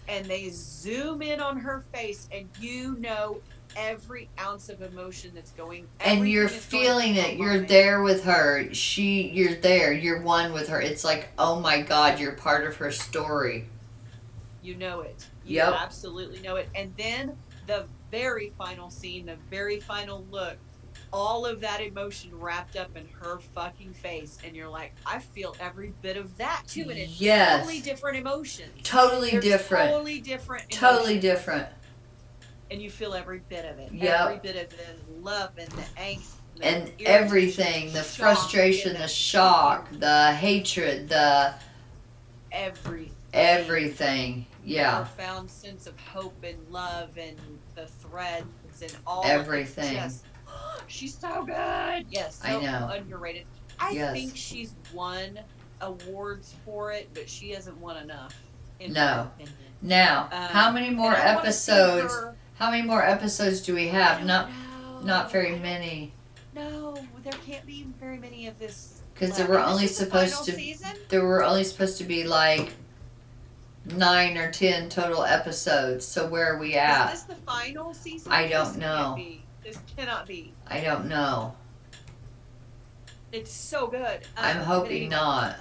and 0.08 0.26
they 0.26 0.50
zoom 0.50 1.22
in 1.22 1.40
on 1.40 1.58
her 1.58 1.84
face, 1.92 2.28
and 2.32 2.48
you 2.60 2.96
know 2.98 3.38
every 3.76 4.28
ounce 4.40 4.68
of 4.68 4.82
emotion 4.82 5.30
that's 5.34 5.52
going. 5.52 5.86
And 6.00 6.28
you're 6.28 6.44
everything 6.44 6.58
that's 6.60 6.70
going 6.72 7.14
feeling 7.14 7.16
it. 7.16 7.36
You're 7.38 7.54
mind. 7.54 7.68
there 7.68 8.02
with 8.02 8.24
her. 8.24 8.72
She 8.74 9.28
you're 9.30 9.54
there. 9.54 9.92
You're 9.92 10.20
one 10.22 10.52
with 10.52 10.68
her. 10.68 10.80
It's 10.80 11.04
like, 11.04 11.28
oh 11.38 11.60
my 11.60 11.80
god, 11.82 12.18
you're 12.18 12.32
part 12.32 12.64
of 12.66 12.76
her 12.76 12.90
story. 12.90 13.66
You 14.62 14.74
know 14.76 15.00
it. 15.02 15.24
You 15.44 15.56
Yep. 15.56 15.74
absolutely 15.78 16.40
know 16.40 16.56
it. 16.56 16.68
And 16.74 16.92
then 16.96 17.36
the 17.66 17.84
very 18.10 18.52
final 18.58 18.90
scene, 18.90 19.26
the 19.26 19.36
very 19.50 19.78
final 19.80 20.24
look. 20.30 20.56
All 21.14 21.46
of 21.46 21.60
that 21.60 21.80
emotion 21.80 22.36
wrapped 22.36 22.74
up 22.74 22.96
in 22.96 23.06
her 23.20 23.38
fucking 23.54 23.92
face, 23.94 24.36
and 24.44 24.56
you're 24.56 24.68
like, 24.68 24.92
I 25.06 25.20
feel 25.20 25.54
every 25.60 25.94
bit 26.02 26.16
of 26.16 26.36
that 26.38 26.64
too, 26.66 26.90
and 26.90 26.98
it's 26.98 27.20
Yes. 27.20 27.60
totally 27.60 27.80
different 27.80 28.16
emotions. 28.18 28.72
Totally 28.82 29.38
different. 29.38 29.90
Totally 29.92 30.18
different. 30.20 30.68
Totally 30.72 31.20
different. 31.20 31.68
And 32.68 32.82
you 32.82 32.90
feel 32.90 33.14
every 33.14 33.38
bit 33.48 33.64
of 33.64 33.78
it. 33.78 33.92
Yep. 33.92 34.20
Every 34.20 34.38
bit 34.38 34.56
of 34.56 34.70
the 34.76 35.20
love 35.22 35.52
and 35.56 35.68
the 35.68 35.82
angst. 36.00 36.32
the 36.56 36.64
And 36.66 36.82
irritation, 36.88 37.06
everything 37.06 37.92
the 37.92 38.02
shock, 38.02 38.16
frustration, 38.16 38.94
the 38.94 39.06
shock, 39.06 39.88
the 39.92 40.32
hatred, 40.34 41.08
the 41.08 41.54
everything. 42.50 43.12
everything. 43.32 44.46
Yeah. 44.64 44.96
profound 45.04 45.48
sense 45.50 45.86
of 45.86 45.98
hope 46.00 46.42
and 46.42 46.56
love 46.70 47.16
and 47.18 47.36
the 47.76 47.86
threads 47.86 48.82
and 48.82 48.96
all 49.06 49.22
Everything. 49.24 49.94
she's 50.86 51.16
so 51.16 51.44
good. 51.44 52.06
Yes, 52.10 52.40
I 52.44 52.52
so 52.52 52.60
know. 52.60 52.90
underrated. 52.92 53.44
I 53.78 53.90
Yes. 53.90 54.12
think 54.12 54.36
she's 54.36 54.74
won 54.92 55.38
awards 55.80 56.54
for 56.64 56.92
it, 56.92 57.08
but 57.14 57.28
she 57.28 57.50
hasn't 57.50 57.76
won 57.78 57.96
enough. 57.96 58.34
In 58.80 58.92
No. 58.92 59.30
Now, 59.82 60.28
Um, 60.32 60.48
how 60.48 60.70
many 60.72 60.90
more 60.90 61.12
and 61.14 61.22
I 61.22 61.34
wanna 61.36 61.52
see 61.52 61.72
episodes? 61.72 62.36
How 62.58 62.70
many 62.70 62.82
more 62.82 63.02
episodes 63.04 63.60
do 63.60 63.74
we 63.74 63.88
have? 63.88 64.24
Not 64.24 64.48
know. 64.48 65.00
not 65.02 65.30
very 65.32 65.56
many. 65.58 66.12
No, 66.54 66.94
there 67.24 67.32
can't 67.46 67.66
be 67.66 67.84
very 68.00 68.16
many 68.18 68.46
of 68.46 68.58
this. 68.58 69.00
Because 69.12 69.36
there 69.36 69.46
were 69.46 69.58
only 69.60 69.86
supposed 69.86 70.44
to 70.44 70.52
Season? 70.52 70.96
there 71.08 71.24
were 71.24 71.44
only 71.44 71.64
supposed 71.64 71.98
to 71.98 72.04
be 72.04 72.24
like 72.24 72.72
nine 73.84 74.36
or 74.38 74.50
ten 74.50 74.88
total 74.88 75.24
episodes. 75.24 76.06
So 76.06 76.26
where 76.26 76.54
are 76.54 76.58
we 76.58 76.74
at? 76.74 77.12
Is 77.12 77.24
this 77.24 77.36
the 77.36 77.42
final 77.44 77.92
season? 77.94 78.32
I 78.32 78.48
don't 78.48 78.76
know. 78.78 79.14
be. 79.16 79.43
This 79.64 79.78
cannot 79.96 80.26
be. 80.26 80.52
I 80.68 80.80
don't 80.80 81.08
know. 81.08 81.56
It's 83.32 83.52
so 83.52 83.86
good. 83.88 84.20
I'm 84.36 84.58
Um, 84.58 84.64
hoping 84.64 85.08
not. 85.08 85.56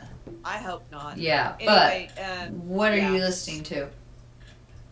I 0.46 0.58
hope 0.58 0.84
not. 0.92 1.18
Yeah, 1.18 1.56
Anyway, 1.60 2.10
um, 2.18 2.50
but 2.50 2.64
what 2.66 2.92
are 2.92 2.98
yeah. 2.98 3.12
you 3.12 3.20
listening 3.20 3.64
to? 3.64 3.90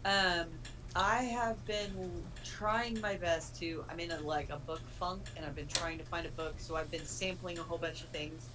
Um, 0.03 0.47
I 0.95 1.23
have 1.23 1.63
been 1.65 2.23
trying 2.43 2.99
my 3.01 3.15
best 3.15 3.55
to. 3.59 3.83
I'm 3.89 3.99
in 3.99 4.11
a 4.11 4.19
like 4.21 4.49
a 4.49 4.57
book 4.57 4.81
funk, 4.99 5.21
and 5.37 5.45
I've 5.45 5.55
been 5.55 5.67
trying 5.67 5.97
to 5.99 6.03
find 6.05 6.25
a 6.25 6.31
book. 6.31 6.55
So 6.57 6.75
I've 6.75 6.89
been 6.89 7.05
sampling 7.05 7.59
a 7.59 7.63
whole 7.63 7.77
bunch 7.77 8.01
of 8.01 8.07
things. 8.09 8.47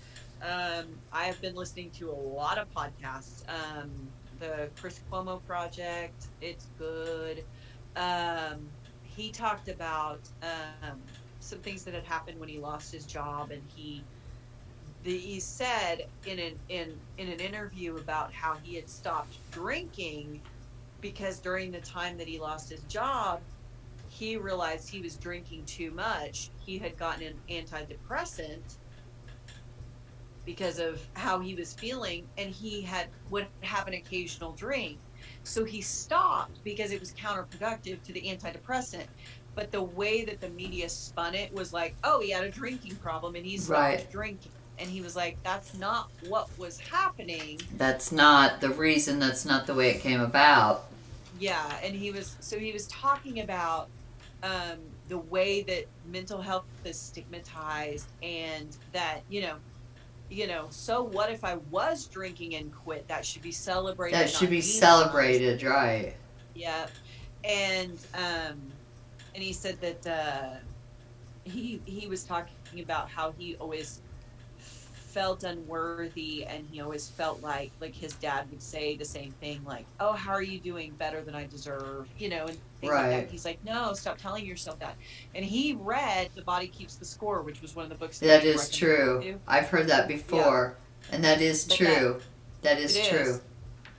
Um, 0.42 0.86
I 1.12 1.24
have 1.24 1.40
been 1.40 1.54
listening 1.54 1.90
to 1.92 2.10
a 2.10 2.12
lot 2.12 2.58
of 2.58 2.66
podcasts. 2.74 3.42
Um, 3.48 3.90
the 4.38 4.68
Chris 4.78 5.00
Cuomo 5.10 5.40
project, 5.46 6.26
it's 6.42 6.66
good. 6.78 7.42
Um, 7.96 8.68
he 9.16 9.30
talked 9.30 9.68
about 9.68 10.20
um, 10.42 11.00
some 11.40 11.58
things 11.60 11.84
that 11.84 11.94
had 11.94 12.04
happened 12.04 12.38
when 12.38 12.48
he 12.48 12.58
lost 12.58 12.92
his 12.92 13.06
job, 13.06 13.50
and 13.50 13.62
he 13.74 14.04
the, 15.04 15.16
he 15.16 15.40
said 15.40 16.06
in 16.26 16.38
an 16.38 16.54
in 16.68 16.92
in 17.18 17.28
an 17.28 17.40
interview 17.40 17.96
about 17.96 18.32
how 18.32 18.56
he 18.62 18.74
had 18.74 18.88
stopped 18.88 19.36
drinking 19.52 20.40
because 21.00 21.38
during 21.38 21.70
the 21.70 21.80
time 21.80 22.18
that 22.18 22.26
he 22.26 22.38
lost 22.38 22.68
his 22.70 22.80
job, 22.82 23.40
he 24.08 24.36
realized 24.36 24.88
he 24.88 25.00
was 25.00 25.16
drinking 25.16 25.64
too 25.64 25.90
much. 25.92 26.50
He 26.58 26.78
had 26.78 26.98
gotten 26.98 27.22
an 27.22 27.38
antidepressant 27.48 28.76
because 30.44 30.78
of 30.78 31.00
how 31.14 31.40
he 31.40 31.54
was 31.54 31.72
feeling, 31.74 32.26
and 32.36 32.50
he 32.50 32.82
had 32.82 33.08
would 33.30 33.46
have 33.60 33.88
an 33.88 33.94
occasional 33.94 34.52
drink. 34.52 34.98
So 35.46 35.64
he 35.64 35.80
stopped 35.80 36.60
because 36.64 36.90
it 36.90 37.00
was 37.00 37.14
counterproductive 37.14 38.02
to 38.04 38.12
the 38.12 38.22
antidepressant. 38.22 39.06
But 39.54 39.70
the 39.70 39.82
way 39.82 40.24
that 40.24 40.40
the 40.40 40.50
media 40.50 40.88
spun 40.88 41.34
it 41.34 41.52
was 41.52 41.72
like, 41.72 41.96
oh, 42.02 42.20
he 42.20 42.30
had 42.30 42.44
a 42.44 42.50
drinking 42.50 42.98
problem 42.98 43.36
and 43.36 43.46
he 43.46 43.56
stopped 43.56 43.80
Right. 43.80 44.10
drinking. 44.10 44.52
And 44.78 44.90
he 44.90 45.00
was 45.00 45.16
like, 45.16 45.38
that's 45.44 45.72
not 45.72 46.08
what 46.20 46.48
was 46.58 46.78
happening. 46.90 47.58
That's 47.76 48.12
not 48.12 48.60
the 48.60 48.70
reason. 48.70 49.18
That's 49.18 49.46
not 49.46 49.66
the 49.66 49.74
way 49.74 49.90
it 49.90 50.00
came 50.00 50.20
about. 50.20 50.84
Yeah, 51.32 51.78
and 51.82 51.94
he 51.94 52.10
was 52.10 52.36
so 52.40 52.58
he 52.58 52.72
was 52.72 52.86
talking 52.88 53.40
about 53.40 53.90
um, 54.42 54.78
the 55.06 55.18
way 55.18 55.62
that 55.62 55.84
mental 56.04 56.40
health 56.40 56.66
is 56.84 57.00
stigmatized, 57.00 58.12
and 58.22 58.76
that 58.92 59.22
you 59.28 59.42
know, 59.42 59.58
you 60.30 60.46
know. 60.46 60.66
So 60.70 61.02
what 61.02 61.30
if 61.30 61.44
I 61.44 61.56
was 61.70 62.06
drinking 62.06 62.54
and 62.56 62.72
quit? 62.72 63.06
That 63.08 63.24
should 63.24 63.42
be 63.42 63.52
celebrated. 63.52 64.18
That 64.18 64.30
should 64.30 64.50
be 64.50 64.60
demonized. 64.60 64.78
celebrated, 64.78 65.62
right? 65.62 66.14
Yep. 66.54 66.90
and 67.44 67.98
um, 68.14 68.60
and 69.34 69.42
he 69.42 69.52
said 69.52 69.80
that 69.80 70.06
uh, 70.06 70.56
he 71.44 71.80
he 71.84 72.06
was 72.08 72.24
talking 72.24 72.80
about 72.80 73.08
how 73.08 73.32
he 73.38 73.56
always 73.56 74.00
felt 75.16 75.44
unworthy 75.44 76.44
and 76.44 76.66
he 76.70 76.78
always 76.82 77.08
felt 77.08 77.40
like 77.40 77.70
like 77.80 77.94
his 77.94 78.12
dad 78.16 78.44
would 78.50 78.60
say 78.60 78.98
the 78.98 79.04
same 79.04 79.30
thing 79.40 79.64
like 79.64 79.86
oh 79.98 80.12
how 80.12 80.30
are 80.30 80.42
you 80.42 80.60
doing 80.60 80.92
better 80.98 81.22
than 81.22 81.34
i 81.34 81.46
deserve 81.46 82.06
you 82.18 82.28
know 82.28 82.44
and 82.44 82.58
things 82.82 82.92
like 82.92 82.92
Right. 82.92 83.10
that 83.22 83.30
he's 83.30 83.46
like 83.46 83.58
no 83.64 83.94
stop 83.94 84.18
telling 84.18 84.44
yourself 84.44 84.78
that 84.80 84.94
and 85.34 85.42
he 85.42 85.72
read 85.80 86.28
the 86.34 86.42
body 86.42 86.66
keeps 86.68 86.96
the 86.96 87.06
score 87.06 87.40
which 87.40 87.62
was 87.62 87.74
one 87.74 87.84
of 87.84 87.88
the 87.88 87.96
books 87.96 88.18
That 88.18 88.44
you 88.44 88.50
is 88.50 88.68
true. 88.68 89.22
to. 89.22 89.40
I've 89.48 89.68
heard 89.68 89.86
that 89.86 90.06
before, 90.06 90.76
and 91.10 91.24
that 91.24 91.40
is 91.40 91.64
But 91.64 91.76
true. 91.78 92.20
that 92.60 92.78
is 92.78 92.94
It 92.94 93.04
true. 93.06 93.40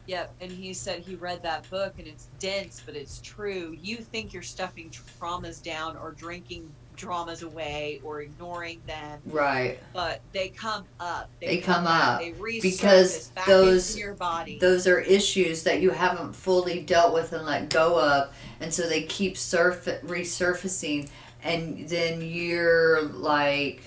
Yep, 0.05 0.35
and 0.39 0.51
he 0.51 0.73
said 0.73 1.01
he 1.01 1.15
read 1.15 1.41
that 1.41 1.67
book 1.71 1.95
and 1.97 2.07
it's 2.07 2.27
dense, 2.39 2.81
but 2.85 2.95
it's 2.95 3.19
true. 3.21 3.75
You 3.81 3.97
think 3.97 4.33
you're 4.33 4.43
stuffing 4.43 4.91
traumas 4.91 5.61
down 5.63 5.97
or 5.97 6.11
drinking 6.11 6.69
dramas 7.01 7.43
away 7.43 8.01
or 8.03 8.21
ignoring 8.21 8.81
them, 8.87 9.21
Right. 9.27 9.79
but 9.93 10.19
they 10.33 10.49
come 10.49 10.83
up. 10.99 11.29
They 11.39 11.59
come 11.59 11.85
back, 11.85 12.03
up 12.15 12.19
They 12.21 12.31
resurface 12.31 12.61
because 12.61 13.27
back 13.29 13.45
those- 13.45 13.91
into 13.91 13.99
your 14.01 14.15
body. 14.15 14.57
Those 14.59 14.87
are 14.87 14.99
issues 14.99 15.63
that 15.63 15.79
you 15.79 15.91
haven't 15.91 16.33
fully 16.33 16.81
dealt 16.81 17.13
with 17.13 17.31
and 17.31 17.45
let 17.45 17.69
go 17.69 17.99
of, 18.01 18.33
and 18.59 18.73
so 18.73 18.89
they 18.89 19.03
keep 19.03 19.37
surf- 19.37 19.85
resurfacing, 20.03 21.07
and 21.43 21.87
then 21.87 22.21
you're 22.21 23.03
like 23.03 23.81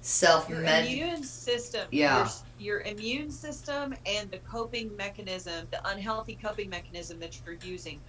self 0.00 0.48
your 0.48 0.64
immune 0.64 1.22
system. 1.22 1.86
Yeah. 1.90 2.28
Your, 2.58 2.80
your 2.80 2.80
immune 2.80 3.30
system 3.30 3.94
and 4.06 4.30
the 4.30 4.38
coping 4.38 4.94
mechanism, 4.96 5.66
the 5.70 5.86
unhealthy 5.88 6.36
coping 6.42 6.68
mechanism 6.70 7.20
that 7.20 7.38
you're 7.46 7.56
using, 7.62 8.00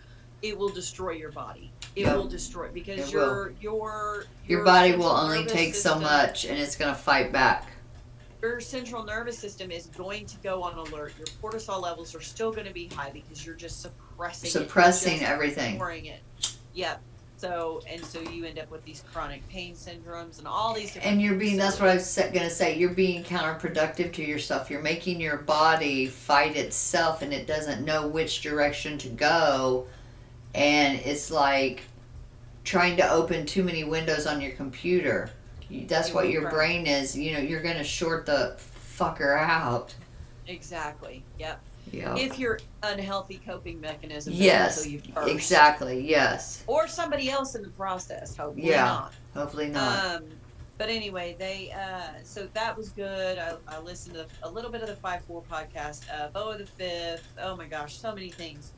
it 0.41 0.57
will 0.57 0.69
destroy 0.69 1.11
your 1.11 1.31
body. 1.31 1.71
It 1.95 2.03
Yep. 2.05 2.15
will 2.15 2.27
destroy 2.27 2.69
because 2.69 2.99
It 3.07 3.11
your 3.11 3.53
your 3.59 4.25
Your 4.47 4.63
body 4.63 4.93
will 4.95 5.05
only 5.07 5.45
take 5.45 5.75
so 5.75 5.99
much, 5.99 6.45
and 6.45 6.57
it's 6.57 6.75
gonna 6.75 6.95
fight 6.95 7.31
back. 7.31 7.67
your 8.41 8.61
central 8.61 9.03
nervous 9.03 9.37
system 9.37 9.69
is 9.69 9.87
going 9.87 10.25
to 10.25 10.37
go 10.37 10.63
on 10.63 10.77
alert. 10.77 11.11
Your 11.17 11.27
cortisol 11.41 11.81
levels 11.81 12.15
are 12.15 12.21
still 12.21 12.51
going 12.53 12.67
to 12.67 12.73
be 12.73 12.87
high 12.87 13.09
because 13.11 13.45
you're 13.45 13.53
just 13.55 13.81
suppressing. 13.81 14.49
Suppressing 14.49 15.19
just 15.19 15.29
everything. 15.29 15.73
ignoring 15.73 16.05
it. 16.05 16.21
Yep. 16.73 17.01
So 17.35 17.81
and 17.89 18.03
so 18.05 18.21
you 18.21 18.45
end 18.45 18.57
up 18.59 18.69
with 18.71 18.83
these 18.85 19.03
chronic 19.13 19.45
pain 19.49 19.73
syndromes 19.73 20.37
and 20.39 20.47
all 20.47 20.73
these. 20.73 20.93
Different 20.93 21.07
And 21.07 21.21
you're 21.21 21.35
being 21.35 21.57
that's 21.57 21.79
what 21.81 21.89
I 21.89 21.95
was 21.95 22.15
gonna 22.33 22.49
say, 22.49 22.77
you're 22.77 22.89
being 22.93 23.23
counterproductive 23.23 24.13
to 24.13 24.23
yourself. 24.23 24.69
You're 24.69 24.81
making 24.81 25.19
your 25.19 25.37
body 25.37 26.05
fight 26.07 26.55
itself 26.55 27.21
and 27.21 27.33
it 27.33 27.45
doesn't 27.47 27.83
know 27.83 28.07
which 28.07 28.41
direction 28.41 28.97
to 28.99 29.09
go. 29.09 29.87
And 30.55 30.99
it's 30.99 31.31
like 31.31 31.83
trying 32.63 32.97
to 32.97 33.09
open 33.11 33.45
too 33.45 33.63
many 33.63 33.83
windows 33.83 34.27
on 34.27 34.41
your 34.41 34.51
computer. 34.51 35.29
That's 35.87 36.13
what 36.13 36.29
your 36.29 36.49
brain 36.49 36.87
is. 36.87 37.17
You 37.17 37.33
know, 37.33 37.39
you're 37.39 37.61
gonna 37.61 37.83
short 37.83 38.25
the 38.25 38.57
fucker 38.97 39.37
out. 39.37 39.93
Exactly. 40.47 41.23
Yep. 41.37 41.61
Yeah. 41.91 42.15
If 42.17 42.37
your 42.37 42.59
unhealthy 42.83 43.39
coping 43.45 43.79
mechanism. 43.81 44.33
Yes, 44.33 44.85
you. 44.87 45.01
Exactly, 45.25 46.07
yes. 46.07 46.63
Or 46.67 46.87
somebody 46.87 47.29
else 47.29 47.55
in 47.55 47.61
the 47.63 47.69
process. 47.69 48.35
Hopefully 48.35 48.69
Yeah. 48.69 48.83
not. 48.83 49.13
Hopefully 49.33 49.69
not. 49.69 50.15
Um, 50.17 50.25
but 50.77 50.89
anyway, 50.89 51.35
they 51.37 51.71
uh, 51.71 52.19
so 52.23 52.47
that 52.53 52.75
was 52.77 52.89
good. 52.89 53.37
I, 53.37 53.55
I 53.67 53.79
listened 53.79 54.15
to 54.15 54.27
a 54.43 54.49
little 54.49 54.71
bit 54.71 54.81
of 54.81 54.87
the 54.87 54.95
Five 54.95 55.23
Four 55.25 55.43
podcast, 55.51 56.03
uh, 56.13 56.29
Bo 56.29 56.51
of 56.51 56.59
the 56.59 56.65
Fifth. 56.65 57.27
Oh 57.41 57.55
my 57.55 57.65
gosh, 57.65 57.97
so 57.97 58.13
many 58.13 58.29
things. 58.29 58.71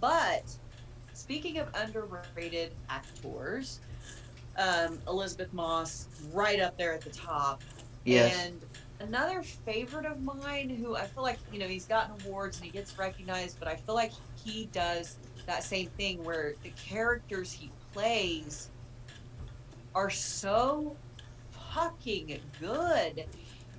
But 0.00 0.44
speaking 1.24 1.56
of 1.56 1.68
underrated 1.74 2.70
actors, 2.90 3.80
um, 4.58 4.98
Elisabeth 5.08 5.50
Moss 5.54 6.06
right 6.34 6.60
up 6.60 6.76
there 6.76 6.92
at 6.92 7.00
the 7.00 7.08
top. 7.08 7.62
yes. 8.04 8.38
And 8.44 8.60
another 9.00 9.42
favorite 9.42 10.04
of 10.04 10.22
mine, 10.22 10.68
who 10.68 10.96
I 10.96 11.06
feel 11.06 11.22
like 11.22 11.38
you 11.50 11.58
know 11.58 11.66
he's 11.66 11.86
gotten 11.86 12.14
awards 12.26 12.58
and 12.58 12.66
he 12.66 12.70
gets 12.70 12.98
recognized, 12.98 13.58
but 13.58 13.68
I 13.68 13.76
feel 13.76 13.94
like 13.94 14.12
he 14.44 14.66
does 14.66 15.16
that 15.46 15.64
same 15.64 15.88
thing 15.96 16.22
where 16.22 16.56
the 16.62 16.72
characters 16.76 17.50
he 17.50 17.70
plays 17.94 18.68
are 19.94 20.10
so 20.10 20.94
fucking 21.72 22.38
good. 22.60 23.24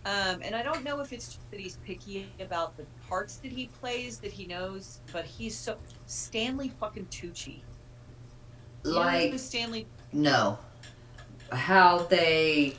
Um, 0.05 0.41
and 0.43 0.55
I 0.55 0.61
don't 0.61 0.83
know 0.83 0.99
if 0.99 1.11
it's 1.11 1.39
that 1.49 1.59
he's 1.59 1.77
picky 1.77 2.29
about 2.39 2.77
the 2.77 2.85
parts 3.09 3.37
that 3.37 3.51
he 3.51 3.65
plays 3.81 4.19
that 4.19 4.31
he 4.31 4.45
knows, 4.45 4.99
but 5.11 5.25
he's 5.25 5.57
so 5.57 5.77
Stanley 6.05 6.71
fucking 6.79 7.07
Tucci. 7.07 7.61
Like 8.83 9.39
Stanley 9.39 9.87
no. 10.13 10.59
how 11.51 11.99
they 12.03 12.75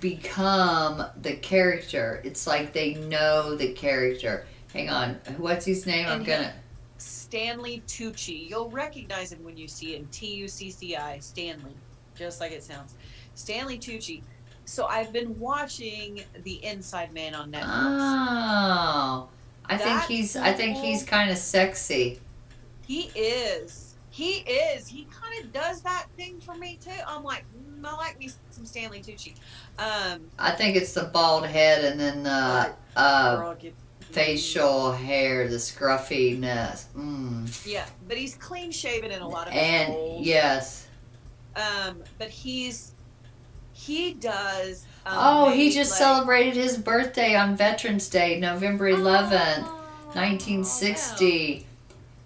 become 0.00 1.06
the 1.22 1.36
character. 1.36 2.20
It's 2.24 2.46
like 2.46 2.74
they 2.74 2.94
know 2.94 3.54
the 3.54 3.72
character. 3.72 4.46
Hang 4.74 4.90
on, 4.90 5.14
what's 5.38 5.64
his 5.64 5.86
name? 5.86 6.06
I'm 6.06 6.24
gonna. 6.24 6.52
Stanley 6.98 7.82
Tucci. 7.86 8.50
You'll 8.50 8.70
recognize 8.70 9.32
him 9.32 9.42
when 9.42 9.56
you 9.56 9.66
see 9.66 9.96
him. 9.96 10.06
T 10.12 10.34
U 10.34 10.48
C 10.48 10.70
C 10.70 10.94
I. 10.94 11.20
Stanley, 11.20 11.74
just 12.14 12.38
like 12.38 12.52
it 12.52 12.62
sounds. 12.62 12.96
Stanley 13.34 13.78
Tucci. 13.78 14.22
So 14.64 14.86
I've 14.86 15.12
been 15.12 15.38
watching 15.38 16.22
The 16.42 16.64
Inside 16.64 17.12
Man 17.12 17.34
on 17.34 17.52
Netflix. 17.52 17.64
Oh, 17.66 19.28
I 19.66 19.76
think 19.76 20.02
he's. 20.02 20.36
I 20.36 20.52
think 20.52 20.76
he's 20.78 21.02
kind 21.02 21.30
of 21.30 21.38
sexy. 21.38 22.20
He 22.86 23.10
is. 23.14 23.94
He 24.10 24.38
is. 24.40 24.86
He 24.86 25.06
kind 25.10 25.44
of 25.44 25.52
does 25.52 25.82
that 25.82 26.06
thing 26.16 26.40
for 26.40 26.54
me 26.54 26.78
too. 26.82 26.90
I'm 27.06 27.24
like, 27.24 27.44
mm, 27.56 27.84
I 27.84 27.96
like 27.96 28.18
me 28.18 28.30
some 28.50 28.64
Stanley 28.64 29.00
Tucci. 29.00 29.34
Um, 29.78 30.20
I 30.38 30.52
think 30.52 30.76
it's 30.76 30.92
the 30.94 31.04
bald 31.04 31.46
head 31.46 31.84
and 31.84 31.98
then 31.98 32.22
the 32.22 32.72
uh, 32.96 33.54
facial 34.00 34.92
hair, 34.92 35.48
the 35.48 35.58
scruffiness. 35.58 36.86
Mm. 36.96 37.66
Yeah, 37.66 37.86
but 38.06 38.16
he's 38.16 38.36
clean 38.36 38.70
shaven 38.70 39.10
in 39.10 39.20
a 39.20 39.28
lot 39.28 39.48
of 39.48 39.54
And 39.54 39.92
roles. 39.92 40.24
yes. 40.24 40.86
Um, 41.56 42.02
but 42.18 42.28
he's 42.28 42.93
he 43.74 44.14
does. 44.14 44.84
Um, 45.04 45.12
Oh, 45.18 45.50
he 45.50 45.70
just 45.70 45.90
like- 45.90 45.98
celebrated 45.98 46.54
his 46.56 46.78
birthday 46.78 47.34
on 47.36 47.56
Veterans 47.56 48.08
Day, 48.08 48.40
November 48.40 48.88
11th, 48.88 49.66
Oh, 49.66 50.12
1960. 50.14 51.66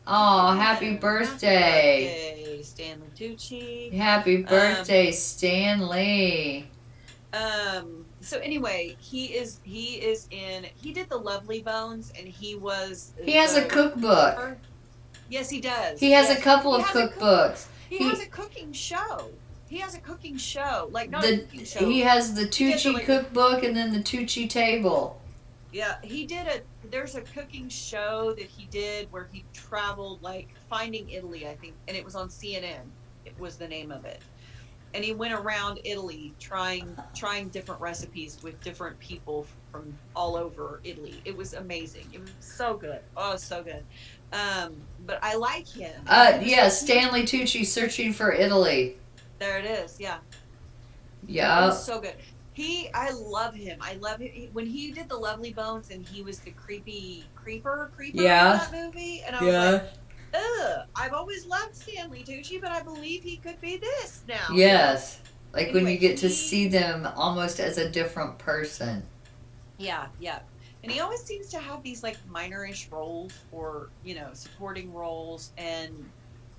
Oh, 0.07 0.11
wow. 0.13 0.55
happy 0.55 0.95
birthday. 0.95 2.37
birthday, 2.37 2.63
Stanley 2.63 3.09
Tucci. 3.17 3.93
Happy 3.93 4.43
birthday, 4.43 5.11
Stanley. 5.11 6.71
Um. 7.33 8.05
So 8.21 8.39
anyway, 8.39 8.97
he 9.01 9.27
is 9.27 9.59
he 9.65 9.95
is 9.97 10.27
in 10.31 10.67
he 10.75 10.93
did 10.93 11.09
the 11.09 11.17
Lovely 11.17 11.63
Bones 11.63 12.13
and 12.19 12.27
he 12.27 12.55
was 12.57 13.13
He 13.23 13.33
has 13.33 13.55
a 13.57 13.65
cookbook. 13.65 14.57
Yes, 15.31 15.49
he 15.51 15.61
does. 15.61 16.01
He 16.01 16.11
has 16.13 16.29
Yes, 16.29 16.39
a 16.39 16.43
couple 16.43 16.75
he 16.77 16.83
of 16.83 16.89
a 16.89 16.93
cook- 16.93 17.15
cookbooks. 17.19 17.67
He, 17.91 17.99
He- 17.99 18.09
has 18.09 18.21
a 18.21 18.27
cooking 18.27 18.73
show. 18.73 19.31
He 19.69 19.79
has 19.79 19.95
a 19.95 20.01
cooking 20.01 20.37
show, 20.37 20.89
like 20.93 21.11
not 21.11 21.25
a 21.25 21.31
The, 21.37 21.39
cooking 21.43 21.65
show. 21.65 21.89
he 21.89 22.01
has 22.01 22.35
the 22.35 22.43
a, 22.45 22.47
Tucci 22.47 22.93
like- 22.95 23.05
cookbook 23.07 23.63
and 23.63 23.77
then 23.77 23.93
the 23.93 24.01
Tucci 24.01 24.49
table. 24.49 25.21
Yeah, 25.73 25.97
he 26.03 26.25
did 26.25 26.47
a. 26.47 26.61
There's 26.91 27.15
a 27.15 27.21
cooking 27.21 27.69
show 27.69 28.33
that 28.39 28.47
he 28.47 28.65
did 28.67 29.13
where 29.13 29.29
he 29.31 29.45
traveled, 29.53 30.23
like 30.23 30.49
Finding 30.71 31.11
Italy, 31.11 31.47
I 31.47 31.57
think, 31.57 31.75
and 31.87 31.95
it 31.97 32.03
was 32.05 32.15
on 32.15 32.31
CNN. 32.31 32.81
It 33.27 33.39
was 33.39 33.57
the 33.59 33.69
name 33.69 33.93
of 33.93 34.07
it, 34.07 34.23
and 34.95 35.05
he 35.05 35.13
went 35.13 35.35
around 35.35 35.81
Italy 35.85 36.33
trying 36.41 36.97
trying 37.15 37.51
different 37.51 37.83
recipes 37.83 38.39
with 38.43 38.59
different 38.65 38.99
people 38.99 39.47
from 39.71 39.93
all 40.17 40.37
over 40.37 40.81
Italy. 40.85 41.21
It 41.27 41.37
was 41.37 41.53
amazing. 41.53 42.07
It 42.15 42.21
was 42.23 42.31
so 42.41 42.75
good. 42.75 43.01
Oh, 43.15 43.37
so 43.37 43.63
good. 43.63 43.85
Um, 44.33 44.75
but 45.05 45.19
I 45.23 45.35
like 45.35 45.69
him. 45.69 46.01
Uh, 46.07 46.39
yeah, 46.43 46.69
Stanley 46.71 47.25
Tucci 47.25 47.67
searching 47.67 48.15
for 48.15 48.33
Italy. 48.33 48.97
There 49.39 49.59
it 49.59 49.65
is. 49.65 49.99
Yeah. 50.01 50.19
Yeah. 51.27 51.71
so 51.71 52.01
good. 52.01 52.15
He, 52.55 52.91
I 52.93 53.11
love 53.13 53.55
him. 53.55 53.79
I 53.81 53.95
love 53.95 54.19
him 54.19 54.49
when 54.53 54.67
he 54.67 54.91
did 54.91 55.09
the 55.09 55.17
Lovely 55.17 55.53
Bones 55.53 55.91
and 55.91 56.05
he 56.07 56.23
was 56.23 56.41
the 56.41 56.51
creepy 56.53 57.25
creeper 57.37 57.91
creeper 57.95 58.21
Yeah. 58.23 58.53
in 58.67 58.73
that 58.73 58.85
movie, 58.85 59.23
and 59.27 59.37
I 59.37 59.45
was 59.45 59.55
like, 59.83 59.83
ugh. 60.35 60.87
I've 60.97 61.13
always 61.13 61.47
loved 61.47 61.77
Stanley 61.77 62.25
Tucci, 62.27 62.61
but 62.61 62.73
I 62.73 62.83
believe 62.83 63.23
he 63.23 63.37
could 63.37 63.61
be 63.61 63.77
this 63.77 64.23
now. 64.29 64.49
Yes. 64.53 65.21
Like 65.55 65.73
when 65.73 65.87
you 65.87 65.97
get 65.99 66.17
to 66.19 66.29
he- 66.29 66.35
see 66.35 66.69
them 66.69 67.07
almost 67.17 67.61
as 67.61 67.79
a 67.79 67.89
different 67.89 68.39
person. 68.39 69.03
Yeah, 69.79 70.07
yeah. 70.19 70.41
And 70.83 70.91
he 70.93 71.01
always 71.01 71.23
seems 71.23 71.49
to 71.51 71.59
have 71.59 71.83
these 71.83 72.03
like 72.03 72.17
minorish 72.33 72.91
roles 72.91 73.33
or 73.53 73.89
you 74.05 74.15
know 74.17 74.29
supporting 74.33 74.93
roles, 74.93 75.53
and 75.59 75.93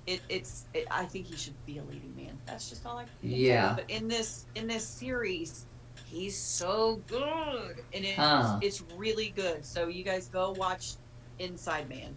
it, 0.06 0.20
it's. 0.28 0.64
It, 0.74 0.86
I 0.90 1.04
think 1.04 1.26
he 1.26 1.36
should 1.36 1.54
be 1.66 1.78
a 1.78 1.82
leading 1.84 2.14
man. 2.16 2.38
That's 2.46 2.68
just 2.70 2.84
all 2.86 2.98
I 2.98 3.04
can. 3.04 3.10
Yeah. 3.22 3.74
But 3.76 3.90
in 3.90 4.08
this 4.08 4.46
in 4.54 4.66
this 4.66 4.86
series, 4.86 5.66
he's 6.06 6.36
so 6.36 7.00
good, 7.06 7.76
and 7.92 8.04
it's 8.04 8.16
Huh. 8.16 8.58
it's 8.62 8.82
really 8.96 9.32
good. 9.36 9.64
So 9.64 9.88
you 9.88 10.02
guys 10.04 10.28
go 10.28 10.52
watch 10.52 10.92
Inside 11.38 11.88
Man, 11.88 12.14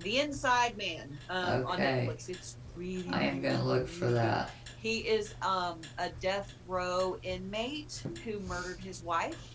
The 0.00 0.18
Inside 0.20 0.76
Man 0.76 1.16
um, 1.30 1.66
on 1.66 1.78
Netflix. 1.78 2.28
It's 2.28 2.56
really. 2.76 3.08
I 3.10 3.22
am 3.24 3.40
gonna 3.40 3.64
look 3.64 3.88
for 3.88 4.10
that. 4.10 4.50
He 4.80 4.98
is 4.98 5.34
um, 5.40 5.80
a 5.98 6.10
death 6.20 6.52
row 6.68 7.16
inmate 7.22 8.02
who 8.24 8.38
murdered 8.40 8.80
his 8.80 9.02
wife. 9.02 9.54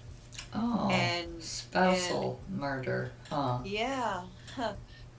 Oh. 0.55 0.89
And- 0.91 1.41
spousal 1.43 2.39
murder. 2.49 3.12
Huh. 3.30 3.60
Yeah. 3.64 4.22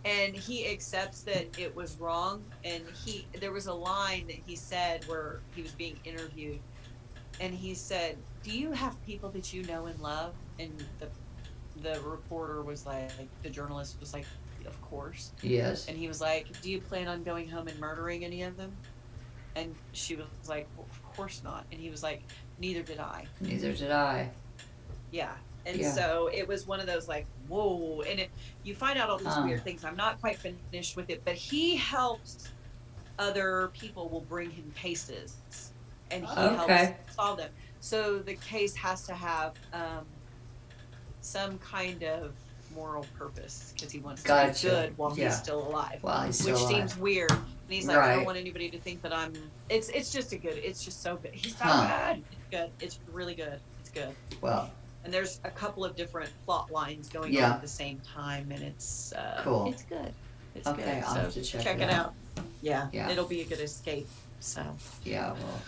And 0.04 0.34
he 0.34 0.66
accepts 0.68 1.22
that 1.22 1.58
it 1.58 1.74
was 1.74 1.96
wrong. 1.96 2.42
And 2.64 2.82
he, 3.04 3.26
there 3.40 3.52
was 3.52 3.66
a 3.66 3.74
line 3.74 4.26
that 4.28 4.38
he 4.46 4.56
said 4.56 5.04
where 5.06 5.40
he 5.54 5.62
was 5.62 5.72
being 5.72 5.98
interviewed, 6.04 6.60
and 7.40 7.54
he 7.54 7.74
said, 7.74 8.16
"Do 8.42 8.50
you 8.50 8.72
have 8.72 9.02
people 9.04 9.30
that 9.30 9.52
you 9.52 9.62
know 9.64 9.86
and 9.86 9.98
love?" 10.00 10.34
And 10.58 10.72
the, 10.98 11.08
the 11.80 12.00
reporter 12.02 12.62
was 12.62 12.86
like, 12.86 13.10
the 13.42 13.50
journalist 13.50 13.96
was 14.00 14.12
like, 14.12 14.26
"Of 14.66 14.80
course." 14.82 15.32
Yes. 15.42 15.88
And 15.88 15.96
he 15.96 16.08
was 16.08 16.20
like, 16.20 16.60
"Do 16.62 16.70
you 16.70 16.80
plan 16.80 17.08
on 17.08 17.22
going 17.22 17.48
home 17.48 17.68
and 17.68 17.78
murdering 17.78 18.24
any 18.24 18.42
of 18.42 18.56
them?" 18.56 18.76
And 19.56 19.74
she 19.92 20.16
was 20.16 20.26
like, 20.48 20.68
well, 20.76 20.86
"Of 20.90 21.02
course 21.16 21.42
not." 21.42 21.64
And 21.72 21.80
he 21.80 21.90
was 21.90 22.02
like, 22.02 22.22
"Neither 22.58 22.82
did 22.82 23.00
I." 23.00 23.26
Neither 23.40 23.72
did 23.72 23.90
I. 23.90 24.30
Yeah. 25.10 25.34
And 25.66 25.78
Yeah. 25.78 25.92
so 25.92 26.30
it 26.32 26.46
was 26.48 26.66
one 26.66 26.80
of 26.80 26.86
those 26.86 27.06
like, 27.08 27.26
whoa. 27.48 28.02
And 28.08 28.20
it, 28.20 28.30
you 28.62 28.74
find 28.74 28.98
out 28.98 29.10
all 29.10 29.18
these 29.18 29.36
weird 29.44 29.62
things. 29.62 29.84
I'm 29.84 29.96
not 29.96 30.20
quite 30.20 30.38
finished 30.38 30.96
with 30.96 31.10
it, 31.10 31.22
but 31.24 31.34
he 31.34 31.76
helps 31.76 32.48
other 33.18 33.70
people 33.74 34.08
will 34.08 34.22
bring 34.22 34.50
him 34.50 34.70
cases 34.74 35.72
and 36.10 36.24
he 36.24 36.30
Okay. 36.30 36.54
helps 36.94 37.14
solve 37.14 37.38
them. 37.38 37.50
So 37.80 38.18
the 38.18 38.34
case 38.36 38.74
has 38.76 39.04
to 39.06 39.14
have 39.14 39.52
um, 39.72 40.06
some 41.20 41.58
kind 41.58 42.02
of 42.02 42.34
moral 42.72 43.04
purpose 43.18 43.72
because 43.74 43.92
he 43.92 43.98
wants 44.00 44.22
to 44.22 44.28
Gotcha. 44.28 44.66
be 44.66 44.70
good 44.70 44.96
while 44.96 45.16
Yeah. 45.16 45.26
he's 45.26 45.36
still 45.38 45.66
alive. 45.68 46.00
He's 46.26 46.38
still 46.38 46.54
Which 46.54 46.62
alive. 46.62 46.90
seems 46.90 46.96
weird. 46.96 47.30
And 47.30 47.42
he's 47.68 47.86
like, 47.86 47.98
I 47.98 48.16
don't 48.16 48.24
want 48.24 48.38
anybody 48.38 48.70
to 48.70 48.80
think 48.80 49.02
that 49.02 49.12
I'm. 49.12 49.32
It's 49.68 49.88
it's 49.90 50.10
just 50.10 50.32
a 50.32 50.38
good. 50.38 50.56
It's 50.56 50.82
just 50.84 51.02
so 51.02 51.16
good. 51.16 51.32
He's 51.34 51.58
not 51.60 51.88
Huh. 51.88 52.14
good. 52.14 52.24
It's 52.32 52.46
good. 52.50 52.72
It's 52.80 53.00
really 53.06 53.34
good. 53.34 53.60
It's 53.78 53.90
good 53.90 54.16
Well, 54.40 54.70
and 55.04 55.12
there's 55.12 55.40
a 55.44 55.50
couple 55.50 55.84
of 55.84 55.96
different 55.96 56.30
plot 56.44 56.70
lines 56.70 57.08
going 57.08 57.32
Yeah. 57.32 57.46
on 57.46 57.52
at 57.52 57.62
the 57.62 57.68
same 57.68 58.00
time, 58.00 58.50
and 58.52 58.62
it's 58.62 59.12
uh, 59.12 59.40
Cool. 59.42 59.68
It's 59.70 59.82
good. 59.84 60.12
It's 60.54 60.66
Okay, 60.68 60.82
good. 60.82 61.04
I'll 61.04 61.14
so 61.14 61.20
have 61.20 61.32
to 61.34 61.42
check 61.42 61.62
check 61.62 61.76
it 61.78 61.82
it 61.84 61.90
out. 61.90 62.14
out. 62.36 62.44
Yeah, 62.62 62.88
Yeah. 62.92 63.08
it'll 63.10 63.26
be 63.26 63.40
a 63.40 63.44
good 63.44 63.60
escape. 63.60 64.08
So, 64.40 64.62
yeah, 65.04 65.32
well. 65.32 65.62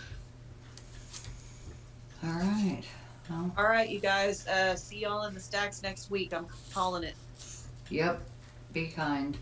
All 2.25 2.39
right. 2.39 2.83
Well, 3.29 3.51
all 3.57 3.65
right, 3.65 3.89
you 3.89 3.99
guys. 3.99 4.47
Uh, 4.47 4.75
see 4.75 4.99
y'all 4.99 5.23
in 5.25 5.33
the 5.33 5.39
stacks 5.39 5.81
next 5.83 6.09
week. 6.11 6.33
I'm 6.33 6.47
calling 6.73 7.03
it. 7.03 7.15
yep. 7.89 8.21
Be 8.73 8.87
kind. 8.87 9.37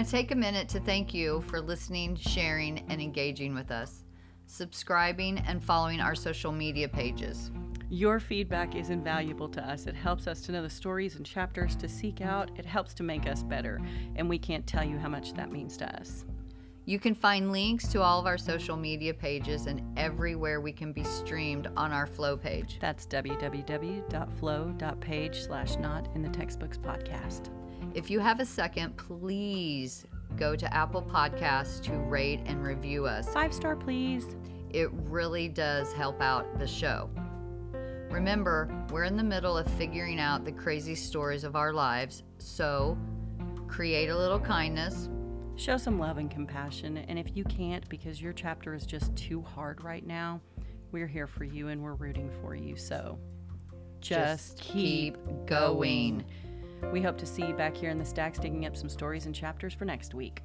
Want 0.00 0.08
to 0.08 0.16
take 0.16 0.30
a 0.30 0.34
minute 0.34 0.66
to 0.66 0.80
thank 0.80 1.12
you 1.12 1.42
for 1.42 1.60
listening, 1.60 2.16
sharing, 2.16 2.78
and 2.88 3.02
engaging 3.02 3.54
with 3.54 3.70
us, 3.70 4.04
subscribing, 4.46 5.36
and 5.40 5.62
following 5.62 6.00
our 6.00 6.14
social 6.14 6.50
media 6.50 6.88
pages. 6.88 7.50
Your 7.90 8.18
feedback 8.18 8.74
is 8.74 8.88
invaluable 8.88 9.50
to 9.50 9.60
us. 9.60 9.86
It 9.86 9.94
helps 9.94 10.26
us 10.26 10.40
to 10.40 10.52
know 10.52 10.62
the 10.62 10.70
stories 10.70 11.16
and 11.16 11.26
chapters 11.26 11.76
to 11.76 11.86
seek 11.86 12.22
out. 12.22 12.50
It 12.56 12.64
helps 12.64 12.94
to 12.94 13.02
make 13.02 13.26
us 13.26 13.42
better. 13.42 13.78
And 14.16 14.26
we 14.26 14.38
can't 14.38 14.66
tell 14.66 14.84
you 14.84 14.96
how 14.96 15.10
much 15.10 15.34
that 15.34 15.52
means 15.52 15.76
to 15.76 16.00
us. 16.00 16.24
You 16.86 16.98
can 16.98 17.14
find 17.14 17.52
links 17.52 17.86
to 17.88 18.00
all 18.00 18.20
of 18.20 18.26
our 18.26 18.38
social 18.38 18.78
media 18.78 19.12
pages 19.12 19.66
and 19.66 19.82
everywhere 19.98 20.62
we 20.62 20.72
can 20.72 20.94
be 20.94 21.04
streamed 21.04 21.68
on 21.76 21.92
our 21.92 22.06
Flow 22.06 22.38
page. 22.38 22.78
That's 22.80 23.06
www.flow.page 23.06 25.42
slash 25.42 25.76
not 25.76 26.08
in 26.14 26.22
the 26.22 26.30
textbooks 26.30 26.78
podcast. 26.78 27.50
If 27.94 28.10
you 28.10 28.20
have 28.20 28.40
a 28.40 28.46
second, 28.46 28.96
please 28.96 30.06
go 30.36 30.54
to 30.54 30.74
Apple 30.74 31.02
Podcasts 31.02 31.82
to 31.82 31.92
rate 31.92 32.40
and 32.46 32.62
review 32.62 33.06
us. 33.06 33.28
Five 33.28 33.52
star, 33.52 33.76
please. 33.76 34.36
It 34.70 34.90
really 34.92 35.48
does 35.48 35.92
help 35.92 36.20
out 36.20 36.58
the 36.58 36.66
show. 36.66 37.10
Remember, 38.10 38.68
we're 38.90 39.04
in 39.04 39.16
the 39.16 39.22
middle 39.22 39.56
of 39.56 39.66
figuring 39.72 40.20
out 40.20 40.44
the 40.44 40.52
crazy 40.52 40.94
stories 40.94 41.44
of 41.44 41.56
our 41.56 41.72
lives, 41.72 42.22
so 42.38 42.96
create 43.68 44.08
a 44.08 44.16
little 44.16 44.40
kindness. 44.40 45.08
Show 45.56 45.76
some 45.76 45.98
love 45.98 46.18
and 46.18 46.30
compassion. 46.30 46.96
And 46.96 47.18
if 47.18 47.36
you 47.36 47.44
can't 47.44 47.88
because 47.88 48.20
your 48.20 48.32
chapter 48.32 48.74
is 48.74 48.86
just 48.86 49.14
too 49.14 49.42
hard 49.42 49.84
right 49.84 50.06
now, 50.06 50.40
we're 50.90 51.06
here 51.06 51.26
for 51.26 51.44
you 51.44 51.68
and 51.68 51.82
we're 51.82 51.94
rooting 51.94 52.30
for 52.40 52.54
you. 52.54 52.76
So 52.76 53.18
just, 54.00 54.58
keep 54.58 55.18
going. 55.46 56.24
We 56.92 57.00
hope 57.00 57.18
to 57.18 57.26
see 57.26 57.46
you 57.46 57.54
back 57.54 57.76
here 57.76 57.90
in 57.90 57.98
the 57.98 58.04
stacks 58.04 58.38
digging 58.38 58.66
up 58.66 58.76
some 58.76 58.88
stories 58.88 59.26
and 59.26 59.34
chapters 59.34 59.74
for 59.74 59.84
next 59.84 60.14
week. 60.14 60.42